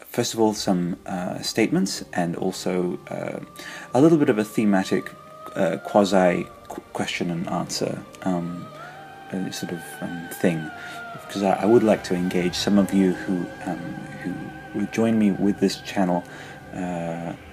first 0.04 0.34
of 0.34 0.40
all 0.40 0.52
some 0.52 0.98
uh, 1.06 1.40
statements 1.40 2.04
and 2.12 2.36
also 2.36 2.98
uh, 3.08 3.40
a 3.94 4.00
little 4.02 4.18
bit 4.18 4.28
of 4.28 4.38
a 4.38 4.44
thematic 4.44 5.10
uh, 5.56 5.78
quasi 5.78 6.46
question 6.92 7.30
and 7.30 7.48
answer 7.48 8.00
um, 8.22 8.66
uh, 9.32 9.50
sort 9.50 9.72
of 9.72 9.80
um, 10.02 10.28
thing, 10.42 10.70
because 11.26 11.42
I, 11.42 11.62
I, 11.62 11.64
would 11.64 11.82
like 11.82 12.04
to 12.04 12.14
engage 12.14 12.54
some 12.54 12.78
of 12.78 12.92
you 12.92 13.12
who 13.12 13.46
um, 13.64 13.78
who 14.22 14.34
would 14.78 14.92
join 14.92 15.18
me 15.18 15.30
with 15.32 15.58
this 15.58 15.80
channel 15.80 16.22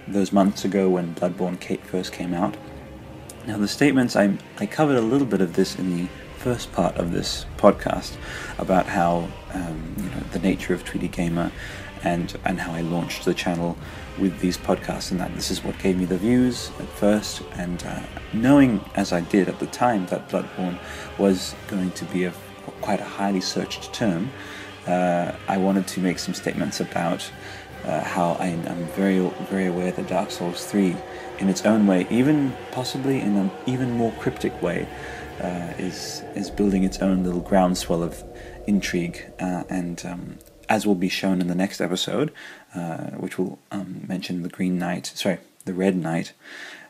those 0.09 0.31
months 0.31 0.65
ago 0.65 0.89
when 0.89 1.15
Bloodborne 1.15 1.57
first 1.85 2.11
came 2.11 2.33
out. 2.33 2.55
Now, 3.47 3.57
the 3.57 3.67
statements, 3.69 4.17
I, 4.17 4.37
I 4.59 4.65
covered 4.65 4.97
a 4.97 5.01
little 5.01 5.25
bit 5.25 5.39
of 5.39 5.53
this 5.53 5.79
in 5.79 5.95
the 5.95 6.09
first 6.35 6.69
part 6.73 6.97
of 6.97 7.13
this 7.13 7.45
podcast 7.55 8.17
about 8.57 8.87
how, 8.87 9.29
um, 9.53 9.95
you 9.97 10.09
know, 10.09 10.19
the 10.33 10.39
nature 10.39 10.73
of 10.73 10.83
Tweedy 10.83 11.07
Gamer 11.07 11.53
and, 12.03 12.37
and 12.43 12.59
how 12.59 12.73
I 12.73 12.81
launched 12.81 13.23
the 13.23 13.33
channel 13.33 13.77
with 14.19 14.41
these 14.41 14.57
podcasts, 14.57 15.11
and 15.11 15.21
that 15.21 15.33
this 15.33 15.49
is 15.49 15.63
what 15.63 15.79
gave 15.79 15.97
me 15.97 16.03
the 16.03 16.17
views 16.17 16.71
at 16.77 16.89
first. 16.89 17.41
And 17.53 17.81
uh, 17.85 18.01
knowing, 18.33 18.81
as 18.95 19.13
I 19.13 19.21
did 19.21 19.47
at 19.47 19.59
the 19.59 19.67
time, 19.67 20.07
that 20.07 20.27
Bloodborne 20.27 20.77
was 21.17 21.55
going 21.69 21.91
to 21.91 22.03
be 22.03 22.25
a 22.25 22.33
quite 22.81 22.99
a 22.99 23.05
highly 23.05 23.39
searched 23.39 23.93
term, 23.93 24.29
uh, 24.87 25.31
I 25.47 25.55
wanted 25.57 25.87
to 25.87 26.01
make 26.01 26.19
some 26.19 26.33
statements 26.33 26.81
about 26.81 27.31
uh, 27.85 28.03
how 28.03 28.33
I, 28.41 28.47
am 28.47 28.85
very 28.87 29.19
very 29.49 29.67
aware 29.67 29.93
that 29.93 30.07
Dark 30.09 30.31
Souls 30.31 30.65
3 30.65 30.97
in 31.39 31.49
its 31.49 31.65
own 31.65 31.87
way, 31.87 32.07
even 32.09 32.53
possibly 32.71 33.19
in 33.19 33.35
an 33.35 33.51
even 33.65 33.91
more 33.91 34.11
cryptic 34.13 34.59
way, 34.61 34.87
uh, 35.41 35.73
is 35.77 36.23
is 36.35 36.49
building 36.49 36.83
its 36.83 36.99
own 36.99 37.23
little 37.23 37.41
groundswell 37.41 38.03
of 38.03 38.23
intrigue, 38.65 39.25
uh, 39.39 39.63
and 39.69 40.05
um, 40.05 40.37
as 40.69 40.85
will 40.85 40.95
be 40.95 41.09
shown 41.09 41.41
in 41.41 41.47
the 41.47 41.55
next 41.55 41.79
episode, 41.79 42.31
uh, 42.75 43.11
which 43.11 43.37
will 43.37 43.59
um, 43.71 44.01
mention 44.07 44.43
the 44.43 44.49
Green 44.49 44.77
Knight, 44.77 45.07
sorry, 45.07 45.39
the 45.65 45.73
Red 45.73 45.95
Knight. 45.95 46.33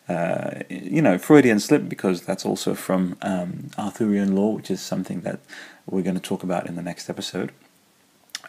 Uh, 0.09 0.61
you 0.69 1.01
know, 1.01 1.17
Freudian 1.17 1.59
slip 1.59 1.89
because 1.89 2.21
that's 2.21 2.45
also 2.45 2.73
from 2.73 3.17
um, 3.21 3.71
Arthurian 3.77 4.33
lore, 4.33 4.55
which 4.55 4.71
is 4.71 4.79
something 4.79 5.19
that 5.21 5.41
we're 5.85 6.01
going 6.01 6.15
to 6.15 6.21
talk 6.21 6.43
about 6.43 6.65
in 6.65 6.75
the 6.75 6.81
next 6.81 7.09
episode. 7.09 7.51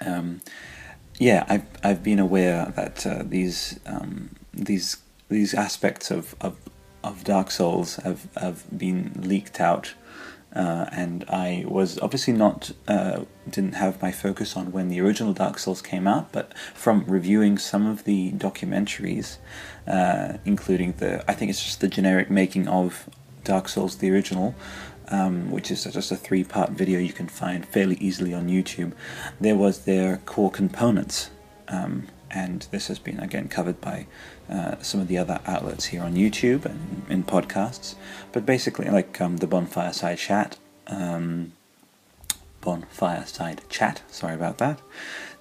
Um, 0.01 0.41
yeah, 1.19 1.45
I've 1.49 1.67
I've 1.83 2.03
been 2.05 2.21
aware 2.21 2.73
that 2.77 3.05
uh, 3.05 3.23
these 3.25 3.81
um, 3.87 4.37
these 4.55 4.99
these 5.29 5.55
aspects 5.55 6.11
of, 6.11 6.35
of, 6.41 6.57
of 7.05 7.25
Dark 7.25 7.51
Souls 7.51 7.97
have, 7.97 8.29
have 8.37 8.65
been 8.77 9.13
leaked 9.17 9.61
out. 9.61 9.95
Uh, 10.55 10.87
and 10.91 11.25
I 11.29 11.65
was 11.69 11.99
obviously 11.99 12.33
not 12.33 12.73
uh, 12.89 13.25
didn't 13.51 13.75
have 13.75 14.01
my 14.01 14.11
focus 14.11 14.57
on 14.57 14.73
when 14.73 14.89
the 14.89 14.99
original 15.01 15.35
Dark 15.35 15.59
Souls 15.59 15.83
came 15.83 16.09
out, 16.09 16.33
but 16.33 16.57
from 16.75 17.05
reviewing 17.05 17.59
some 17.59 17.87
of 17.87 18.05
the 18.05 18.33
documentaries, 18.33 19.37
uh, 19.87 20.39
including 20.47 20.93
the 20.93 21.23
I 21.31 21.35
think 21.35 21.51
it's 21.51 21.63
just 21.63 21.83
the 21.83 21.89
generic 21.89 22.31
making 22.31 22.67
of 22.67 23.11
Dark 23.45 23.69
Souls 23.69 23.97
the 23.97 24.11
original, 24.11 24.55
um, 25.09 25.51
which 25.51 25.71
is 25.71 25.85
just 25.85 26.11
a 26.11 26.17
three 26.17 26.45
part 26.45 26.71
video 26.71 26.99
you 26.99 27.13
can 27.13 27.29
find 27.29 27.67
fairly 27.67 27.97
easily 27.97 28.33
on 28.33 28.49
YouTube, 28.49 28.93
there 29.39 29.57
was 29.57 29.85
their 29.85 30.17
core 30.19 30.51
components. 30.51 31.31
Um, 31.69 32.09
and 32.31 32.67
this 32.71 32.89
has 32.89 32.99
been 32.99 33.21
again 33.21 33.49
covered 33.49 33.81
by 33.81 34.07
uh, 34.51 34.81
some 34.83 35.01
of 35.01 35.09
the 35.09 35.19
other 35.19 35.41
outlets 35.47 35.87
here 35.87 36.03
on 36.03 36.15
YouTube 36.15 36.65
and 36.65 37.05
in 37.09 37.25
podcasts. 37.25 37.95
But 38.33 38.47
basically, 38.47 38.89
like 38.89 39.21
um, 39.21 39.39
the 39.39 39.47
Bonfire 39.47 39.93
Side 39.93 40.19
Chat, 40.19 40.57
um, 40.87 41.53
Bonfire 42.61 43.27
Side 43.27 43.63
Chat, 43.69 44.03
sorry 44.09 44.35
about 44.35 44.59
that. 44.59 44.81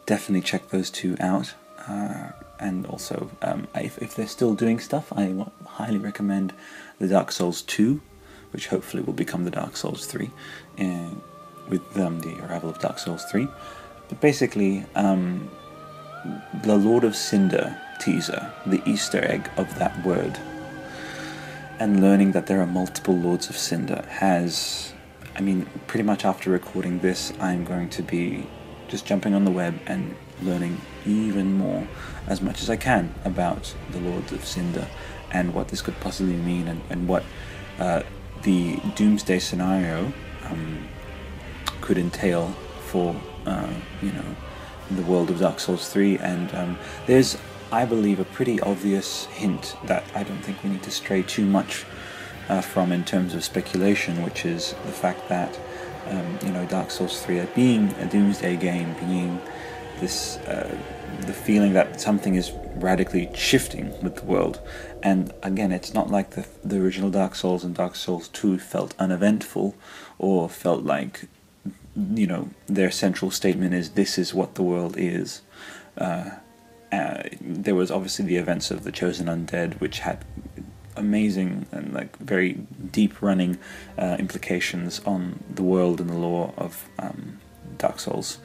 Definitely 0.05 0.41
check 0.41 0.69
those 0.69 0.89
two 0.89 1.15
out. 1.19 1.53
Uh, 1.87 2.31
and 2.59 2.85
also, 2.87 3.29
um, 3.41 3.67
if, 3.75 3.97
if 3.99 4.15
they're 4.15 4.27
still 4.27 4.55
doing 4.55 4.79
stuff, 4.79 5.13
I 5.15 5.33
highly 5.65 5.99
recommend 5.99 6.53
the 6.99 7.07
Dark 7.07 7.31
Souls 7.31 7.61
2 7.61 8.01
which 8.51 8.67
hopefully 8.67 9.03
will 9.03 9.13
become 9.13 9.43
the 9.43 9.51
Dark 9.51 9.77
Souls 9.77 10.05
3 10.05 10.29
in, 10.77 11.21
with 11.69 11.97
um, 11.97 12.19
the 12.21 12.35
arrival 12.45 12.69
of 12.69 12.79
Dark 12.79 12.99
Souls 12.99 13.23
3. 13.25 13.47
But 14.09 14.21
basically, 14.21 14.85
um, 14.95 15.49
the 16.63 16.75
Lord 16.75 17.03
of 17.03 17.15
Cinder 17.15 17.79
teaser, 17.99 18.51
the 18.65 18.81
Easter 18.85 19.23
egg 19.23 19.49
of 19.57 19.77
that 19.79 20.05
word, 20.05 20.39
and 21.79 22.01
learning 22.01 22.31
that 22.31 22.47
there 22.47 22.61
are 22.61 22.67
multiple 22.67 23.15
Lords 23.15 23.49
of 23.49 23.57
Cinder 23.57 24.05
has. 24.09 24.93
I 25.35 25.41
mean, 25.41 25.67
pretty 25.85 26.03
much 26.03 26.25
after 26.25 26.49
recording 26.49 26.99
this, 26.99 27.31
I'm 27.39 27.63
going 27.63 27.89
to 27.89 28.01
be 28.01 28.47
just 28.87 29.05
jumping 29.05 29.35
on 29.35 29.45
the 29.45 29.51
web 29.51 29.79
and 29.85 30.15
learning 30.41 30.81
even 31.05 31.53
more, 31.53 31.87
as 32.27 32.41
much 32.41 32.61
as 32.61 32.69
I 32.69 32.75
can, 32.75 33.13
about 33.25 33.75
the 33.91 33.99
Lords 33.99 34.31
of 34.31 34.45
Cinder 34.45 34.87
and 35.31 35.53
what 35.53 35.67
this 35.67 35.81
could 35.81 35.99
possibly 35.99 36.35
mean 36.35 36.67
and, 36.67 36.81
and 36.89 37.07
what 37.07 37.23
uh, 37.79 38.03
the 38.43 38.77
doomsday 38.95 39.39
scenario 39.39 40.11
um, 40.45 40.87
could 41.81 41.97
entail 41.97 42.49
for 42.87 43.15
uh, 43.45 43.69
you 44.01 44.11
know 44.11 44.35
the 44.91 45.03
world 45.03 45.29
of 45.29 45.39
Dark 45.39 45.59
Souls 45.59 45.89
3 45.89 46.17
and 46.19 46.55
um, 46.55 46.77
there's 47.07 47.37
I 47.71 47.85
believe 47.85 48.19
a 48.19 48.25
pretty 48.25 48.59
obvious 48.61 49.25
hint 49.25 49.75
that 49.85 50.03
I 50.15 50.23
don't 50.23 50.41
think 50.41 50.63
we 50.63 50.69
need 50.69 50.83
to 50.83 50.91
stray 50.91 51.23
too 51.23 51.45
much 51.45 51.85
uh, 52.49 52.61
from 52.61 52.91
in 52.91 53.03
terms 53.03 53.33
of 53.33 53.43
speculation 53.43 54.23
which 54.23 54.45
is 54.45 54.73
the 54.85 54.91
fact 54.91 55.27
that 55.27 55.59
um, 56.07 56.39
you 56.45 56.51
know 56.51 56.65
Dark 56.65 56.91
Souls 56.91 57.21
3 57.23 57.45
being 57.55 57.89
a 57.99 58.05
doomsday 58.05 58.55
game 58.55 58.95
being 58.99 59.41
this 59.99 60.37
uh, 60.37 60.77
the 61.21 61.33
feeling 61.33 61.73
that 61.73 61.99
something 61.99 62.35
is 62.35 62.51
radically 62.75 63.29
shifting 63.33 63.91
with 64.01 64.17
the 64.17 64.25
world. 64.25 64.59
And 65.01 65.33
again, 65.41 65.71
it's 65.71 65.93
not 65.93 66.09
like 66.09 66.31
the, 66.31 66.45
the 66.63 66.79
original 66.79 67.09
Dark 67.09 67.35
Souls 67.35 67.63
and 67.63 67.75
Dark 67.75 67.95
Souls 67.95 68.27
2 68.29 68.59
felt 68.59 68.93
uneventful 68.99 69.75
or 70.19 70.49
felt 70.49 70.83
like, 70.83 71.27
you 71.95 72.27
know, 72.27 72.49
their 72.67 72.91
central 72.91 73.31
statement 73.31 73.73
is 73.73 73.91
this 73.91 74.17
is 74.17 74.33
what 74.33 74.55
the 74.55 74.63
world 74.63 74.95
is. 74.97 75.41
Uh, 75.97 76.31
uh, 76.91 77.23
there 77.41 77.75
was 77.75 77.91
obviously 77.91 78.25
the 78.25 78.37
events 78.37 78.71
of 78.71 78.83
the 78.83 78.91
Chosen 78.91 79.27
Undead, 79.27 79.79
which 79.79 79.99
had 79.99 80.23
amazing 80.95 81.67
and 81.71 81.93
like 81.93 82.17
very 82.17 82.53
deep 82.91 83.21
running 83.21 83.59
uh, 83.97 84.15
implications 84.17 84.99
on 85.05 85.43
the 85.53 85.63
world 85.63 86.01
and 86.01 86.09
the 86.09 86.17
lore 86.17 86.53
of 86.57 86.89
um, 86.97 87.39
Dark 87.77 87.99
Souls 87.99 88.39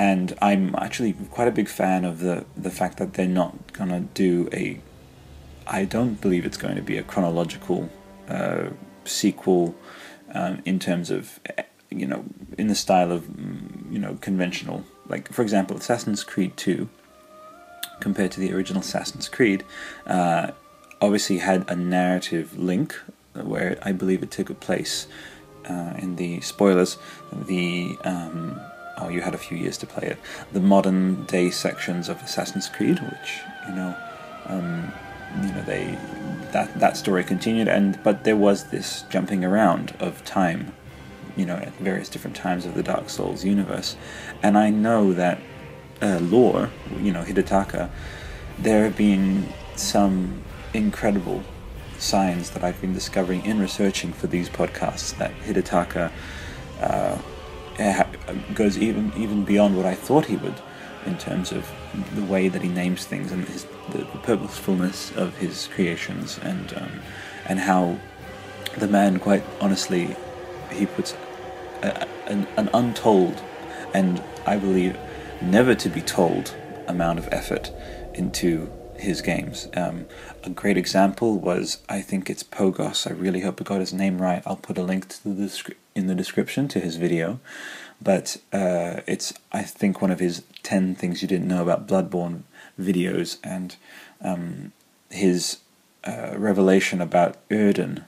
and 0.00 0.34
I'm 0.40 0.74
actually 0.76 1.12
quite 1.30 1.46
a 1.46 1.50
big 1.50 1.68
fan 1.68 2.06
of 2.06 2.20
the 2.20 2.46
the 2.56 2.70
fact 2.70 2.96
that 2.96 3.14
they're 3.14 3.26
not 3.42 3.72
gonna 3.74 4.00
do 4.14 4.48
a. 4.50 4.80
I 5.66 5.84
don't 5.84 6.18
believe 6.20 6.46
it's 6.46 6.56
going 6.56 6.76
to 6.76 6.82
be 6.82 6.96
a 6.96 7.02
chronological 7.02 7.90
uh, 8.28 8.70
sequel 9.04 9.74
um, 10.34 10.62
in 10.64 10.78
terms 10.78 11.10
of 11.10 11.38
you 11.90 12.06
know 12.06 12.24
in 12.56 12.68
the 12.68 12.74
style 12.74 13.12
of 13.12 13.28
you 13.90 13.98
know 13.98 14.16
conventional 14.22 14.84
like 15.06 15.30
for 15.30 15.42
example 15.42 15.76
Assassin's 15.76 16.24
Creed 16.24 16.56
2 16.56 16.88
compared 18.00 18.32
to 18.32 18.40
the 18.40 18.52
original 18.52 18.80
Assassin's 18.80 19.28
Creed 19.28 19.64
uh, 20.06 20.50
obviously 21.00 21.38
had 21.38 21.68
a 21.70 21.76
narrative 21.76 22.58
link 22.58 22.98
where 23.34 23.78
I 23.82 23.92
believe 23.92 24.22
it 24.22 24.30
took 24.30 24.58
place 24.60 25.06
uh, 25.68 25.94
in 25.98 26.16
the 26.16 26.40
spoilers 26.40 26.98
the 27.32 27.96
um, 28.04 28.60
oh, 29.00 29.08
you 29.08 29.20
had 29.22 29.34
a 29.34 29.38
few 29.38 29.56
years 29.56 29.76
to 29.78 29.86
play 29.86 30.08
it. 30.08 30.18
The 30.52 30.60
modern 30.60 31.24
day 31.24 31.50
sections 31.50 32.08
of 32.08 32.20
Assassin's 32.22 32.68
Creed, 32.68 33.00
which 33.00 33.40
you 33.68 33.74
know, 33.74 33.96
um, 34.46 34.92
you 35.42 35.52
know, 35.52 35.62
they 35.62 35.98
that 36.52 36.78
that 36.78 36.96
story 36.96 37.24
continued, 37.24 37.68
and 37.68 37.98
but 38.02 38.24
there 38.24 38.36
was 38.36 38.64
this 38.70 39.02
jumping 39.10 39.44
around 39.44 39.94
of 40.00 40.24
time, 40.24 40.74
you 41.36 41.46
know, 41.46 41.56
at 41.56 41.74
various 41.78 42.08
different 42.08 42.36
times 42.36 42.66
of 42.66 42.74
the 42.74 42.82
Dark 42.82 43.08
Souls 43.08 43.44
universe, 43.44 43.96
and 44.42 44.58
I 44.58 44.70
know 44.70 45.12
that 45.12 45.40
uh, 46.02 46.18
lore, 46.20 46.70
you 47.00 47.12
know, 47.12 47.22
Hidetaka, 47.22 47.90
there 48.58 48.84
have 48.84 48.96
been 48.96 49.48
some 49.76 50.42
incredible 50.74 51.42
signs 51.98 52.50
that 52.50 52.64
I've 52.64 52.80
been 52.80 52.94
discovering 52.94 53.44
in 53.44 53.60
researching 53.60 54.12
for 54.12 54.26
these 54.26 54.48
podcasts 54.48 55.16
that 55.18 55.32
Hidetaka. 55.42 56.10
Uh, 56.80 57.18
goes 58.54 58.76
even 58.76 59.12
even 59.16 59.44
beyond 59.44 59.76
what 59.76 59.86
I 59.86 59.94
thought 59.94 60.26
he 60.26 60.36
would 60.36 60.60
in 61.06 61.16
terms 61.16 61.50
of 61.52 61.66
the 62.14 62.22
way 62.22 62.48
that 62.48 62.60
he 62.60 62.68
names 62.68 63.06
things 63.06 63.32
and 63.32 63.44
his, 63.48 63.66
the, 63.90 63.98
the 63.98 64.18
purposefulness 64.22 65.12
of 65.16 65.36
his 65.38 65.68
creations 65.68 66.38
and 66.42 66.74
um, 66.76 67.00
and 67.46 67.58
how 67.58 67.98
the 68.76 68.86
man 68.86 69.18
quite 69.18 69.42
honestly 69.60 70.14
he 70.70 70.86
puts 70.86 71.16
a, 71.82 72.06
an, 72.26 72.46
an 72.56 72.68
untold 72.74 73.42
and 73.94 74.22
I 74.46 74.56
believe 74.56 74.96
never 75.42 75.74
to 75.74 75.88
be 75.88 76.00
told 76.00 76.54
amount 76.86 77.18
of 77.18 77.28
effort 77.32 77.72
into 78.14 78.70
his 78.96 79.22
games. 79.22 79.68
Um, 79.74 80.06
a 80.44 80.50
great 80.50 80.76
example 80.76 81.38
was, 81.38 81.78
I 81.88 82.02
think 82.02 82.28
it's 82.28 82.42
Pogos. 82.42 83.06
I 83.10 83.14
really 83.14 83.40
hope 83.40 83.60
I 83.60 83.64
got 83.64 83.80
his 83.80 83.92
name 83.92 84.20
right. 84.20 84.42
I'll 84.46 84.56
put 84.56 84.78
a 84.78 84.82
link 84.82 85.08
to 85.08 85.28
the 85.28 85.74
in 85.94 86.06
the 86.06 86.14
description 86.14 86.68
to 86.68 86.80
his 86.80 86.96
video. 86.96 87.40
But 88.02 88.38
uh, 88.52 89.00
it's, 89.06 89.32
I 89.52 89.62
think, 89.62 90.00
one 90.00 90.10
of 90.10 90.20
his 90.20 90.42
10 90.62 90.94
things 90.94 91.22
you 91.22 91.28
didn't 91.28 91.48
know 91.48 91.62
about 91.62 91.86
Bloodborne 91.86 92.42
videos 92.78 93.38
and 93.42 93.76
um, 94.22 94.72
his 95.10 95.58
uh, 96.04 96.34
revelation 96.36 97.00
about 97.00 97.36
Oedon, 97.50 98.04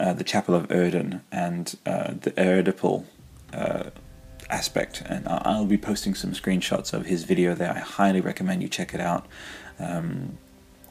uh, 0.00 0.12
the 0.14 0.24
Chapel 0.24 0.54
of 0.54 0.68
Oedon, 0.70 1.20
and 1.30 1.76
uh, 1.84 2.14
the 2.20 2.30
Oedipal 2.32 3.04
uh, 3.52 3.90
aspect. 4.50 5.02
And 5.06 5.26
I'll 5.28 5.66
be 5.66 5.78
posting 5.78 6.14
some 6.14 6.32
screenshots 6.32 6.92
of 6.92 7.06
his 7.06 7.24
video 7.24 7.54
there. 7.54 7.72
I 7.72 7.78
highly 7.78 8.20
recommend 8.20 8.62
you 8.62 8.68
check 8.68 8.94
it 8.94 9.00
out. 9.00 9.26
Um, 9.78 10.38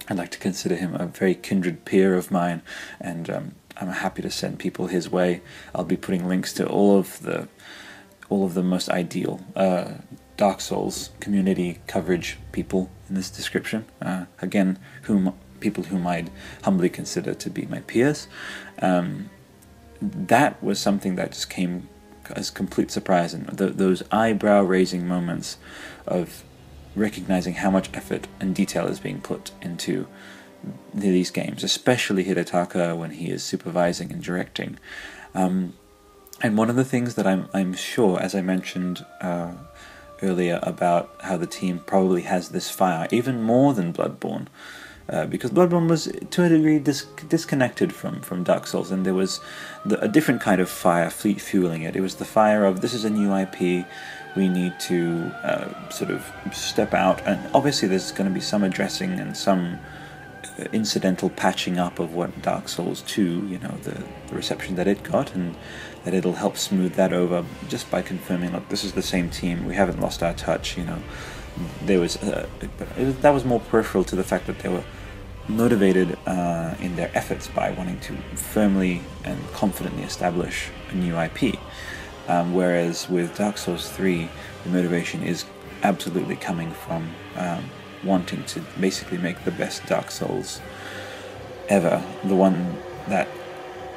I'd 0.07 0.17
like 0.17 0.31
to 0.31 0.37
consider 0.37 0.75
him 0.75 0.95
a 0.95 1.07
very 1.07 1.33
kindred 1.33 1.83
peer 1.85 2.15
of 2.15 2.29
mine, 2.29 2.61
and 2.99 3.29
um, 3.29 3.55
I'm 3.77 3.89
happy 3.89 4.21
to 4.21 4.29
send 4.29 4.59
people 4.59 4.87
his 4.87 5.09
way. 5.09 5.41
I'll 5.73 5.83
be 5.83 5.97
putting 5.97 6.27
links 6.27 6.53
to 6.53 6.67
all 6.67 6.99
of 6.99 7.21
the 7.21 7.47
all 8.29 8.45
of 8.45 8.53
the 8.55 8.63
most 8.63 8.89
ideal 8.89 9.39
uh, 9.55 9.93
Dark 10.37 10.59
Souls 10.61 11.11
community 11.19 11.79
coverage 11.87 12.37
people 12.51 12.89
in 13.09 13.15
this 13.15 13.29
description. 13.29 13.85
Uh, 14.01 14.25
again, 14.41 14.77
whom 15.03 15.33
people 15.59 15.85
whom 15.85 16.05
I'd 16.05 16.29
humbly 16.63 16.89
consider 16.89 17.33
to 17.33 17.49
be 17.49 17.65
my 17.65 17.79
peers. 17.81 18.27
Um, 18.81 19.29
that 20.01 20.61
was 20.61 20.79
something 20.79 21.15
that 21.15 21.31
just 21.31 21.49
came 21.49 21.89
as 22.31 22.49
complete 22.49 22.91
surprise, 22.91 23.33
and 23.33 23.57
th- 23.57 23.73
those 23.73 24.03
eyebrow 24.11 24.61
raising 24.61 25.07
moments 25.07 25.57
of 26.07 26.43
recognizing 26.95 27.55
how 27.55 27.69
much 27.69 27.89
effort 27.93 28.27
and 28.39 28.55
detail 28.55 28.87
is 28.87 28.99
being 28.99 29.21
put 29.21 29.51
into 29.61 30.07
these 30.93 31.29
games, 31.29 31.63
especially 31.63 32.25
Hidetaka 32.25 32.97
when 32.97 33.11
he 33.11 33.29
is 33.29 33.43
supervising 33.43 34.11
and 34.11 34.23
directing. 34.23 34.79
Um, 35.33 35.73
and 36.41 36.57
one 36.57 36.69
of 36.69 36.75
the 36.75 36.85
things 36.85 37.15
that 37.15 37.27
I'm 37.27 37.47
I'm 37.53 37.73
sure, 37.73 38.19
as 38.19 38.35
I 38.35 38.41
mentioned 38.41 39.05
uh, 39.21 39.53
earlier, 40.21 40.59
about 40.63 41.15
how 41.21 41.37
the 41.37 41.47
team 41.47 41.79
probably 41.85 42.23
has 42.23 42.49
this 42.49 42.69
fire 42.69 43.07
even 43.11 43.41
more 43.41 43.73
than 43.73 43.93
Bloodborne. 43.93 44.47
Uh, 45.07 45.25
because 45.27 45.51
Bloodborne 45.51 45.87
was 45.87 46.11
to 46.31 46.43
a 46.43 46.49
degree 46.49 46.79
dis- 46.79 47.05
disconnected 47.29 47.93
from, 47.93 48.21
from 48.21 48.43
Dark 48.43 48.65
Souls, 48.65 48.89
and 48.89 49.05
there 49.05 49.13
was 49.13 49.39
the, 49.85 49.99
a 49.99 50.07
different 50.07 50.41
kind 50.41 50.59
of 50.59 50.67
fire 50.67 51.11
fleet 51.11 51.39
fueling 51.39 51.83
it. 51.83 51.95
It 51.95 52.01
was 52.01 52.15
the 52.15 52.25
fire 52.25 52.65
of 52.65 52.81
this 52.81 52.93
is 52.95 53.05
a 53.05 53.09
new 53.11 53.31
IP, 53.35 53.85
we 54.35 54.49
need 54.49 54.79
to 54.81 55.31
uh, 55.43 55.89
sort 55.89 56.09
of 56.09 56.25
step 56.51 56.95
out, 56.95 57.21
and 57.27 57.39
obviously 57.53 57.87
there's 57.87 58.11
going 58.11 58.27
to 58.27 58.33
be 58.33 58.41
some 58.41 58.63
addressing 58.63 59.19
and 59.19 59.37
some 59.37 59.77
uh, 60.57 60.63
incidental 60.73 61.29
patching 61.29 61.77
up 61.77 61.99
of 61.99 62.15
what 62.15 62.41
Dark 62.41 62.67
Souls 62.67 63.01
2, 63.03 63.47
you 63.47 63.59
know, 63.59 63.77
the, 63.83 64.03
the 64.27 64.35
reception 64.35 64.73
that 64.75 64.87
it 64.87 65.03
got, 65.03 65.35
and 65.35 65.55
that 66.03 66.15
it'll 66.15 66.33
help 66.33 66.57
smooth 66.57 66.95
that 66.95 67.13
over 67.13 67.45
just 67.69 67.91
by 67.91 68.01
confirming, 68.01 68.53
look, 68.53 68.67
this 68.69 68.83
is 68.83 68.93
the 68.93 69.03
same 69.03 69.29
team, 69.29 69.67
we 69.67 69.75
haven't 69.75 69.99
lost 69.99 70.23
our 70.23 70.33
touch, 70.33 70.77
you 70.77 70.83
know. 70.83 70.99
There 71.83 71.99
was, 71.99 72.17
uh, 72.17 72.47
it, 72.61 73.21
that 73.21 73.31
was 73.31 73.45
more 73.45 73.59
peripheral 73.59 74.03
to 74.05 74.15
the 74.15 74.23
fact 74.23 74.47
that 74.47 74.59
they 74.59 74.69
were 74.69 74.83
motivated 75.47 76.17
uh, 76.25 76.73
in 76.79 76.95
their 76.95 77.11
efforts 77.13 77.47
by 77.47 77.71
wanting 77.71 77.99
to 77.99 78.15
firmly 78.35 79.01
and 79.23 79.39
confidently 79.53 80.03
establish 80.03 80.69
a 80.89 80.95
new 80.95 81.17
IP. 81.17 81.57
Um, 82.27 82.53
whereas 82.53 83.07
with 83.09 83.37
Dark 83.37 83.57
Souls 83.57 83.89
3, 83.89 84.27
the 84.63 84.69
motivation 84.69 85.21
is 85.23 85.45
absolutely 85.83 86.35
coming 86.35 86.71
from 86.71 87.11
um, 87.35 87.69
wanting 88.03 88.43
to 88.45 88.61
basically 88.79 89.19
make 89.19 89.43
the 89.43 89.51
best 89.51 89.85
Dark 89.85 90.09
Souls 90.09 90.61
ever. 91.69 92.03
The 92.23 92.35
one 92.35 92.77
that 93.07 93.27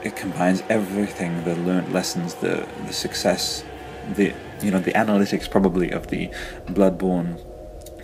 it 0.03 0.17
combines 0.17 0.63
everything 0.69 1.45
the 1.45 1.57
learned 1.57 1.93
lessons, 1.93 2.35
the, 2.35 2.69
the 2.87 2.93
success, 2.93 3.65
the 4.15 4.35
you 4.63 4.71
know 4.71 4.81
the 4.81 4.93
analytics 4.93 5.51
probably 5.51 5.91
of 5.91 6.09
the 6.09 6.29
Bloodborne 6.67 7.41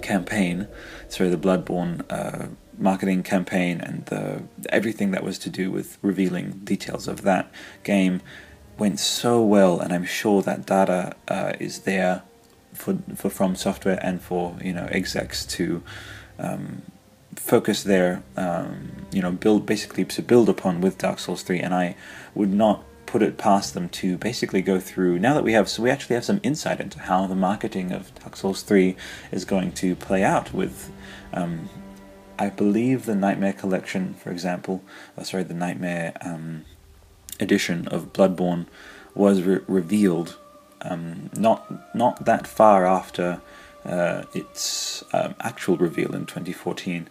campaign, 0.03 0.69
sorry, 1.09 1.31
the 1.31 1.37
Bloodborne 1.37 2.05
uh, 2.11 2.49
marketing 2.79 3.23
campaign 3.23 3.81
and 3.81 4.07
the 4.07 4.43
everything 4.69 5.11
that 5.13 5.25
was 5.25 5.39
to 5.39 5.51
do 5.51 5.71
with 5.71 5.99
revealing 6.03 6.61
details 6.65 7.09
of 7.09 7.23
that 7.23 7.51
game 7.83 8.21
went 8.79 8.99
so 8.99 9.43
well, 9.43 9.81
and 9.81 9.93
I'm 9.93 10.05
sure 10.05 10.43
that 10.43 10.67
data 10.67 11.15
uh, 11.29 11.53
is 11.59 11.81
there 11.81 12.23
for 12.73 12.99
for 13.15 13.31
From 13.31 13.57
Software 13.57 13.99
and 14.03 14.21
for 14.21 14.57
you 14.63 14.73
know 14.73 14.87
execs 14.91 15.45
to 15.47 15.83
um, 16.39 16.83
focus 17.37 17.83
their 17.83 18.23
um, 18.37 18.93
you 19.13 19.23
know 19.23 19.33
build 19.33 19.67
basically 19.67 20.05
to 20.05 20.23
build 20.23 20.49
upon 20.49 20.81
with 20.81 20.99
Dark 20.99 21.19
Souls 21.19 21.43
3, 21.43 21.61
and 21.61 21.75
I 21.75 21.97
would 22.35 22.53
not 22.53 22.85
put 23.15 23.23
it 23.23 23.39
past 23.39 23.75
them 23.75 23.89
to 23.89 24.19
basically 24.19 24.61
go 24.61 24.81
through 24.81 25.21
now 25.21 25.35
that 25.35 25.45
we 25.45 25.53
have 25.53 25.69
so 25.69 25.81
we 25.81 25.89
actually 25.89 26.17
have 26.17 26.25
some 26.25 26.41
insight 26.43 26.81
into 26.81 26.99
how 26.99 27.29
the 27.29 27.35
marketing 27.37 27.93
of 27.93 28.13
Dark 28.17 28.35
Souls 28.35 28.63
3 28.63 28.97
is 29.31 29.45
going 29.45 29.71
to 29.71 29.95
play 29.95 30.25
out 30.25 30.53
with 30.53 30.91
um, 31.33 31.69
I 32.41 32.49
believe 32.49 33.07
the 33.07 33.15
Nightmare 33.15 33.53
Collection, 33.53 34.15
for 34.15 34.33
example, 34.33 34.83
oh, 35.17 35.23
sorry, 35.23 35.45
the 35.45 35.55
Nightmare 35.55 36.15
um, 36.23 36.65
edition 37.39 37.87
of 37.87 38.13
Bloodborne 38.13 38.67
was 39.15 39.43
re- 39.43 39.61
revealed 39.69 40.37
um, 40.83 41.31
not 41.37 41.95
not 41.95 42.25
that 42.25 42.49
far 42.49 42.85
after 42.85 43.41
uh, 43.85 44.25
its 44.35 45.05
um, 45.13 45.37
actual 45.39 45.77
reveal 45.77 46.17
in 46.17 46.27
2014. 46.27 47.09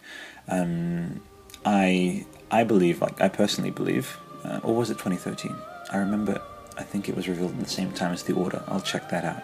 Um, 0.48 1.22
I 1.64 2.26
I 2.50 2.62
believe, 2.62 3.00
like 3.00 3.22
I 3.22 3.30
personally 3.30 3.70
believe, 3.70 4.18
uh, 4.44 4.60
or 4.62 4.76
was 4.76 4.90
it 4.90 4.98
2013? 4.98 5.56
I 5.94 5.98
remember. 5.98 6.42
I 6.76 6.82
think 6.82 7.08
it 7.08 7.14
was 7.14 7.28
revealed 7.28 7.52
at 7.52 7.60
the 7.60 7.70
same 7.70 7.92
time 7.92 8.12
as 8.12 8.24
the 8.24 8.32
order. 8.32 8.64
I'll 8.66 8.80
check 8.80 9.08
that 9.10 9.24
out. 9.24 9.42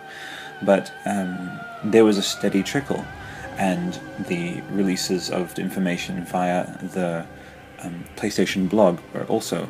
But 0.63 0.93
um, 1.07 1.61
there 1.85 2.05
was 2.05 2.19
a 2.19 2.23
steady 2.23 2.65
trickle, 2.65 3.05
and 3.57 4.01
the 4.27 4.61
releases 4.73 5.31
of 5.31 5.57
information 5.61 6.25
via 6.27 6.67
the 6.89 7.25
um, 7.83 8.05
PlayStation 8.17 8.69
blog 8.69 8.99
were 9.15 9.25
also 9.27 9.69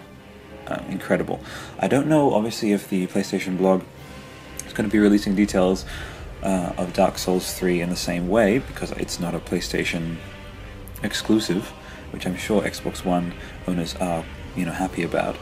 uh, 0.68 0.82
incredible. 0.88 1.38
I 1.78 1.86
don't 1.86 2.06
know, 2.06 2.32
obviously, 2.32 2.72
if 2.72 2.88
the 2.88 3.06
PlayStation 3.08 3.58
blog 3.58 3.82
is 4.66 4.72
going 4.72 4.88
to 4.88 4.92
be 4.92 4.98
releasing 4.98 5.34
details 5.34 5.84
uh, 6.42 6.72
of 6.78 6.94
Dark 6.94 7.18
Souls 7.18 7.52
3 7.52 7.82
in 7.82 7.90
the 7.90 7.96
same 7.96 8.26
way 8.28 8.58
because 8.58 8.90
it's 8.92 9.20
not 9.20 9.34
a 9.34 9.38
PlayStation 9.38 10.16
exclusive, 11.02 11.66
which 12.10 12.26
I'm 12.26 12.36
sure 12.36 12.62
Xbox 12.62 13.04
One 13.04 13.34
owners 13.68 13.94
are, 13.96 14.24
you 14.56 14.64
know, 14.64 14.72
happy 14.72 15.02
about. 15.02 15.36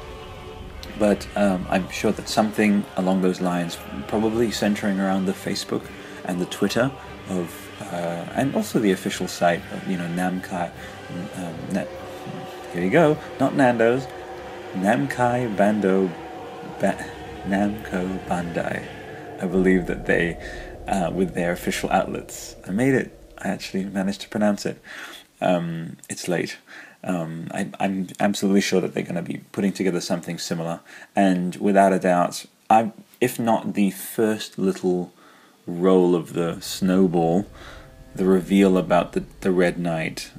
But 0.98 1.26
um, 1.36 1.66
I'm 1.70 1.88
sure 1.90 2.12
that 2.12 2.28
something 2.28 2.84
along 2.96 3.22
those 3.22 3.40
lines, 3.40 3.78
probably 4.08 4.50
centering 4.50 4.98
around 4.98 5.26
the 5.26 5.32
Facebook 5.32 5.86
and 6.24 6.40
the 6.40 6.46
Twitter 6.46 6.90
of, 7.28 7.70
uh, 7.80 8.26
and 8.34 8.54
also 8.54 8.78
the 8.78 8.92
official 8.92 9.28
site 9.28 9.62
of, 9.72 9.86
you 9.88 9.96
know, 9.96 10.08
Namkai. 10.08 10.70
Um, 11.36 11.54
Net, 11.72 11.88
here 12.72 12.82
you 12.84 12.90
go, 12.90 13.16
not 13.40 13.54
Nando's, 13.54 14.06
Namkai 14.74 15.56
Bando, 15.56 16.10
ba- 16.80 17.06
Namco 17.46 18.18
Bandai. 18.26 18.86
I 19.40 19.46
believe 19.46 19.86
that 19.86 20.06
they 20.06 20.36
uh, 20.88 21.10
with 21.14 21.34
their 21.34 21.52
official 21.52 21.90
outlets. 21.90 22.56
I 22.66 22.70
made 22.70 22.94
it. 22.94 23.18
I 23.38 23.48
actually 23.48 23.84
managed 23.84 24.22
to 24.22 24.28
pronounce 24.28 24.66
it. 24.66 24.80
Um, 25.40 25.98
it's 26.08 26.26
late. 26.28 26.58
Um, 27.04 27.48
I, 27.52 27.70
am 27.78 28.08
absolutely 28.18 28.60
sure 28.60 28.80
that 28.80 28.92
they're 28.92 29.04
going 29.04 29.14
to 29.14 29.22
be 29.22 29.38
putting 29.52 29.72
together 29.72 30.00
something 30.00 30.38
similar, 30.38 30.80
and 31.14 31.54
without 31.56 31.92
a 31.92 31.98
doubt, 31.98 32.46
I, 32.68 32.92
if 33.20 33.38
not 33.38 33.74
the 33.74 33.90
first 33.90 34.58
little 34.58 35.12
roll 35.66 36.14
of 36.14 36.32
the 36.32 36.60
snowball, 36.60 37.46
the 38.14 38.24
reveal 38.24 38.76
about 38.76 39.12
the 39.12 39.24
the 39.40 39.52
Red 39.52 39.78
Knight 39.78 40.32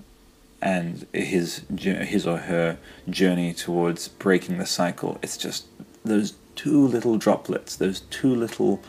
and 0.61 1.07
his 1.13 1.63
his 1.77 2.27
or 2.27 2.37
her 2.37 2.77
journey 3.09 3.53
towards 3.53 4.07
breaking 4.07 4.57
the 4.57 4.65
cycle. 4.65 5.17
It's 5.21 5.37
just 5.37 5.65
those 6.03 6.33
two 6.55 6.85
little 6.85 7.17
droplets, 7.17 7.75
those 7.75 8.01
two 8.01 8.33
little 8.35 8.81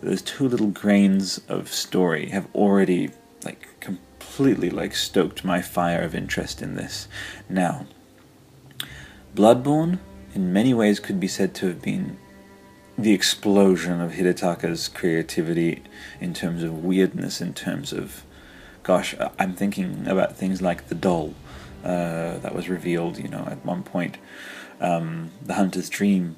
those 0.00 0.22
two 0.22 0.48
little 0.48 0.68
grains 0.68 1.40
of 1.48 1.72
story 1.72 2.30
have 2.30 2.48
already 2.54 3.10
like 3.44 3.68
completely 4.34 4.70
like 4.70 4.94
stoked 4.94 5.44
my 5.44 5.60
fire 5.60 6.00
of 6.00 6.14
interest 6.14 6.62
in 6.62 6.74
this. 6.74 7.06
Now, 7.50 7.86
Bloodborne 9.34 9.98
in 10.34 10.52
many 10.52 10.72
ways 10.72 11.00
could 11.00 11.20
be 11.20 11.28
said 11.28 11.54
to 11.56 11.66
have 11.66 11.82
been 11.82 12.16
the 12.96 13.12
explosion 13.12 14.00
of 14.00 14.12
Hidetaka's 14.12 14.88
creativity 14.88 15.82
in 16.18 16.32
terms 16.32 16.62
of 16.62 16.82
weirdness, 16.82 17.42
in 17.42 17.52
terms 17.52 17.92
of, 17.92 18.24
gosh, 18.82 19.14
I'm 19.38 19.54
thinking 19.54 20.06
about 20.08 20.34
things 20.34 20.62
like 20.62 20.88
the 20.88 20.94
doll 20.94 21.34
uh, 21.84 22.38
that 22.38 22.54
was 22.54 22.70
revealed, 22.70 23.18
you 23.18 23.28
know, 23.28 23.46
at 23.50 23.64
one 23.66 23.82
point, 23.82 24.16
um, 24.80 25.30
the 25.44 25.54
Hunter's 25.54 25.90
Dream. 25.90 26.36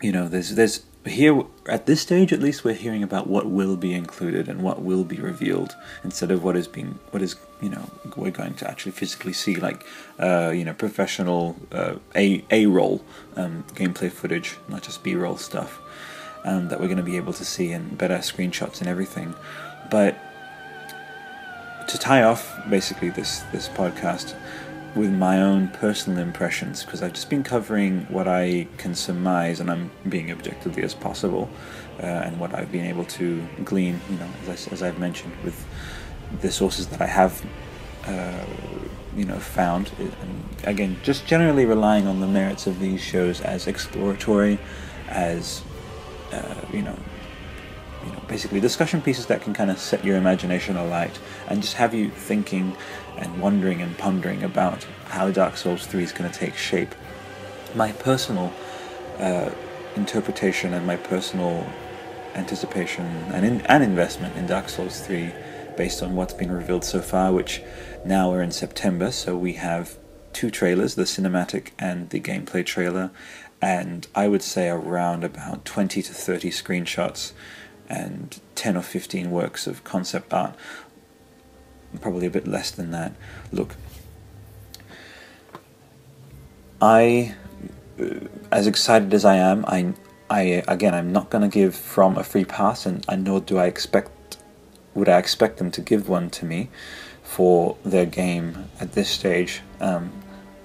You 0.00 0.12
know, 0.12 0.28
there's 0.28 0.54
there's 0.54 0.84
here 1.06 1.44
at 1.66 1.84
this 1.86 2.00
stage 2.00 2.32
at 2.32 2.40
least 2.40 2.64
we're 2.64 2.72
hearing 2.72 3.02
about 3.02 3.26
what 3.26 3.46
will 3.46 3.76
be 3.76 3.92
included 3.92 4.48
and 4.48 4.62
what 4.62 4.80
will 4.80 5.04
be 5.04 5.16
revealed 5.16 5.74
instead 6.02 6.30
of 6.30 6.42
what 6.42 6.56
is 6.56 6.66
being 6.66 6.98
what 7.10 7.22
is 7.22 7.36
you 7.60 7.68
know 7.68 7.90
we're 8.16 8.30
going 8.30 8.54
to 8.54 8.68
actually 8.68 8.92
physically 8.92 9.32
see 9.32 9.56
like 9.56 9.84
uh, 10.18 10.50
you 10.54 10.64
know 10.64 10.72
professional 10.72 11.56
uh, 11.72 11.94
a 12.14 12.42
a 12.50 12.66
roll 12.66 13.04
um, 13.36 13.64
gameplay 13.74 14.10
footage 14.10 14.56
not 14.68 14.82
just 14.82 15.02
b 15.02 15.14
roll 15.14 15.36
stuff 15.36 15.78
um, 16.44 16.68
that 16.68 16.78
we're 16.78 16.86
going 16.86 16.98
to 16.98 17.02
be 17.02 17.16
able 17.16 17.32
to 17.32 17.44
see 17.44 17.72
and 17.72 17.96
better 17.96 18.18
screenshots 18.18 18.80
and 18.80 18.88
everything. 18.88 19.34
But 19.90 20.16
to 21.88 21.98
tie 21.98 22.22
off 22.22 22.58
basically 22.70 23.10
this 23.10 23.40
this 23.52 23.68
podcast 23.68 24.34
with 24.94 25.10
my 25.10 25.40
own 25.40 25.68
personal 25.68 26.20
impressions 26.20 26.84
because 26.84 27.02
I've 27.02 27.12
just 27.12 27.28
been 27.28 27.42
covering 27.42 28.02
what 28.08 28.28
I 28.28 28.68
can 28.78 28.94
surmise, 28.94 29.60
and 29.60 29.70
I'm 29.70 29.90
being 30.08 30.30
objectively 30.30 30.82
as 30.82 30.94
possible, 30.94 31.50
uh, 32.00 32.06
and 32.06 32.38
what 32.38 32.54
I've 32.54 32.70
been 32.70 32.86
able 32.86 33.04
to 33.04 33.46
glean, 33.64 34.00
you 34.10 34.16
know, 34.16 34.28
as, 34.48 34.68
I, 34.68 34.72
as 34.72 34.82
I've 34.82 34.98
mentioned, 34.98 35.32
with 35.44 35.66
the 36.40 36.50
sources 36.50 36.86
that 36.88 37.00
I 37.00 37.06
have, 37.06 37.44
uh, 38.06 38.44
you 39.16 39.24
know, 39.24 39.38
found. 39.38 39.90
And 39.98 40.44
again, 40.64 40.96
just 41.02 41.26
generally 41.26 41.64
relying 41.64 42.06
on 42.06 42.20
the 42.20 42.26
merits 42.26 42.66
of 42.66 42.78
these 42.80 43.00
shows 43.00 43.40
as 43.40 43.66
exploratory, 43.66 44.58
as 45.08 45.62
uh, 46.32 46.54
you 46.72 46.82
know, 46.82 46.96
you 48.04 48.12
know, 48.12 48.20
basically 48.28 48.60
discussion 48.60 49.00
pieces 49.00 49.26
that 49.26 49.40
can 49.40 49.54
kind 49.54 49.70
of 49.70 49.78
set 49.78 50.04
your 50.04 50.16
imagination 50.16 50.76
alight 50.76 51.18
and 51.48 51.62
just 51.62 51.74
have 51.74 51.94
you 51.94 52.10
thinking 52.10 52.76
and 53.16 53.40
wondering 53.40 53.80
and 53.80 53.96
pondering 53.96 54.42
about 54.42 54.84
how 55.06 55.30
Dark 55.30 55.56
Souls 55.56 55.86
3 55.86 56.02
is 56.02 56.12
going 56.12 56.30
to 56.30 56.38
take 56.38 56.56
shape. 56.56 56.94
My 57.74 57.92
personal 57.92 58.52
uh, 59.18 59.50
interpretation 59.96 60.74
and 60.74 60.86
my 60.86 60.96
personal 60.96 61.66
anticipation 62.34 63.04
and, 63.32 63.46
in, 63.46 63.60
and 63.62 63.82
investment 63.82 64.36
in 64.36 64.46
Dark 64.46 64.68
Souls 64.68 65.00
3 65.00 65.32
based 65.76 66.02
on 66.02 66.14
what's 66.14 66.34
been 66.34 66.52
revealed 66.52 66.84
so 66.84 67.00
far, 67.00 67.32
which 67.32 67.62
now 68.04 68.30
we're 68.30 68.42
in 68.42 68.52
September, 68.52 69.10
so 69.10 69.36
we 69.36 69.54
have 69.54 69.96
two 70.32 70.50
trailers, 70.50 70.94
the 70.94 71.04
cinematic 71.04 71.70
and 71.78 72.10
the 72.10 72.20
gameplay 72.20 72.64
trailer, 72.64 73.10
and 73.62 74.06
I 74.14 74.28
would 74.28 74.42
say 74.42 74.68
around 74.68 75.24
about 75.24 75.64
20 75.64 76.02
to 76.02 76.12
30 76.12 76.50
screenshots 76.50 77.32
and 77.88 78.40
10 78.54 78.76
or 78.76 78.82
15 78.82 79.30
works 79.30 79.66
of 79.66 79.84
concept 79.84 80.32
art 80.32 80.54
probably 82.00 82.26
a 82.26 82.30
bit 82.30 82.46
less 82.46 82.70
than 82.70 82.90
that. 82.90 83.12
Look, 83.52 83.76
I, 86.80 87.34
uh, 88.00 88.04
as 88.50 88.66
excited 88.66 89.12
as 89.14 89.24
I 89.24 89.36
am, 89.36 89.64
I, 89.66 89.94
I 90.30 90.64
again, 90.68 90.94
I'm 90.94 91.12
not 91.12 91.30
going 91.30 91.42
to 91.42 91.52
give 91.52 91.74
from 91.74 92.16
a 92.16 92.24
free 92.24 92.44
pass, 92.44 92.86
and 92.86 93.04
I 93.08 93.16
nor 93.16 93.40
do 93.40 93.58
I 93.58 93.66
expect 93.66 94.38
would 94.94 95.08
I 95.08 95.18
expect 95.18 95.58
them 95.58 95.70
to 95.72 95.80
give 95.80 96.08
one 96.08 96.30
to 96.30 96.44
me 96.44 96.68
for 97.22 97.76
their 97.84 98.06
game 98.06 98.70
at 98.80 98.92
this 98.92 99.08
stage. 99.08 99.60
Um, 99.80 100.12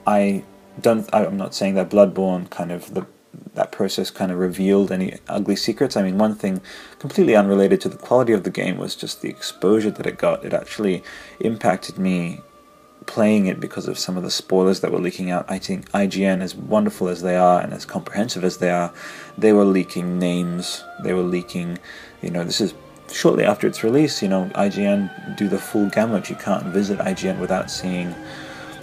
I 0.05 0.43
don't. 0.80 1.09
I'm 1.13 1.38
not 1.38 1.53
saying 1.55 1.76
that 1.76 1.89
Bloodborne 1.89 2.49
kind 2.49 2.72
of 2.72 2.93
the 2.93 3.05
that 3.53 3.71
process 3.71 4.09
kind 4.09 4.32
of 4.32 4.38
revealed 4.38 4.91
any 4.91 5.17
ugly 5.27 5.55
secrets. 5.55 5.97
I 5.97 6.03
mean, 6.03 6.17
one 6.17 6.36
thing 6.36 6.61
completely 6.97 7.36
unrelated 7.36 7.82
to 7.82 7.89
the 7.89 7.97
quality 7.97 8.34
of 8.34 8.43
the 8.43 8.49
game 8.49 8.77
was 8.77 8.95
just 8.95 9.21
the 9.21 9.30
exposure 9.30 9.91
that 9.91 10.05
it 10.05 10.17
got. 10.17 10.45
It 10.45 10.53
actually 10.53 11.03
impacted 11.39 11.97
me 11.97 12.41
playing 13.05 13.47
it 13.47 13.59
because 13.59 13.88
of 13.88 13.97
some 13.97 14.17
of 14.17 14.23
the 14.23 14.32
spoilers 14.32 14.82
that 14.82 14.91
were 14.91 14.99
leaking 14.99 15.32
out. 15.32 15.45
I 15.49 15.57
think 15.57 15.89
IGN, 15.91 16.41
as 16.41 16.55
wonderful 16.55 17.07
as 17.07 17.21
they 17.21 17.36
are 17.36 17.59
and 17.59 17.73
as 17.73 17.86
comprehensive 17.86 18.43
as 18.43 18.57
they 18.57 18.69
are, 18.69 18.93
they 19.38 19.51
were 19.51 19.65
leaking 19.65 20.19
names. 20.19 20.84
They 21.03 21.13
were 21.13 21.23
leaking, 21.23 21.80
you 22.21 22.30
know, 22.30 22.43
this 22.43 22.61
is 22.61 22.73
shortly 23.11 23.43
after 23.45 23.67
its 23.67 23.84
release. 23.84 24.21
You 24.21 24.30
know, 24.30 24.51
IGN 24.53 25.36
do 25.38 25.47
the 25.47 25.57
full 25.57 25.89
gamut. 25.89 26.30
You 26.30 26.36
can't 26.36 26.65
visit 26.67 26.99
IGN 26.99 27.39
without 27.39 27.71
seeing, 27.71 28.13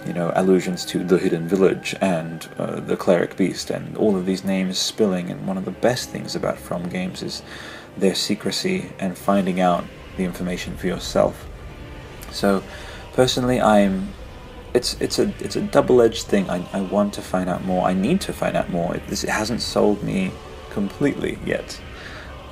you 0.07 0.13
know, 0.13 0.31
allusions 0.35 0.85
to 0.85 1.03
the 1.03 1.17
Hidden 1.17 1.47
Village 1.47 1.95
and 2.01 2.47
uh, 2.57 2.79
the 2.79 2.95
Cleric 2.95 3.35
Beast 3.35 3.69
and 3.69 3.97
all 3.97 4.15
of 4.15 4.25
these 4.25 4.43
names 4.43 4.77
spilling. 4.77 5.29
And 5.29 5.45
one 5.45 5.57
of 5.57 5.65
the 5.65 5.71
best 5.71 6.09
things 6.09 6.35
about 6.35 6.57
From 6.57 6.87
Games 6.87 7.21
is 7.21 7.43
their 7.97 8.15
secrecy 8.15 8.91
and 8.99 9.17
finding 9.17 9.59
out 9.59 9.83
the 10.15 10.23
information 10.23 10.77
for 10.77 10.87
yourself. 10.87 11.47
So 12.31 12.63
personally, 13.13 13.59
I'm. 13.61 14.13
It's 14.73 14.99
it's 15.01 15.17
a 15.17 15.33
it's 15.39 15.55
a 15.55 15.61
double-edged 15.61 16.25
thing. 16.27 16.49
I, 16.49 16.65
I 16.71 16.81
want 16.81 17.13
to 17.15 17.21
find 17.21 17.49
out 17.49 17.65
more. 17.65 17.87
I 17.87 17.93
need 17.93 18.21
to 18.21 18.33
find 18.33 18.55
out 18.55 18.69
more. 18.69 18.95
It, 18.95 19.07
this, 19.07 19.23
it 19.23 19.29
hasn't 19.29 19.61
sold 19.61 20.03
me 20.03 20.31
completely 20.69 21.39
yet. 21.45 21.79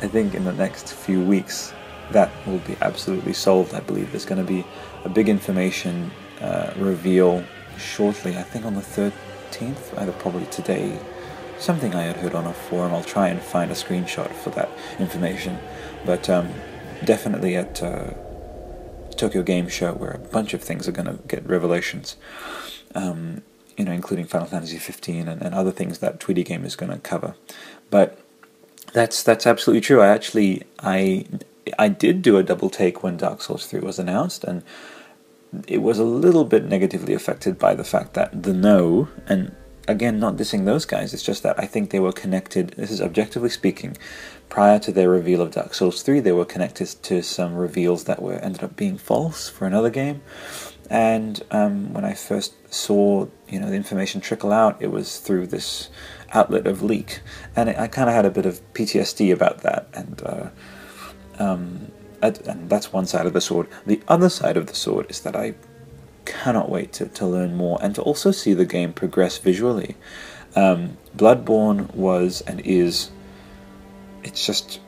I 0.02 0.08
think 0.08 0.34
in 0.34 0.44
the 0.44 0.54
next 0.54 0.94
few 0.94 1.22
weeks 1.22 1.74
that 2.12 2.32
will 2.46 2.60
be 2.60 2.76
absolutely 2.82 3.34
solved. 3.34 3.74
I 3.74 3.80
believe 3.80 4.12
there's 4.12 4.26
going 4.26 4.44
to 4.46 4.48
be 4.48 4.66
a 5.04 5.10
big 5.10 5.30
information 5.30 6.12
uh, 6.42 6.74
reveal 6.78 7.44
shortly. 7.78 8.38
I 8.38 8.44
think 8.44 8.66
on 8.66 8.76
the 8.76 8.82
13th, 8.82 9.98
either 9.98 10.12
probably 10.14 10.46
today. 10.48 11.00
Something 11.58 11.96
I 11.96 12.04
had 12.04 12.18
heard 12.18 12.36
on 12.36 12.46
a 12.46 12.54
forum. 12.54 12.94
I'll 12.94 13.04
try 13.04 13.30
and 13.30 13.42
find 13.42 13.72
a 13.72 13.76
screenshot 13.76 14.32
for 14.34 14.50
that 14.52 14.70
information. 15.00 15.58
But 16.06 16.30
um, 16.30 16.54
definitely 17.06 17.56
at 17.56 17.82
uh, 17.82 18.14
Tokyo 19.16 19.42
Game 19.42 19.70
Show, 19.70 19.94
where 19.94 20.12
a 20.12 20.18
bunch 20.18 20.54
of 20.54 20.62
things 20.62 20.88
are 20.88 20.92
going 20.92 21.08
to 21.08 21.20
get 21.28 21.48
revelations, 21.48 22.18
um, 22.94 23.42
you 23.78 23.86
know, 23.86 23.92
including 23.92 24.26
Final 24.26 24.48
Fantasy 24.48 24.78
15 24.78 25.28
and, 25.28 25.42
and 25.42 25.56
other 25.56 25.72
things 25.72 26.00
that 26.00 26.20
Tweedy 26.20 26.44
Gamer 26.44 26.66
is 26.66 26.76
going 26.76 26.92
to 26.92 27.00
cover. 27.00 27.36
But 27.90 28.20
that's 28.94 29.24
that's 29.24 29.48
absolutely 29.48 29.82
true. 29.82 30.02
I 30.02 30.08
actually 30.08 30.64
I 30.80 31.26
I 31.80 31.90
did 31.90 32.22
do 32.22 32.38
a 32.38 32.44
double 32.44 32.70
take 32.70 33.04
when 33.04 33.18
Dark 33.18 33.42
Souls 33.42 33.66
3 33.66 33.80
was 33.82 34.00
announced, 34.00 34.44
and 34.44 34.64
it 35.68 35.82
was 35.82 36.00
a 36.00 36.04
little 36.04 36.46
bit 36.46 36.66
negatively 36.66 37.14
affected 37.14 37.58
by 37.58 37.74
the 37.74 37.84
fact 37.84 38.14
that 38.14 38.44
the 38.44 38.54
no 38.54 39.08
and 39.28 39.56
again 39.88 40.20
not 40.20 40.36
dissing 40.36 40.66
those 40.66 40.86
guys 40.86 41.14
it's 41.14 41.24
just 41.24 41.44
that 41.44 41.60
i 41.60 41.66
think 41.66 41.92
they 41.92 42.00
were 42.00 42.12
connected 42.12 42.70
this 42.72 42.90
is 42.90 43.02
objectively 43.02 43.50
speaking 43.50 43.96
prior 44.50 44.80
to 44.80 44.92
their 44.92 45.10
reveal 45.10 45.42
of 45.42 45.52
Dark 45.52 45.74
Souls 45.74 46.02
3, 46.02 46.20
they 46.20 46.32
were 46.32 46.46
connected 46.46 46.88
to 47.04 47.22
some 47.22 47.56
reveals 47.56 48.06
that 48.06 48.22
were 48.22 48.36
ended 48.36 48.64
up 48.64 48.76
being 48.76 48.98
false 48.98 49.50
for 49.50 49.66
another 49.66 49.90
game. 49.90 50.22
And 50.90 51.44
um, 51.52 51.94
when 51.94 52.06
I 52.06 52.14
first 52.14 52.54
saw, 52.74 53.28
you 53.50 53.60
know, 53.60 53.70
the 53.70 53.76
information 53.76 54.22
trickle 54.22 54.52
out, 54.52 54.82
it 54.82 54.92
was 54.92 55.20
through 55.20 55.48
this 55.48 55.90
outlet 56.32 56.68
of 56.68 56.84
leak, 56.84 57.22
and 57.56 57.70
it, 57.70 57.78
I 57.78 57.88
kind 57.88 58.08
of 58.08 58.16
had 58.16 58.26
a 58.26 58.30
bit 58.30 58.46
of 58.46 58.62
PTSD 58.74 59.34
about 59.34 59.60
that. 59.60 59.88
And 59.94 60.22
uh, 60.24 60.50
um, 61.40 61.92
and 62.22 62.70
that's 62.70 62.94
one 62.94 63.06
side 63.06 63.26
of 63.26 63.34
the 63.34 63.42
sword. 63.42 63.68
The 63.86 64.02
other 64.08 64.30
side 64.30 64.58
of 64.58 64.68
the 64.68 64.76
sword 64.76 65.08
is 65.10 65.22
that 65.22 65.36
I 65.36 65.56
cannot 66.26 66.70
wait 66.70 66.92
to, 66.94 67.06
to 67.08 67.26
learn 67.26 67.56
more 67.56 67.78
and 67.82 67.94
to 67.96 68.02
also 68.02 68.32
see 68.32 68.54
the 68.54 68.66
game 68.66 68.94
progress 68.94 69.38
visually. 69.38 69.96
Um, 70.56 70.98
Bloodborne 71.16 71.94
was 71.94 72.42
and 72.42 72.62
is 72.62 73.12
it's 74.24 74.46
just 74.46 74.80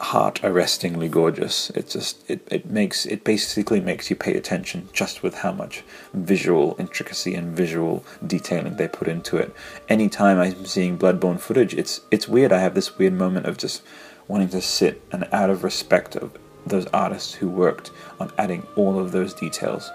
heart 0.00 0.40
arrestingly 0.42 1.08
gorgeous. 1.08 1.70
It 1.70 1.88
just 1.88 2.28
it, 2.28 2.46
it 2.50 2.66
makes 2.66 3.04
it 3.06 3.22
basically 3.24 3.80
makes 3.80 4.08
you 4.08 4.16
pay 4.16 4.34
attention 4.34 4.88
just 4.92 5.22
with 5.22 5.34
how 5.34 5.52
much 5.52 5.84
visual 6.14 6.74
intricacy 6.78 7.34
and 7.34 7.54
visual 7.56 8.04
detailing 8.26 8.76
they 8.76 8.88
put 8.88 9.08
into 9.08 9.36
it. 9.36 9.54
Anytime 9.88 10.38
I'm 10.38 10.64
seeing 10.64 10.98
Bloodborne 10.98 11.38
footage, 11.38 11.74
it's 11.74 12.00
it's 12.10 12.28
weird. 12.28 12.52
I 12.52 12.60
have 12.60 12.74
this 12.74 12.98
weird 12.98 13.12
moment 13.12 13.46
of 13.46 13.58
just 13.58 13.82
wanting 14.26 14.48
to 14.48 14.62
sit 14.62 15.02
and 15.12 15.28
out 15.32 15.50
of 15.50 15.64
respect 15.64 16.16
of 16.16 16.36
those 16.66 16.86
artists 16.88 17.32
who 17.32 17.48
worked 17.48 17.90
on 18.18 18.30
adding 18.38 18.66
all 18.76 18.98
of 18.98 19.12
those 19.12 19.34
details. 19.34 19.90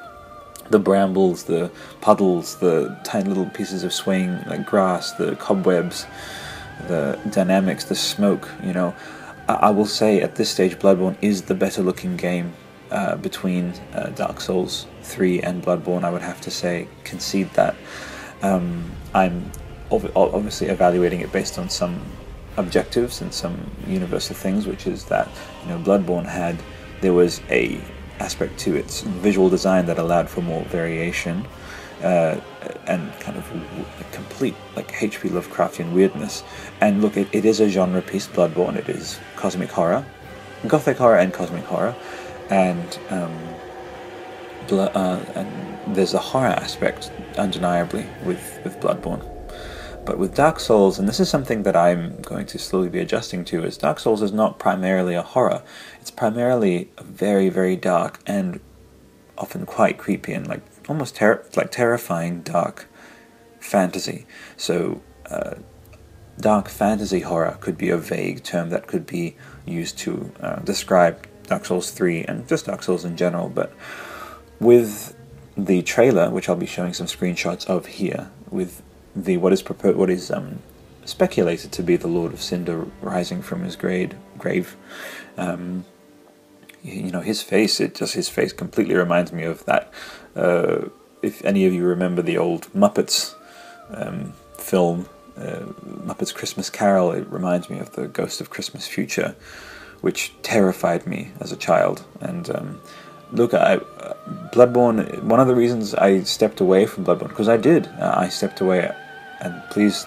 The 0.69 0.79
brambles, 0.79 1.43
the 1.43 1.69
puddles, 2.01 2.57
the 2.57 2.97
tiny 3.03 3.29
little 3.29 3.45
pieces 3.45 3.83
of 3.83 3.93
swaying 3.93 4.43
like 4.47 4.65
grass, 4.65 5.11
the 5.13 5.35
cobwebs, 5.35 6.05
the 6.87 7.19
dynamics, 7.29 7.85
the 7.85 7.95
smoke. 7.95 8.49
You 8.63 8.73
know, 8.73 8.95
I, 9.47 9.53
I 9.53 9.69
will 9.69 9.85
say 9.85 10.21
at 10.21 10.35
this 10.35 10.49
stage, 10.49 10.77
Bloodborne 10.79 11.17
is 11.21 11.43
the 11.43 11.53
better 11.53 11.83
looking 11.83 12.17
game 12.17 12.53
uh, 12.91 13.15
between 13.17 13.73
uh, 13.93 14.09
Dark 14.09 14.41
Souls 14.41 14.87
3 15.03 15.41
and 15.41 15.63
Bloodborne. 15.63 16.03
I 16.03 16.09
would 16.09 16.21
have 16.21 16.41
to 16.41 16.51
say, 16.51 16.87
concede 17.03 17.51
that. 17.53 17.75
Um, 18.41 18.91
I'm 19.13 19.51
ov- 19.91 20.15
obviously 20.15 20.67
evaluating 20.67 21.21
it 21.21 21.31
based 21.31 21.57
on 21.57 21.69
some 21.69 22.01
objectives 22.57 23.21
and 23.21 23.33
some 23.33 23.69
universal 23.87 24.35
things, 24.35 24.67
which 24.67 24.87
is 24.87 25.05
that 25.05 25.27
you 25.65 25.71
know 25.71 25.79
Bloodborne 25.79 26.25
had 26.25 26.57
there 27.01 27.13
was 27.13 27.41
a 27.49 27.81
aspect 28.19 28.57
to 28.59 28.75
its 28.75 29.01
visual 29.01 29.49
design 29.49 29.85
that 29.87 29.99
allowed 29.99 30.29
for 30.29 30.41
more 30.41 30.63
variation 30.65 31.45
uh, 32.03 32.39
and 32.87 33.11
kind 33.19 33.37
of 33.37 33.45
complete 34.11 34.55
like 34.75 35.01
H.P. 35.01 35.29
Lovecraftian 35.29 35.91
weirdness. 35.93 36.43
And 36.81 37.01
look, 37.01 37.17
it, 37.17 37.27
it 37.31 37.45
is 37.45 37.59
a 37.59 37.69
genre 37.69 38.01
piece, 38.01 38.27
Bloodborne. 38.27 38.75
It 38.75 38.89
is 38.89 39.19
cosmic 39.35 39.69
horror, 39.69 40.05
gothic 40.67 40.97
horror, 40.97 41.17
and 41.17 41.33
cosmic 41.33 41.63
horror, 41.65 41.95
and 42.49 42.99
um, 43.09 43.37
uh, 44.71 45.19
and 45.35 45.95
there's 45.95 46.13
a 46.13 46.19
horror 46.19 46.47
aspect 46.47 47.11
undeniably 47.37 48.05
with 48.23 48.59
with 48.63 48.79
Bloodborne. 48.79 49.34
But 50.05 50.19
with 50.19 50.35
Dark 50.35 50.59
Souls, 50.59 50.99
and 50.99 51.07
this 51.07 51.19
is 51.19 51.29
something 51.29 51.63
that 51.63 51.75
I'm 51.75 52.21
going 52.21 52.45
to 52.47 52.59
slowly 52.59 52.89
be 52.89 52.99
adjusting 52.99 53.43
to, 53.45 53.63
is 53.63 53.75
Dark 53.77 53.99
Souls 53.99 54.21
is 54.21 54.31
not 54.31 54.59
primarily 54.59 55.15
a 55.15 55.23
horror. 55.23 55.63
It's 55.99 56.11
primarily 56.11 56.91
a 56.97 57.03
very, 57.03 57.49
very 57.49 57.75
dark 57.75 58.19
and 58.27 58.59
often 59.37 59.65
quite 59.65 59.97
creepy 59.97 60.33
and 60.33 60.47
like 60.47 60.61
almost 60.87 61.15
ter- 61.15 61.43
like 61.55 61.71
terrifying 61.71 62.41
dark 62.41 62.87
fantasy. 63.59 64.27
So, 64.57 65.01
uh, 65.29 65.55
dark 66.39 66.69
fantasy 66.69 67.21
horror 67.21 67.57
could 67.59 67.77
be 67.77 67.89
a 67.89 67.97
vague 67.97 68.43
term 68.43 68.69
that 68.69 68.85
could 68.85 69.07
be 69.07 69.35
used 69.65 69.97
to 69.99 70.31
uh, 70.39 70.59
describe 70.59 71.25
Dark 71.47 71.65
Souls 71.65 71.89
3 71.91 72.25
and 72.25 72.47
just 72.47 72.67
Dark 72.67 72.83
Souls 72.83 73.05
in 73.05 73.17
general. 73.17 73.49
But 73.49 73.73
with 74.59 75.15
the 75.57 75.81
trailer, 75.81 76.29
which 76.29 76.47
I'll 76.47 76.55
be 76.55 76.65
showing 76.65 76.93
some 76.93 77.07
screenshots 77.07 77.65
of 77.65 77.87
here, 77.87 78.29
with 78.51 78.81
the 79.15 79.37
what 79.37 79.53
is 79.53 79.61
what 79.61 80.09
is 80.09 80.31
um, 80.31 80.59
speculated 81.05 81.71
to 81.73 81.83
be 81.83 81.95
the 81.95 82.07
Lord 82.07 82.33
of 82.33 82.41
Cinder 82.41 82.85
rising 83.01 83.41
from 83.41 83.63
his 83.63 83.75
grave, 83.75 84.13
grave. 84.37 84.75
Um, 85.37 85.85
you 86.83 87.11
know 87.11 87.21
his 87.21 87.41
face 87.41 87.79
it 87.79 87.95
just 87.95 88.13
his 88.13 88.29
face 88.29 88.53
completely 88.53 88.93
reminds 88.93 89.31
me 89.31 89.43
of 89.43 89.65
that 89.65 89.91
uh, 90.35 90.89
if 91.23 91.43
any 91.43 91.65
of 91.65 91.73
you 91.73 91.83
remember 91.83 92.21
the 92.21 92.37
old 92.37 92.71
Muppets 92.73 93.33
um, 93.89 94.33
film, 94.57 95.07
uh, 95.37 95.65
Muppets 96.05 96.33
Christmas 96.33 96.69
Carol, 96.69 97.11
it 97.11 97.27
reminds 97.27 97.69
me 97.69 97.79
of 97.79 97.93
the 97.93 98.07
Ghost 98.07 98.41
of 98.41 98.49
Christmas 98.49 98.87
Future, 98.87 99.35
which 100.01 100.33
terrified 100.43 101.07
me 101.07 101.31
as 101.39 101.51
a 101.51 101.57
child. 101.57 102.03
And 102.19 102.49
um, 102.49 102.81
look, 103.31 103.53
I, 103.53 103.77
Bloodborne. 104.53 105.23
One 105.23 105.39
of 105.39 105.47
the 105.47 105.55
reasons 105.55 105.95
I 105.95 106.21
stepped 106.23 106.61
away 106.61 106.85
from 106.85 107.05
Bloodborne 107.05 107.29
because 107.29 107.49
I 107.49 107.57
did. 107.57 107.87
I 107.87 108.29
stepped 108.29 108.61
away, 108.61 108.91
and 109.41 109.61
please 109.69 110.05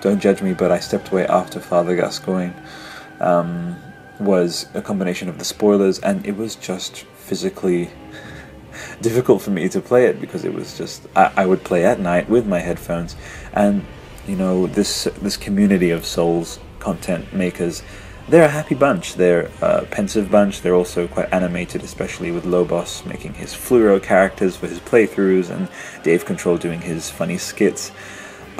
don't 0.00 0.20
judge 0.20 0.42
me, 0.42 0.52
but 0.52 0.70
I 0.70 0.80
stepped 0.80 1.10
away 1.10 1.26
after 1.26 1.60
Father 1.60 1.96
Gascoigne. 1.96 2.54
Um, 3.20 3.76
was 4.20 4.66
a 4.74 4.82
combination 4.82 5.28
of 5.28 5.38
the 5.38 5.44
spoilers, 5.44 5.98
and 6.00 6.24
it 6.26 6.36
was 6.36 6.54
just 6.56 6.98
physically 7.16 7.90
difficult 9.00 9.42
for 9.42 9.50
me 9.50 9.68
to 9.68 9.80
play 9.80 10.06
it 10.06 10.20
because 10.20 10.44
it 10.44 10.52
was 10.52 10.76
just 10.76 11.06
I, 11.16 11.32
I 11.36 11.46
would 11.46 11.64
play 11.64 11.84
at 11.84 11.98
night 11.98 12.28
with 12.28 12.46
my 12.46 12.60
headphones, 12.60 13.16
and 13.52 13.84
you 14.26 14.36
know 14.36 14.66
this 14.66 15.04
this 15.20 15.36
community 15.36 15.90
of 15.90 16.04
Souls 16.04 16.60
content 16.78 17.32
makers. 17.32 17.82
They're 18.28 18.44
a 18.44 18.48
happy 18.48 18.76
bunch. 18.76 19.14
They're 19.14 19.50
a 19.60 19.84
pensive 19.86 20.30
bunch. 20.30 20.60
They're 20.60 20.74
also 20.74 21.08
quite 21.08 21.32
animated, 21.32 21.82
especially 21.82 22.30
with 22.30 22.44
Lobos 22.44 23.04
making 23.04 23.34
his 23.34 23.52
fluoro 23.52 24.00
characters 24.00 24.54
for 24.56 24.68
his 24.68 24.78
playthroughs 24.78 25.50
and 25.50 25.68
Dave 26.04 26.24
Control 26.24 26.56
doing 26.56 26.80
his 26.80 27.10
funny 27.10 27.38
skits. 27.38 27.90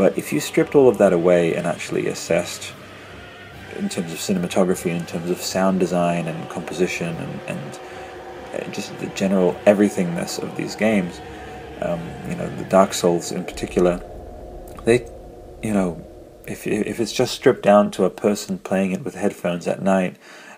But 0.01 0.17
if 0.17 0.33
you 0.33 0.41
stripped 0.41 0.75
all 0.75 0.89
of 0.89 0.97
that 0.97 1.13
away 1.13 1.55
and 1.55 1.67
actually 1.67 2.07
assessed 2.07 2.73
in 3.79 3.91
terms 3.91 4.11
of 4.11 4.19
cinematography, 4.19 4.99
in 4.99 5.05
terms 5.05 5.29
of 5.29 5.43
sound 5.43 5.79
design 5.79 6.27
and 6.27 6.49
composition 6.49 7.15
and, 7.15 7.41
and 7.49 7.81
uh, 8.55 8.71
just 8.71 8.99
the 8.99 9.09
general 9.09 9.53
everythingness 9.67 10.43
of 10.43 10.57
these 10.57 10.75
games. 10.75 11.21
Um, 11.83 12.01
you 12.27 12.35
know, 12.35 12.49
the 12.57 12.65
Dark 12.65 12.95
Souls 12.95 13.31
in 13.31 13.45
particular, 13.45 14.03
they, 14.87 15.07
you 15.63 15.75
know, 15.75 16.03
if 16.47 16.67
if 16.67 16.99
it's 16.99 17.13
just 17.13 17.35
stripped 17.35 17.63
down 17.63 17.91
to 17.91 18.07
a 18.07 18.11
person 18.11 18.57
playing 18.57 18.93
it 18.93 19.05
with 19.05 19.17
headphones 19.17 19.69
at 19.69 19.83
night 19.83 20.17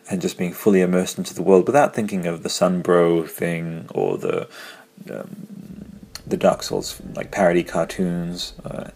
and 0.08 0.22
just 0.22 0.38
being 0.38 0.52
fully 0.52 0.82
immersed 0.82 1.18
into 1.18 1.34
the 1.34 1.42
world 1.42 1.66
without 1.66 1.96
thinking 1.96 2.26
of 2.26 2.44
the 2.44 2.48
Sunbro 2.48 3.28
thing 3.28 3.88
or 3.92 4.18
the 4.18 4.48
um, 5.10 5.98
the 6.24 6.36
Dark 6.36 6.62
Souls 6.62 7.02
like 7.16 7.32
parody 7.32 7.64
cartoons. 7.64 8.52
Uh, 8.64 8.90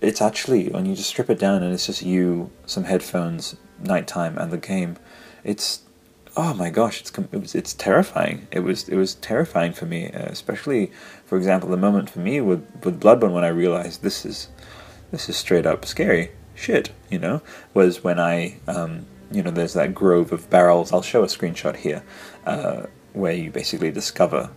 it's 0.00 0.22
actually 0.22 0.68
when 0.68 0.86
you 0.86 0.94
just 0.94 1.08
strip 1.08 1.30
it 1.30 1.38
down 1.38 1.62
and 1.62 1.72
it's 1.72 1.86
just 1.86 2.02
you, 2.02 2.50
some 2.66 2.84
headphones, 2.84 3.56
nighttime, 3.80 4.38
and 4.38 4.52
the 4.52 4.58
game. 4.58 4.96
It's 5.44 5.82
oh 6.36 6.54
my 6.54 6.70
gosh, 6.70 7.00
it's 7.00 7.10
it 7.32 7.40
was 7.40 7.54
it's 7.54 7.74
terrifying. 7.74 8.46
It 8.52 8.60
was 8.60 8.88
it 8.88 8.96
was 8.96 9.16
terrifying 9.16 9.72
for 9.72 9.86
me, 9.86 10.10
uh, 10.10 10.26
especially 10.26 10.92
for 11.26 11.36
example 11.36 11.68
the 11.68 11.76
moment 11.76 12.10
for 12.10 12.20
me 12.20 12.40
with 12.40 12.64
with 12.84 13.00
Bloodborne 13.00 13.32
when 13.32 13.44
I 13.44 13.48
realized 13.48 14.02
this 14.02 14.24
is 14.24 14.48
this 15.10 15.28
is 15.28 15.36
straight 15.36 15.66
up 15.66 15.84
scary 15.84 16.30
shit. 16.54 16.90
You 17.10 17.18
know, 17.18 17.42
was 17.74 18.04
when 18.04 18.20
I 18.20 18.58
um, 18.68 19.06
you 19.32 19.42
know 19.42 19.50
there's 19.50 19.74
that 19.74 19.94
grove 19.94 20.32
of 20.32 20.48
barrels. 20.48 20.92
I'll 20.92 21.02
show 21.02 21.24
a 21.24 21.26
screenshot 21.26 21.76
here 21.76 22.02
uh, 22.46 22.86
where 23.14 23.32
you 23.32 23.50
basically 23.50 23.90
discover 23.90 24.50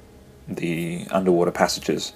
the 0.48 1.08
underwater 1.12 1.52
passages 1.52 2.14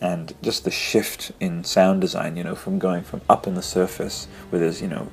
and 0.00 0.34
just 0.42 0.64
the 0.64 0.70
shift 0.70 1.32
in 1.40 1.64
sound 1.64 2.00
design, 2.00 2.36
you 2.36 2.44
know, 2.44 2.54
from 2.54 2.78
going 2.78 3.02
from 3.02 3.20
up 3.28 3.46
in 3.46 3.54
the 3.54 3.62
surface 3.62 4.28
where 4.50 4.60
there's, 4.60 4.80
you 4.80 4.88
know, 4.88 5.08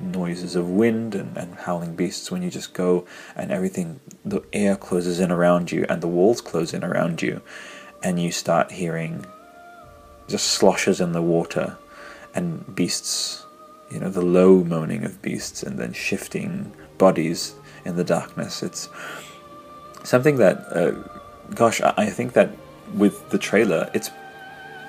noises 0.00 0.54
of 0.56 0.68
wind 0.68 1.14
and, 1.14 1.36
and 1.36 1.54
howling 1.54 1.94
beasts 1.94 2.30
when 2.30 2.42
you 2.42 2.50
just 2.50 2.72
go 2.72 3.04
and 3.36 3.50
everything, 3.50 4.00
the 4.24 4.42
air 4.52 4.76
closes 4.76 5.20
in 5.20 5.30
around 5.30 5.70
you 5.70 5.84
and 5.88 6.00
the 6.00 6.08
walls 6.08 6.40
close 6.40 6.72
in 6.72 6.84
around 6.84 7.20
you, 7.20 7.42
and 8.02 8.20
you 8.20 8.30
start 8.30 8.70
hearing 8.70 9.24
just 10.28 10.46
sloshes 10.46 11.00
in 11.00 11.12
the 11.12 11.22
water 11.22 11.76
and 12.34 12.74
beasts, 12.74 13.44
you 13.90 13.98
know, 13.98 14.10
the 14.10 14.22
low 14.22 14.62
moaning 14.62 15.04
of 15.04 15.20
beasts 15.20 15.62
and 15.62 15.78
then 15.78 15.92
shifting 15.92 16.72
bodies 16.98 17.54
in 17.84 17.96
the 17.96 18.04
darkness. 18.04 18.62
It's 18.62 18.88
something 20.04 20.36
that, 20.36 20.58
uh, 20.70 20.92
gosh, 21.54 21.80
I 21.80 22.06
think 22.06 22.34
that 22.34 22.50
with 22.94 23.30
the 23.30 23.38
trailer, 23.38 23.90
it's 23.94 24.10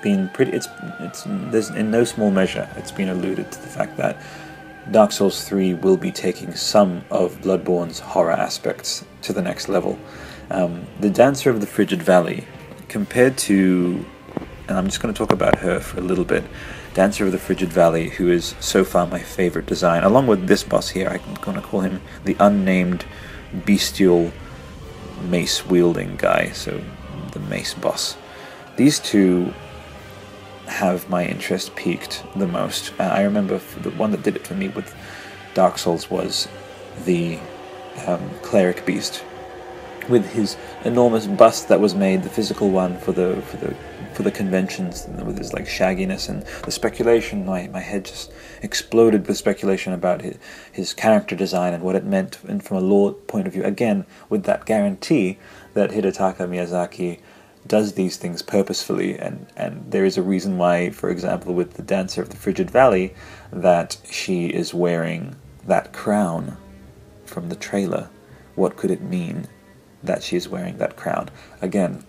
been 0.02 0.28
pretty. 0.30 0.52
It's 0.52 0.68
it's 1.00 1.24
there's 1.26 1.70
in 1.70 1.90
no 1.90 2.04
small 2.04 2.30
measure. 2.30 2.68
It's 2.76 2.92
been 2.92 3.08
alluded 3.08 3.50
to 3.52 3.60
the 3.60 3.68
fact 3.68 3.96
that 3.98 4.20
Dark 4.90 5.12
Souls 5.12 5.44
3 5.44 5.74
will 5.74 5.96
be 5.96 6.10
taking 6.10 6.54
some 6.54 7.04
of 7.10 7.40
Bloodborne's 7.42 8.00
horror 8.00 8.32
aspects 8.32 9.04
to 9.22 9.32
the 9.32 9.42
next 9.42 9.68
level. 9.68 9.98
Um, 10.50 10.86
the 10.98 11.10
Dancer 11.10 11.50
of 11.50 11.60
the 11.60 11.66
Frigid 11.66 12.02
Valley, 12.02 12.44
compared 12.88 13.38
to, 13.38 14.04
and 14.68 14.76
I'm 14.76 14.86
just 14.86 15.00
going 15.00 15.14
to 15.14 15.18
talk 15.18 15.32
about 15.32 15.58
her 15.58 15.78
for 15.80 15.98
a 15.98 16.02
little 16.02 16.24
bit. 16.24 16.44
Dancer 16.92 17.26
of 17.26 17.32
the 17.32 17.38
Frigid 17.38 17.72
Valley, 17.72 18.08
who 18.08 18.32
is 18.32 18.56
so 18.58 18.82
far 18.82 19.06
my 19.06 19.20
favorite 19.20 19.66
design, 19.66 20.02
along 20.02 20.26
with 20.26 20.48
this 20.48 20.64
boss 20.64 20.88
here. 20.88 21.08
I'm 21.08 21.34
going 21.34 21.56
to 21.56 21.62
call 21.62 21.80
him 21.80 22.00
the 22.24 22.36
unnamed 22.40 23.04
bestial 23.64 24.32
mace 25.28 25.64
wielding 25.66 26.16
guy. 26.16 26.50
So 26.50 26.82
Mace 27.50 27.74
boss. 27.74 28.16
These 28.76 29.00
two 29.00 29.52
have 30.66 31.08
my 31.10 31.26
interest 31.26 31.74
peaked 31.76 32.24
the 32.36 32.46
most. 32.46 32.92
Uh, 32.98 33.02
I 33.02 33.22
remember 33.22 33.58
the 33.82 33.90
one 33.90 34.12
that 34.12 34.22
did 34.22 34.36
it 34.36 34.46
for 34.46 34.54
me 34.54 34.68
with 34.68 34.94
Dark 35.52 35.78
Souls 35.78 36.08
was 36.08 36.48
the 37.04 37.38
um, 38.06 38.30
cleric 38.42 38.86
beast 38.86 39.24
with 40.08 40.32
his 40.32 40.56
enormous 40.84 41.26
bust 41.26 41.68
that 41.68 41.80
was 41.80 41.94
made, 41.94 42.22
the 42.22 42.28
physical 42.28 42.70
one 42.70 42.98
for 42.98 43.12
the 43.12 43.42
for 43.42 43.56
the 43.58 43.74
for 44.14 44.22
the 44.24 44.30
conventions 44.30 45.06
with 45.24 45.38
his 45.38 45.52
like 45.52 45.66
shagginess 45.66 46.28
and 46.28 46.42
the 46.64 46.70
speculation. 46.70 47.46
My 47.46 47.68
my 47.68 47.80
head 47.80 48.04
just 48.04 48.32
exploded 48.62 49.26
with 49.26 49.36
speculation 49.36 49.92
about 49.92 50.22
his 50.22 50.38
his 50.72 50.92
character 50.92 51.36
design 51.36 51.74
and 51.74 51.82
what 51.82 51.96
it 51.96 52.04
meant, 52.04 52.38
and 52.48 52.62
from 52.62 52.76
a 52.76 52.80
lore 52.80 53.12
point 53.12 53.46
of 53.46 53.52
view. 53.52 53.64
Again, 53.64 54.04
with 54.28 54.44
that 54.44 54.66
guarantee 54.66 55.38
that 55.74 55.90
Hidetaka 55.90 56.48
Miyazaki 56.48 57.20
does 57.66 57.92
these 57.92 58.16
things 58.16 58.42
purposefully, 58.42 59.18
and, 59.18 59.46
and 59.56 59.90
there 59.90 60.04
is 60.04 60.16
a 60.16 60.22
reason 60.22 60.58
why, 60.58 60.90
for 60.90 61.10
example, 61.10 61.54
with 61.54 61.74
the 61.74 61.82
Dancer 61.82 62.22
of 62.22 62.30
the 62.30 62.36
Frigid 62.36 62.70
Valley, 62.70 63.14
that 63.52 63.98
she 64.10 64.46
is 64.46 64.72
wearing 64.74 65.36
that 65.66 65.92
crown 65.92 66.56
from 67.26 67.48
the 67.48 67.56
trailer. 67.56 68.08
What 68.54 68.76
could 68.76 68.90
it 68.90 69.02
mean 69.02 69.46
that 70.02 70.22
she 70.22 70.36
is 70.36 70.48
wearing 70.48 70.78
that 70.78 70.96
crown? 70.96 71.28
Again, 71.60 72.04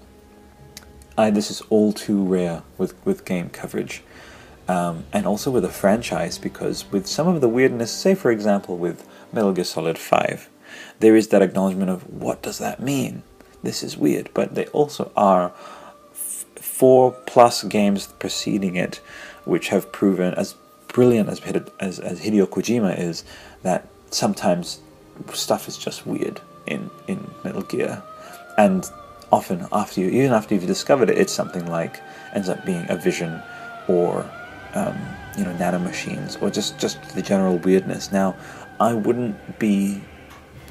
I, 1.18 1.30
this 1.30 1.52
is 1.52 1.62
all 1.70 1.94
too 1.94 2.24
rare 2.24 2.64
with, 2.78 2.94
with 3.06 3.26
game 3.26 3.50
coverage. 3.50 4.04
Um, 4.68 5.06
and 5.12 5.26
also 5.26 5.52
with 5.52 5.66
a 5.66 5.70
franchise, 5.70 6.38
because 6.38 6.90
with 6.92 7.06
some 7.06 7.28
of 7.28 7.42
the 7.42 7.50
weirdness, 7.50 7.92
say 7.92 8.16
for 8.16 8.32
example 8.32 8.78
with 8.78 9.06
Metal 9.34 9.52
Gear 9.52 9.66
Solid 9.66 9.98
5, 9.98 10.50
there 11.00 11.16
is 11.16 11.28
that 11.30 11.42
acknowledgement 11.42 11.90
of 11.90 12.10
what 12.10 12.42
does 12.42 12.58
that 12.60 12.80
mean? 12.80 13.24
This 13.64 13.84
is 13.84 13.98
weird, 13.98 14.30
but 14.34 14.56
they 14.56 14.66
also 14.68 15.12
are 15.16 15.50
four 16.56 17.12
plus 17.28 17.64
games 17.64 18.08
preceding 18.20 18.76
it, 18.76 19.02
which 19.46 19.70
have 19.70 19.92
proven 19.92 20.34
as 20.36 20.56
brilliant 20.88 21.30
as, 21.30 21.40
as, 21.80 22.00
as 22.00 22.22
Hideo 22.22 22.48
Kojima 22.48 22.98
is, 22.98 23.24
that 23.64 23.88
sometimes 24.10 24.82
stuff 25.34 25.68
is 25.68 25.78
just 25.78 26.06
weird 26.06 26.42
in, 26.66 26.90
in 27.08 27.30
Metal 27.44 27.62
Gear. 27.62 28.02
And 28.58 28.90
often 29.32 29.68
after 29.72 30.02
you, 30.02 30.10
even 30.10 30.34
after 30.34 30.56
you've 30.56 30.68
discovered 30.68 31.10
it, 31.10 31.18
it's 31.18 31.34
something 31.34 31.66
like, 31.68 32.02
ends 32.34 32.50
up 32.50 32.66
being 32.66 32.86
a 32.90 32.96
vision 32.96 33.42
or, 33.88 34.30
um, 34.74 34.98
you 35.38 35.44
know, 35.44 35.54
nanomachines 35.54 36.42
or 36.42 36.50
just, 36.50 36.80
just 36.80 37.02
the 37.16 37.22
general 37.22 37.58
weirdness. 37.58 38.12
Now, 38.12 38.36
I 38.80 38.94
wouldn't 38.94 39.60
be, 39.60 40.02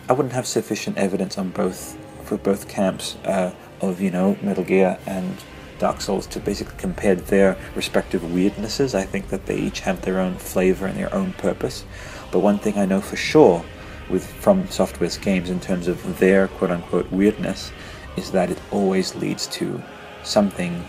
I 0.09 0.13
wouldn't 0.13 0.35
have 0.35 0.47
sufficient 0.47 0.99
evidence 0.99 1.39
on 1.39 1.51
both 1.51 1.97
for 2.31 2.37
both 2.37 2.69
camps 2.69 3.17
uh, 3.25 3.53
of 3.81 4.01
you 4.01 4.09
know 4.09 4.39
Metal 4.41 4.63
Gear 4.63 4.97
and 5.05 5.37
Dark 5.81 6.01
Souls 6.01 6.29
to 6.29 6.39
basically 6.39 6.77
compare 6.79 7.17
their 7.17 7.59
respective 7.75 8.23
weirdnesses. 8.23 8.95
I 8.95 9.03
think 9.03 9.31
that 9.31 9.47
they 9.47 9.59
each 9.59 9.81
have 9.81 10.03
their 10.03 10.21
own 10.21 10.37
flavor 10.37 10.87
and 10.87 10.97
their 10.97 11.13
own 11.13 11.33
purpose. 11.33 11.85
But 12.31 12.39
one 12.39 12.61
thing 12.61 12.79
I 12.79 12.87
know 12.87 13.01
for 13.01 13.17
sure 13.17 13.65
with 14.09 14.25
From 14.25 14.69
Software's 14.69 15.19
games 15.19 15.51
in 15.51 15.59
terms 15.59 15.89
of 15.89 16.21
their 16.21 16.47
quote 16.47 16.71
unquote 16.71 17.11
weirdness 17.11 17.73
is 18.17 18.31
that 18.31 18.49
it 18.49 18.61
always 18.71 19.17
leads 19.17 19.49
to 19.59 19.83
something 20.23 20.85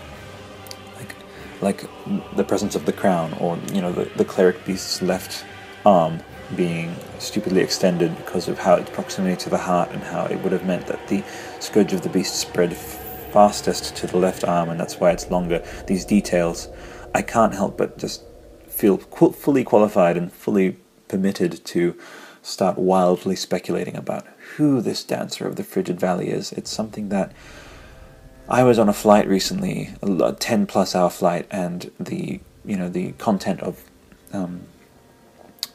like 0.98 1.16
like 1.60 2.36
the 2.36 2.44
presence 2.44 2.76
of 2.76 2.86
the 2.86 2.92
crown 2.92 3.32
or 3.40 3.58
you 3.72 3.80
know 3.80 3.90
the, 3.90 4.04
the 4.14 4.24
cleric 4.24 4.64
beast's 4.64 5.02
left 5.02 5.44
arm 5.84 6.20
being 6.56 6.94
stupidly 7.18 7.60
extended 7.60 8.16
because 8.16 8.48
of 8.48 8.58
how 8.58 8.74
its 8.74 8.90
proximity 8.90 9.36
to 9.36 9.50
the 9.50 9.58
heart 9.58 9.90
and 9.90 10.02
how 10.02 10.26
it 10.26 10.36
would 10.42 10.52
have 10.52 10.66
meant 10.66 10.86
that 10.86 11.08
the 11.08 11.22
scourge 11.60 11.92
of 11.92 12.02
the 12.02 12.08
beast 12.08 12.36
spread 12.36 12.76
fastest 12.76 13.96
to 13.96 14.06
the 14.06 14.16
left 14.16 14.44
arm 14.44 14.68
and 14.68 14.78
that's 14.78 15.00
why 15.00 15.10
it's 15.10 15.30
longer. 15.30 15.64
These 15.86 16.04
details, 16.04 16.68
I 17.14 17.22
can't 17.22 17.54
help 17.54 17.78
but 17.78 17.98
just 17.98 18.22
feel 18.66 18.98
fully 18.98 19.64
qualified 19.64 20.16
and 20.16 20.32
fully 20.32 20.76
permitted 21.08 21.64
to 21.64 21.96
start 22.42 22.76
wildly 22.76 23.36
speculating 23.36 23.96
about 23.96 24.26
who 24.56 24.80
this 24.80 25.04
dancer 25.04 25.46
of 25.46 25.56
the 25.56 25.64
frigid 25.64 25.98
valley 26.00 26.28
is. 26.28 26.52
It's 26.52 26.70
something 26.70 27.08
that 27.10 27.32
I 28.48 28.64
was 28.64 28.78
on 28.78 28.88
a 28.88 28.92
flight 28.92 29.28
recently, 29.28 29.90
a 30.02 30.32
10 30.32 30.66
plus 30.66 30.94
hour 30.94 31.10
flight, 31.10 31.46
and 31.50 31.90
the 31.98 32.40
you 32.64 32.76
know 32.76 32.88
the 32.88 33.12
content 33.12 33.60
of 33.60 33.82
um, 34.32 34.62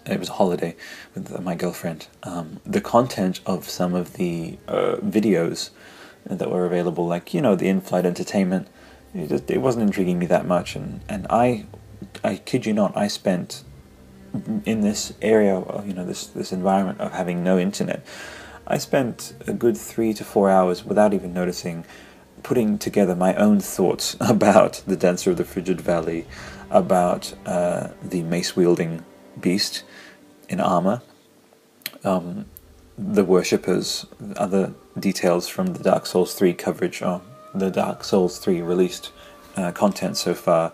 it 0.10 0.20
was 0.20 0.30
a 0.30 0.34
holiday 0.34 0.76
with 1.14 1.40
my 1.42 1.56
girlfriend. 1.56 2.08
Um, 2.24 2.60
the 2.66 2.82
content 2.82 3.40
of 3.46 3.70
some 3.70 3.94
of 3.94 4.14
the 4.14 4.58
uh, 4.68 4.98
videos 4.98 5.70
that 6.26 6.50
were 6.50 6.66
available, 6.66 7.08
like 7.08 7.34
you 7.34 7.42
know, 7.42 7.56
the 7.56 7.68
in-flight 7.68 8.06
entertainment, 8.06 8.68
it, 9.14 9.30
just, 9.30 9.50
it 9.50 9.60
wasn't 9.60 9.84
intriguing 9.84 10.20
me 10.20 10.26
that 10.28 10.46
much. 10.46 10.76
And 10.76 11.02
and 11.08 11.28
I, 11.30 11.66
I 12.24 12.38
kid 12.38 12.66
you 12.66 12.74
not, 12.74 12.96
I 12.96 13.08
spent 13.08 13.64
in 14.66 14.82
this 14.82 15.14
area, 15.22 15.64
you 15.86 15.94
know, 15.94 16.06
this 16.06 16.28
this 16.28 16.52
environment 16.52 17.00
of 17.00 17.12
having 17.14 17.44
no 17.44 17.58
internet. 17.58 18.06
I 18.66 18.78
spent 18.78 19.34
a 19.48 19.54
good 19.54 19.78
three 19.78 20.14
to 20.14 20.26
four 20.26 20.50
hours 20.50 20.84
without 20.84 21.14
even 21.14 21.34
noticing, 21.34 21.86
putting 22.44 22.78
together 22.78 23.16
my 23.16 23.34
own 23.36 23.62
thoughts 23.62 24.18
about 24.20 24.84
the 24.86 24.98
Dancer 24.98 25.32
of 25.32 25.38
the 25.38 25.46
Frigid 25.46 25.80
Valley, 25.80 26.26
about 26.70 27.34
uh, 27.46 27.90
the 28.04 28.24
mace 28.24 28.56
wielding 28.56 29.06
beast 29.40 29.84
in 30.50 30.60
armor. 30.60 31.02
Um, 32.04 32.46
the 32.98 33.24
worshippers, 33.24 34.06
other 34.38 34.74
details 35.00 35.48
from 35.48 35.74
the 35.74 35.84
Dark 35.84 36.06
Souls 36.06 36.34
3 36.34 36.54
coverage, 36.54 37.02
or 37.02 37.22
the 37.54 37.70
Dark 37.70 38.04
Souls 38.04 38.40
3 38.40 38.62
released 38.62 39.12
uh, 39.56 39.72
content 39.72 40.18
so 40.18 40.34
far, 40.34 40.74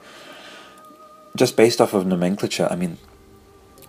just 1.36 1.58
based 1.58 1.82
off 1.82 1.94
of 1.94 2.06
nomenclature, 2.06 2.68
I 2.70 2.76
mean, 2.76 2.98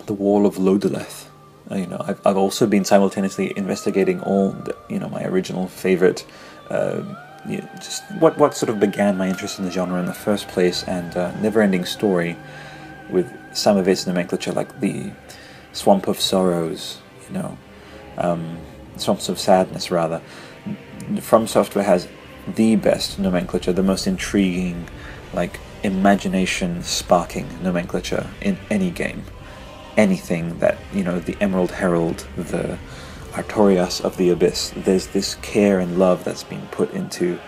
the 0.06 0.14
Wall 0.14 0.46
of 0.46 0.56
Lodoleth. 0.56 1.26
Uh, 1.70 1.76
you 1.76 1.86
know, 1.86 2.02
I've, 2.06 2.26
I've 2.26 2.36
also 2.36 2.66
been 2.66 2.84
simultaneously 2.84 3.52
investigating 3.56 4.20
all, 4.20 4.50
the, 4.50 4.76
you 4.88 4.98
know, 4.98 5.08
my 5.08 5.24
original 5.24 5.68
favorite, 5.68 6.26
uh, 6.70 7.02
you 7.48 7.58
know, 7.58 7.68
just 7.76 8.02
what 8.18 8.38
what 8.38 8.54
sort 8.54 8.70
of 8.70 8.80
began 8.80 9.16
my 9.16 9.28
interest 9.28 9.58
in 9.58 9.64
the 9.64 9.70
genre 9.70 9.98
in 9.98 10.06
the 10.06 10.14
first 10.14 10.48
place, 10.48 10.82
and 10.84 11.16
uh, 11.16 11.32
Neverending 11.34 11.86
Story, 11.86 12.36
with 13.10 13.30
some 13.52 13.76
of 13.76 13.86
its 13.86 14.06
nomenclature, 14.06 14.52
like 14.52 14.80
the 14.80 15.10
Swamp 15.74 16.08
of 16.08 16.18
Sorrows, 16.20 16.98
you 17.26 17.34
know, 17.34 17.58
um, 18.16 18.58
Swamps 18.96 19.28
of 19.28 19.38
Sadness, 19.38 19.90
rather. 19.90 20.22
From 21.20 21.46
Software 21.46 21.84
has 21.84 22.08
the 22.46 22.76
best 22.76 23.18
nomenclature, 23.18 23.72
the 23.72 23.82
most 23.82 24.06
intriguing, 24.06 24.88
like 25.34 25.60
imagination 25.82 26.82
sparking 26.82 27.46
nomenclature 27.62 28.30
in 28.40 28.56
any 28.70 28.90
game. 28.90 29.24
Anything 29.96 30.58
that, 30.60 30.78
you 30.92 31.04
know, 31.04 31.18
the 31.20 31.36
Emerald 31.40 31.72
Herald, 31.72 32.26
the 32.36 32.78
Artorias 33.32 34.00
of 34.00 34.16
the 34.16 34.30
Abyss, 34.30 34.72
there's 34.76 35.08
this 35.08 35.34
care 35.36 35.80
and 35.80 35.98
love 35.98 36.24
that's 36.24 36.44
been 36.44 36.66
put 36.68 36.92
into 36.92 37.38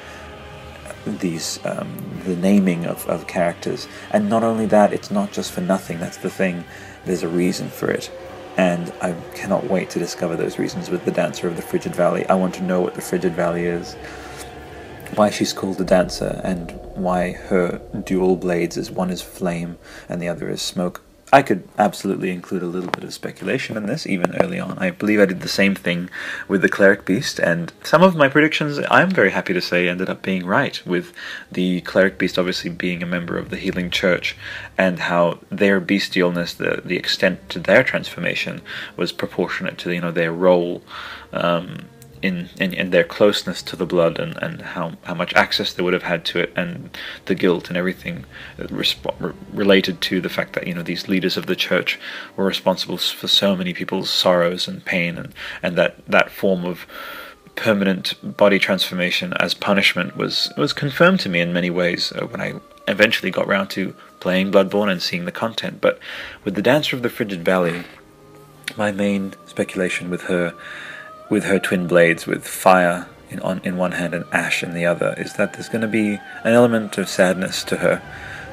these 1.11 1.59
um, 1.65 2.21
the 2.25 2.37
naming 2.37 2.85
of, 2.87 3.07
of 3.09 3.27
characters 3.27 3.89
and 4.11 4.29
not 4.29 4.43
only 4.43 4.67
that 4.67 4.93
it's 4.93 5.11
not 5.11 5.33
just 5.33 5.53
for 5.53 5.61
nothing 5.61 5.99
that's 5.99 6.19
the 6.19 6.31
thing 6.31 6.65
there's 7.05 7.23
a 7.23 7.29
reason 7.29 7.69
for 7.69 7.91
it 7.91 8.11
and 8.57 8.93
I 9.03 9.13
cannot 9.35 9.65
wait 9.65 9.91
to 9.91 9.99
discover 9.99 10.35
those 10.37 10.59
reasons 10.59 10.89
with 10.89 11.05
the 11.05 11.11
Dancer 11.11 11.47
of 11.47 11.57
the 11.57 11.63
Frigid 11.63 11.95
Valley. 11.95 12.27
I 12.27 12.35
want 12.35 12.55
to 12.55 12.63
know 12.63 12.81
what 12.81 12.95
the 12.95 13.03
Frigid 13.03 13.35
Valley 13.35 13.67
is, 13.67 13.95
why 15.15 15.31
she's 15.31 15.53
called 15.53 15.79
the 15.79 15.85
Dancer, 15.85 16.41
and 16.43 16.71
why 16.95 17.33
her 17.33 17.81
dual 18.05 18.37
blades 18.37 18.77
is 18.77 18.91
one 18.91 19.11
is 19.11 19.21
flame 19.21 19.77
and 20.09 20.23
the 20.23 20.29
other 20.29 20.49
is 20.49 20.63
smoke. 20.63 21.03
I 21.33 21.43
could 21.43 21.69
absolutely 21.77 22.31
include 22.31 22.63
a 22.63 22.67
little 22.67 22.91
bit 22.91 23.03
of 23.03 23.13
speculation 23.13 23.77
in 23.77 23.87
this, 23.87 24.07
even 24.07 24.37
early 24.37 24.61
on. 24.61 24.79
I 24.79 24.91
believe 24.91 25.19
I 25.19 25.27
did 25.27 25.41
the 25.41 25.49
same 25.49 25.75
thing 25.75 26.09
with 26.47 26.63
the 26.63 26.69
Cleric 26.69 27.05
Beast, 27.05 27.41
and 27.41 27.73
some 27.83 28.03
of 28.03 28.15
my 28.15 28.29
predictions, 28.29 28.79
I'm 28.91 29.11
very 29.11 29.31
happy 29.31 29.53
to 29.53 29.61
say, 29.61 29.89
ended 29.89 30.09
up 30.09 30.23
being 30.23 30.47
right, 30.47 30.81
with 30.87 31.13
the 31.51 31.81
Cleric 31.81 32.17
Beast 32.17 32.39
obviously 32.39 32.71
being 32.71 33.03
a 33.03 33.07
member 33.07 33.37
of 33.37 33.51
the 33.51 33.57
Healing 33.57 33.91
Church, 33.91 34.37
and 34.79 35.01
how 35.01 35.41
their 35.51 35.81
bestialness, 35.81 36.57
the, 36.57 36.81
the 36.85 36.97
extent 36.97 37.51
to 37.51 37.59
their 37.59 37.83
transformation, 37.83 38.63
was 38.97 39.11
proportionate 39.11 39.79
to 39.79 39.93
you 39.93 40.01
know 40.01 40.13
their 40.13 40.33
role. 40.33 40.83
Um, 41.33 41.87
in, 42.27 42.49
in, 42.59 42.73
in 42.75 42.91
their 42.91 43.05
closeness 43.05 43.63
to 43.63 43.77
the 43.77 43.87
blood 43.87 44.19
and, 44.19 44.37
and 44.43 44.61
how, 44.61 44.93
how 45.05 45.15
much 45.15 45.33
access 45.35 45.73
they 45.73 45.83
would 45.83 45.93
have 45.93 46.03
had 46.03 46.25
to 46.27 46.41
it 46.41 46.53
and 46.57 46.97
the 47.27 47.35
guilt 47.35 47.69
and 47.69 47.77
everything 47.77 48.25
resp- 48.59 49.35
related 49.53 50.01
to 50.01 50.21
the 50.21 50.29
fact 50.29 50.53
that 50.55 50.67
you 50.67 50.75
know 50.75 50.83
these 50.83 51.09
leaders 51.09 51.37
of 51.37 51.47
the 51.47 51.57
church 51.57 51.99
were 52.37 52.45
responsible 52.45 52.99
for 52.99 53.29
so 53.29 53.57
many 53.57 53.73
people's 53.73 54.11
sorrows 54.11 54.67
and 54.67 54.85
pain 54.85 55.17
and, 55.17 55.33
and 55.63 55.77
that 55.79 56.05
that 56.07 56.31
form 56.31 56.65
of 56.65 56.87
permanent 57.55 58.15
body 58.37 58.59
transformation 58.59 59.33
as 59.35 59.55
punishment 59.55 60.17
was 60.17 60.53
was 60.57 60.73
confirmed 60.73 61.21
to 61.21 61.29
me 61.29 61.41
in 61.41 61.53
many 61.53 61.71
ways 61.71 62.13
uh, 62.13 62.27
when 62.27 62.41
I 62.41 62.55
eventually 62.89 63.31
got 63.31 63.47
round 63.47 63.71
to 63.71 63.95
playing 64.21 64.53
Bloodborne 64.53 64.91
and 64.91 65.03
seeing 65.03 65.25
the 65.25 65.33
content. 65.33 65.81
But 65.81 65.99
with 66.45 66.55
the 66.55 66.63
Dancer 66.63 66.97
of 66.97 67.03
the 67.03 67.09
Frigid 67.09 67.45
Valley 67.45 67.85
my 68.77 68.93
main 68.93 69.35
speculation 69.47 70.11
with 70.11 70.23
her 70.23 70.55
with 71.29 71.45
her 71.45 71.59
twin 71.59 71.87
blades, 71.87 72.27
with 72.27 72.47
fire 72.47 73.07
in, 73.31 73.41
on, 73.41 73.61
in 73.65 73.77
one 73.77 73.93
hand 73.93 74.15
and 74.15 74.25
ash 74.33 74.63
in 74.63 74.75
the 74.75 74.87
other, 74.87 75.15
is 75.19 75.35
that 75.35 75.53
there's 75.55 75.69
going 75.69 75.83
to 75.83 75.89
be 75.89 76.15
an 76.45 76.53
element 76.53 76.99
of 76.99 77.09
sadness 77.09 77.65
to 77.65 77.79
her, 77.79 78.03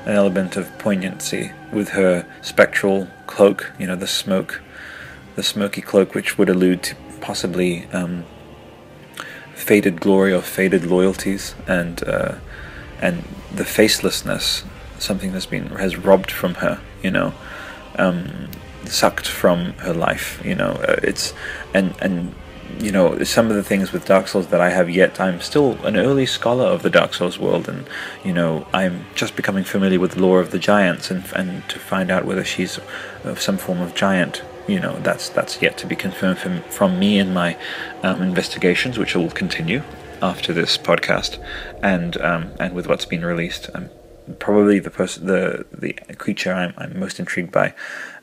an 0.05 0.13
element 0.13 0.57
of 0.57 0.77
poignancy 0.79 1.51
with 1.71 1.89
her 1.89 2.25
spectral 2.41 3.07
cloak, 3.27 3.71
you 3.79 3.87
know, 3.87 3.95
the 3.95 4.07
smoke, 4.07 4.61
the 5.35 5.43
smoky 5.43 5.81
cloak, 5.81 6.15
which 6.15 6.37
would 6.37 6.49
allude 6.49 6.83
to 6.83 6.95
possibly 7.21 7.85
um, 7.87 8.25
faded 9.53 10.01
glory 10.01 10.33
or 10.33 10.41
faded 10.41 10.85
loyalties, 10.85 11.55
and 11.67 12.03
uh, 12.07 12.35
and 13.01 13.23
the 13.53 13.63
facelessness, 13.63 14.63
something 14.97 15.31
that's 15.31 15.45
been 15.45 15.67
has 15.67 15.97
robbed 15.97 16.31
from 16.31 16.55
her, 16.55 16.79
you 17.01 17.11
know. 17.11 17.33
Um, 17.97 18.49
sucked 18.85 19.27
from 19.27 19.73
her 19.73 19.93
life 19.93 20.41
you 20.43 20.53
know 20.53 20.71
uh, 20.87 20.99
it's 21.03 21.33
and 21.73 21.93
and 22.01 22.35
you 22.79 22.91
know 22.91 23.23
some 23.23 23.49
of 23.49 23.55
the 23.55 23.63
things 23.63 23.91
with 23.91 24.05
Dark 24.05 24.27
Souls 24.27 24.47
that 24.47 24.61
I 24.61 24.69
have 24.69 24.89
yet. 24.89 25.19
I'm 25.19 25.41
still 25.41 25.83
an 25.85 25.97
early 25.97 26.25
scholar 26.25 26.65
of 26.65 26.83
the 26.83 26.89
Dark 26.89 27.13
Souls 27.13 27.39
world, 27.39 27.67
and 27.67 27.87
you 28.23 28.33
know 28.33 28.67
I'm 28.73 29.05
just 29.15 29.35
becoming 29.35 29.63
familiar 29.63 29.99
with 29.99 30.11
the 30.11 30.21
lore 30.21 30.39
of 30.39 30.51
the 30.51 30.59
giants, 30.59 31.11
and 31.11 31.23
and 31.35 31.67
to 31.69 31.79
find 31.79 32.11
out 32.11 32.25
whether 32.25 32.43
she's 32.43 32.79
of 33.23 33.41
some 33.41 33.57
form 33.57 33.81
of 33.81 33.95
giant. 33.95 34.43
You 34.67 34.79
know 34.79 34.99
that's 34.99 35.29
that's 35.29 35.61
yet 35.61 35.77
to 35.79 35.87
be 35.87 35.95
confirmed 35.95 36.39
from 36.39 36.61
from 36.63 36.99
me 36.99 37.19
in 37.19 37.33
my 37.33 37.57
um, 38.01 38.21
investigations, 38.21 38.97
which 38.97 39.15
will 39.15 39.29
continue 39.29 39.83
after 40.21 40.53
this 40.53 40.77
podcast, 40.77 41.43
and 41.81 42.19
um, 42.21 42.51
and 42.59 42.73
with 42.73 42.87
what's 42.87 43.05
been 43.05 43.25
released. 43.25 43.69
I'm 43.75 43.89
probably 44.39 44.79
the 44.79 44.89
person 44.89 45.27
the 45.27 45.65
the 45.71 45.93
creature 46.17 46.53
I'm, 46.53 46.73
I'm 46.77 46.99
most 46.99 47.19
intrigued 47.19 47.51
by 47.51 47.73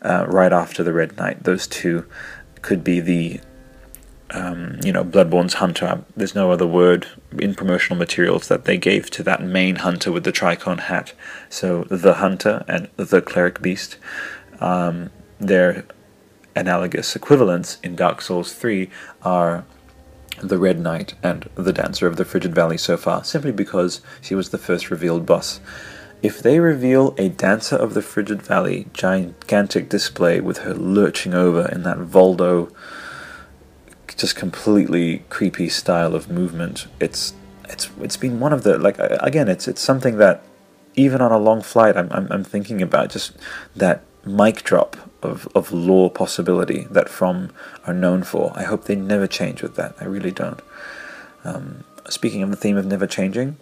uh, 0.03 0.27
right 0.29 0.53
after 0.53 0.83
the 0.83 0.93
Red 0.93 1.17
Knight. 1.17 1.45
Those 1.45 1.67
two 1.67 2.07
could 2.63 2.85
be 2.85 3.01
the 3.01 3.41
um, 4.33 4.79
you 4.85 4.93
know, 4.93 5.05
Bloodborne's 5.05 5.55
hunter. 5.55 6.05
There's 6.17 6.35
no 6.35 6.53
other 6.53 6.67
word 6.67 7.07
in 7.39 7.55
promotional 7.55 7.99
materials 7.99 8.49
that 8.49 8.65
they 8.65 8.79
gave 8.79 9.11
to 9.11 9.23
that 9.25 9.43
main 9.43 9.77
hunter 9.77 10.13
with 10.13 10.25
the 10.25 10.33
tricorn 10.33 10.81
hat. 10.81 11.13
So 11.49 11.85
the 11.85 12.15
hunter 12.15 12.65
and 12.69 12.89
the 12.97 13.21
cleric 13.21 13.61
beast, 13.61 13.97
um, 14.61 15.11
their 15.39 15.85
analogous 16.55 17.17
equivalents 17.17 17.79
in 17.83 17.97
Dark 17.97 18.21
Souls 18.21 18.53
3 18.53 18.91
are 19.23 19.65
the 20.43 20.59
Red 20.59 20.79
Knight 20.81 21.15
and 21.23 21.49
the 21.55 21.73
Dancer 21.73 22.07
of 22.07 22.17
the 22.17 22.25
Frigid 22.25 22.55
Valley 22.55 22.79
so 22.79 22.97
far, 22.97 23.25
simply 23.25 23.53
because 23.53 24.01
she 24.21 24.35
was 24.35 24.51
the 24.51 24.59
first 24.59 24.91
revealed 24.91 25.27
boss. 25.27 25.61
If 26.23 26.43
they 26.43 26.61
reveal 26.61 27.15
a 27.17 27.31
Dancer 27.31 27.77
of 27.77 27.95
the 27.95 28.03
Frigid 28.03 28.43
Valley 28.43 28.87
gigantic 28.93 29.89
display 29.89 30.41
with 30.41 30.59
her 30.59 30.75
lurching 30.75 31.35
over 31.35 31.67
in 31.69 31.83
that 31.85 31.99
Voldo 31.99 32.71
just 34.17 34.37
completely 34.37 35.25
creepy 35.29 35.69
style 35.69 36.15
of 36.15 36.31
movement. 36.31 36.87
It's 37.01 37.35
it's 37.69 37.89
it's 38.01 38.17
been 38.17 38.41
one 38.41 38.53
of 38.53 38.63
the 38.63 38.79
like 38.79 38.97
again 38.99 39.49
it's 39.49 39.69
it's 39.69 39.81
something 39.81 40.17
that 40.19 40.43
even 40.97 41.21
on 41.21 41.33
a 41.33 41.39
long 41.39 41.63
flight 41.63 41.97
I'm 41.97 42.09
I'm, 42.11 42.27
I'm 42.31 42.45
thinking 42.45 42.83
about 42.83 43.11
just 43.11 43.33
that 43.77 44.03
mic 44.25 44.63
drop 44.63 44.97
of 45.23 45.49
of 45.55 45.73
lore 45.73 46.11
possibility 46.11 46.87
that 46.91 47.09
From 47.09 47.51
are 47.87 47.95
known 47.95 48.23
for. 48.23 48.53
I 48.55 48.65
hope 48.65 48.85
they 48.85 48.97
never 48.97 49.27
change 49.27 49.63
with 49.63 49.77
that. 49.77 49.95
I 50.01 50.05
really 50.05 50.31
don't. 50.31 50.61
Um, 51.45 51.85
speaking 52.09 52.43
of 52.43 52.51
the 52.51 52.57
theme 52.57 52.77
of 52.77 52.85
never 52.85 53.07
changing, 53.07 53.57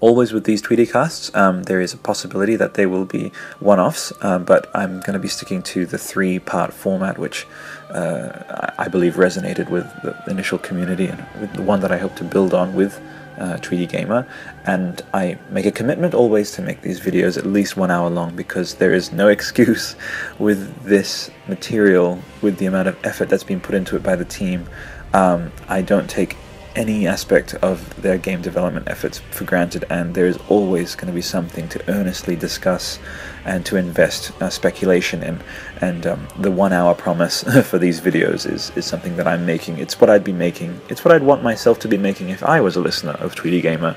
always 0.00 0.32
with 0.32 0.44
these 0.44 0.62
Tweedy 0.62 0.86
casts, 0.86 1.34
um, 1.34 1.64
there 1.64 1.80
is 1.80 1.92
a 1.92 1.96
possibility 1.96 2.56
that 2.56 2.74
they 2.74 2.86
will 2.86 3.04
be 3.04 3.32
one 3.58 3.78
offs, 3.78 4.12
um, 4.22 4.44
but 4.44 4.70
I'm 4.74 5.00
going 5.00 5.14
to 5.14 5.18
be 5.18 5.28
sticking 5.28 5.62
to 5.62 5.86
the 5.86 5.98
three 5.98 6.38
part 6.38 6.72
format, 6.72 7.18
which 7.18 7.46
uh, 7.90 8.72
I 8.78 8.88
believe 8.88 9.14
resonated 9.14 9.68
with 9.70 9.84
the 10.02 10.16
initial 10.30 10.58
community 10.58 11.06
and 11.06 11.24
with 11.40 11.52
the 11.54 11.62
one 11.62 11.80
that 11.80 11.92
I 11.92 11.98
hope 11.98 12.16
to 12.16 12.24
build 12.24 12.54
on 12.54 12.74
with 12.74 13.00
uh, 13.38 13.56
Tweedy 13.58 13.86
Gamer. 13.86 14.26
And 14.66 15.02
I 15.14 15.38
make 15.50 15.66
a 15.66 15.72
commitment 15.72 16.14
always 16.14 16.52
to 16.52 16.62
make 16.62 16.82
these 16.82 17.00
videos 17.00 17.36
at 17.36 17.46
least 17.46 17.76
one 17.76 17.90
hour 17.90 18.10
long 18.10 18.36
because 18.36 18.74
there 18.74 18.92
is 18.92 19.12
no 19.12 19.28
excuse 19.36 19.96
with 20.38 20.82
this 20.84 21.30
material, 21.48 22.18
with 22.42 22.58
the 22.58 22.66
amount 22.66 22.88
of 22.88 22.98
effort 23.04 23.28
that's 23.28 23.44
been 23.44 23.60
put 23.60 23.74
into 23.74 23.96
it 23.96 24.02
by 24.02 24.16
the 24.16 24.24
team. 24.24 24.68
Um, 25.12 25.50
I 25.68 25.82
don't 25.82 26.08
take 26.08 26.36
any 26.80 27.06
aspect 27.06 27.52
of 27.56 28.00
their 28.00 28.16
game 28.16 28.40
development 28.40 28.88
efforts 28.88 29.18
for 29.18 29.44
granted, 29.44 29.84
and 29.90 30.14
there 30.14 30.26
is 30.26 30.38
always 30.48 30.94
going 30.94 31.08
to 31.08 31.12
be 31.12 31.20
something 31.20 31.68
to 31.68 31.90
earnestly 31.90 32.34
discuss 32.34 32.98
and 33.44 33.66
to 33.66 33.76
invest 33.76 34.32
uh, 34.40 34.48
speculation 34.48 35.22
in. 35.22 35.38
And 35.82 36.06
um, 36.06 36.26
the 36.38 36.50
one 36.50 36.72
hour 36.72 36.94
promise 36.94 37.42
for 37.68 37.76
these 37.76 38.00
videos 38.00 38.50
is, 38.50 38.70
is 38.76 38.86
something 38.86 39.16
that 39.16 39.26
I'm 39.26 39.44
making. 39.44 39.78
It's 39.78 40.00
what 40.00 40.08
I'd 40.08 40.24
be 40.24 40.32
making, 40.32 40.80
it's 40.88 41.04
what 41.04 41.12
I'd 41.12 41.22
want 41.22 41.42
myself 41.42 41.78
to 41.80 41.88
be 41.88 41.98
making 41.98 42.30
if 42.30 42.42
I 42.42 42.62
was 42.62 42.76
a 42.76 42.80
listener 42.80 43.12
of 43.12 43.34
Tweedy 43.34 43.60
Gamer, 43.60 43.94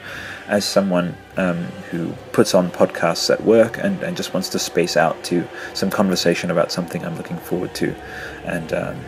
as 0.48 0.66
someone 0.66 1.16
um, 1.38 1.64
who 1.90 2.12
puts 2.34 2.54
on 2.54 2.70
podcasts 2.70 3.30
at 3.34 3.42
work 3.46 3.78
and, 3.78 4.04
and 4.04 4.18
just 4.18 4.34
wants 4.34 4.50
to 4.50 4.60
space 4.60 4.98
out 4.98 5.24
to 5.24 5.48
some 5.74 5.90
conversation 5.90 6.52
about 6.52 6.70
something 6.70 7.06
I'm 7.06 7.16
looking 7.16 7.38
forward 7.38 7.74
to. 7.76 7.96
And, 8.44 8.74
um, 8.74 9.00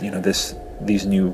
you 0.00 0.10
know, 0.10 0.20
this 0.20 0.54
these 0.80 1.06
new 1.06 1.32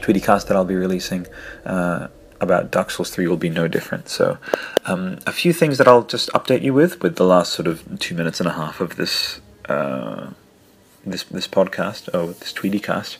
Tweedycast 0.00 0.46
that 0.48 0.56
I'll 0.56 0.64
be 0.64 0.76
releasing 0.76 1.26
uh, 1.64 2.08
about 2.40 2.70
Dark 2.70 2.90
Souls 2.90 3.10
3 3.10 3.26
will 3.28 3.36
be 3.36 3.50
no 3.50 3.68
different. 3.68 4.08
So, 4.08 4.38
um, 4.86 5.18
a 5.26 5.32
few 5.32 5.52
things 5.52 5.78
that 5.78 5.86
I'll 5.86 6.04
just 6.04 6.30
update 6.30 6.62
you 6.62 6.72
with 6.74 7.02
with 7.02 7.16
the 7.16 7.24
last 7.24 7.52
sort 7.52 7.66
of 7.68 7.98
two 7.98 8.14
minutes 8.14 8.40
and 8.40 8.48
a 8.48 8.52
half 8.52 8.80
of 8.80 8.96
this. 8.96 9.40
Uh, 9.68 10.30
this 11.04 11.22
this 11.24 11.48
podcast 11.48 12.14
or 12.14 12.34
this 12.34 12.52
Tweedycast 12.52 13.16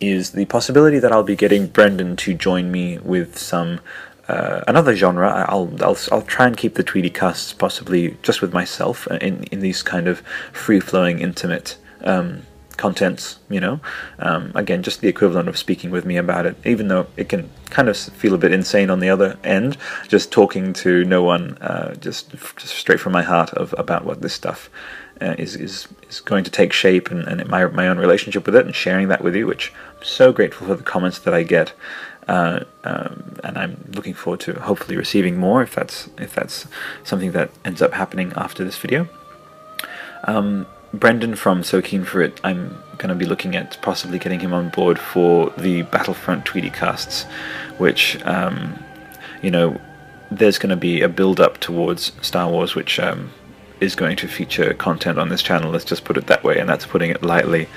is 0.00 0.32
the 0.32 0.44
possibility 0.44 1.00
that 1.00 1.10
I'll 1.10 1.24
be 1.24 1.34
getting 1.34 1.66
Brendan 1.66 2.14
to 2.16 2.32
join 2.32 2.70
me 2.70 2.98
with 2.98 3.38
some 3.38 3.80
uh, 4.28 4.62
another 4.66 4.94
genre. 4.94 5.44
I'll, 5.48 5.70
I'll 5.82 5.98
I'll 6.12 6.22
try 6.22 6.46
and 6.46 6.56
keep 6.56 6.74
the 6.74 6.84
Tweedycasts 6.84 7.56
possibly 7.58 8.16
just 8.22 8.40
with 8.40 8.52
myself 8.52 9.06
in 9.08 9.44
in 9.44 9.60
these 9.60 9.82
kind 9.82 10.08
of 10.08 10.20
free 10.52 10.80
flowing, 10.80 11.18
intimate 11.18 11.76
um, 12.02 12.42
contents, 12.76 13.38
you 13.48 13.60
know. 13.60 13.80
Um, 14.18 14.52
again, 14.54 14.82
just 14.82 15.00
the 15.00 15.08
equivalent 15.08 15.48
of 15.48 15.56
speaking 15.56 15.90
with 15.90 16.04
me 16.04 16.16
about 16.16 16.46
it, 16.46 16.56
even 16.64 16.88
though 16.88 17.06
it 17.16 17.28
can 17.28 17.50
kind 17.70 17.88
of 17.88 17.96
feel 17.96 18.34
a 18.34 18.38
bit 18.38 18.52
insane 18.52 18.90
on 18.90 19.00
the 19.00 19.08
other 19.08 19.38
end, 19.44 19.76
just 20.08 20.30
talking 20.30 20.72
to 20.74 21.04
no 21.04 21.22
one, 21.22 21.58
uh, 21.58 21.94
just, 21.96 22.30
just 22.56 22.74
straight 22.74 23.00
from 23.00 23.12
my 23.12 23.22
heart 23.22 23.50
of 23.54 23.74
about 23.78 24.04
what 24.04 24.22
this 24.22 24.32
stuff 24.32 24.70
uh, 25.20 25.34
is, 25.38 25.56
is 25.56 25.88
is 26.08 26.20
going 26.20 26.44
to 26.44 26.50
take 26.50 26.72
shape 26.72 27.10
and, 27.10 27.26
and 27.28 27.46
my 27.48 27.66
my 27.66 27.88
own 27.88 27.98
relationship 27.98 28.46
with 28.46 28.56
it 28.56 28.66
and 28.66 28.74
sharing 28.74 29.08
that 29.08 29.22
with 29.22 29.34
you, 29.34 29.46
which 29.46 29.72
I'm 29.96 30.04
so 30.04 30.32
grateful 30.32 30.66
for 30.66 30.74
the 30.74 30.82
comments 30.82 31.18
that 31.20 31.34
I 31.34 31.42
get. 31.42 31.72
Uh, 32.26 32.64
um, 32.84 33.36
and 33.44 33.58
I'm 33.58 33.84
looking 33.94 34.14
forward 34.14 34.40
to 34.40 34.54
hopefully 34.54 34.96
receiving 34.96 35.36
more 35.36 35.62
if 35.62 35.74
that's 35.74 36.08
if 36.18 36.34
that's 36.34 36.66
something 37.02 37.32
that 37.32 37.50
ends 37.64 37.82
up 37.82 37.92
happening 37.92 38.32
after 38.34 38.64
this 38.64 38.78
video. 38.78 39.08
Um, 40.24 40.66
Brendan 40.94 41.34
from 41.34 41.64
So 41.64 41.82
Keen 41.82 42.04
for 42.04 42.22
It, 42.22 42.40
I'm 42.44 42.80
going 42.98 43.08
to 43.08 43.14
be 43.14 43.24
looking 43.24 43.56
at 43.56 43.80
possibly 43.82 44.18
getting 44.18 44.40
him 44.40 44.54
on 44.54 44.68
board 44.68 44.98
for 44.98 45.50
the 45.58 45.82
Battlefront 45.82 46.44
Tweedy 46.44 46.70
casts, 46.70 47.24
which, 47.78 48.22
um, 48.24 48.78
you 49.42 49.50
know, 49.50 49.80
there's 50.30 50.58
going 50.58 50.70
to 50.70 50.76
be 50.76 51.02
a 51.02 51.08
build 51.08 51.40
up 51.40 51.58
towards 51.58 52.12
Star 52.22 52.48
Wars, 52.48 52.74
which 52.74 53.00
um, 53.00 53.32
is 53.80 53.94
going 53.96 54.16
to 54.16 54.28
feature 54.28 54.72
content 54.74 55.18
on 55.18 55.28
this 55.28 55.42
channel, 55.42 55.70
let's 55.70 55.84
just 55.84 56.04
put 56.04 56.16
it 56.16 56.28
that 56.28 56.44
way, 56.44 56.58
and 56.58 56.68
that's 56.68 56.86
putting 56.86 57.10
it 57.10 57.22
lightly. 57.22 57.68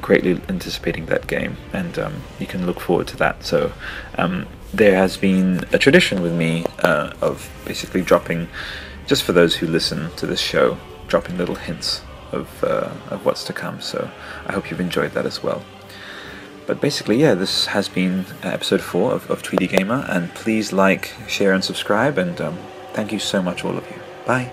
Greatly 0.00 0.40
anticipating 0.48 1.06
that 1.06 1.28
game, 1.28 1.56
and 1.72 1.96
um, 1.98 2.22
you 2.40 2.46
can 2.46 2.66
look 2.66 2.80
forward 2.80 3.06
to 3.08 3.16
that. 3.18 3.44
So, 3.44 3.72
um, 4.18 4.46
there 4.74 4.96
has 4.96 5.16
been 5.16 5.64
a 5.72 5.78
tradition 5.78 6.22
with 6.22 6.32
me 6.32 6.64
uh, 6.80 7.12
of 7.20 7.48
basically 7.64 8.02
dropping, 8.02 8.48
just 9.06 9.22
for 9.22 9.32
those 9.32 9.56
who 9.56 9.66
listen 9.66 10.10
to 10.16 10.26
this 10.26 10.40
show, 10.40 10.76
dropping 11.06 11.38
little 11.38 11.54
hints 11.54 12.02
of, 12.32 12.64
uh, 12.64 12.90
of 13.10 13.24
what's 13.24 13.44
to 13.44 13.52
come. 13.52 13.80
So 13.80 14.10
I 14.46 14.52
hope 14.52 14.70
you've 14.70 14.80
enjoyed 14.80 15.12
that 15.12 15.26
as 15.26 15.42
well. 15.42 15.62
But 16.66 16.80
basically, 16.80 17.20
yeah, 17.20 17.34
this 17.34 17.66
has 17.66 17.88
been 17.88 18.24
episode 18.42 18.80
4 18.80 19.12
of, 19.12 19.30
of 19.30 19.42
Tweedy 19.42 19.66
Gamer, 19.66 20.06
and 20.08 20.32
please 20.34 20.72
like, 20.72 21.12
share, 21.26 21.52
and 21.52 21.64
subscribe, 21.64 22.18
and 22.18 22.40
um, 22.40 22.56
thank 22.92 23.12
you 23.12 23.18
so 23.18 23.42
much, 23.42 23.64
all 23.64 23.76
of 23.76 23.84
you. 23.90 24.00
Bye. 24.26 24.52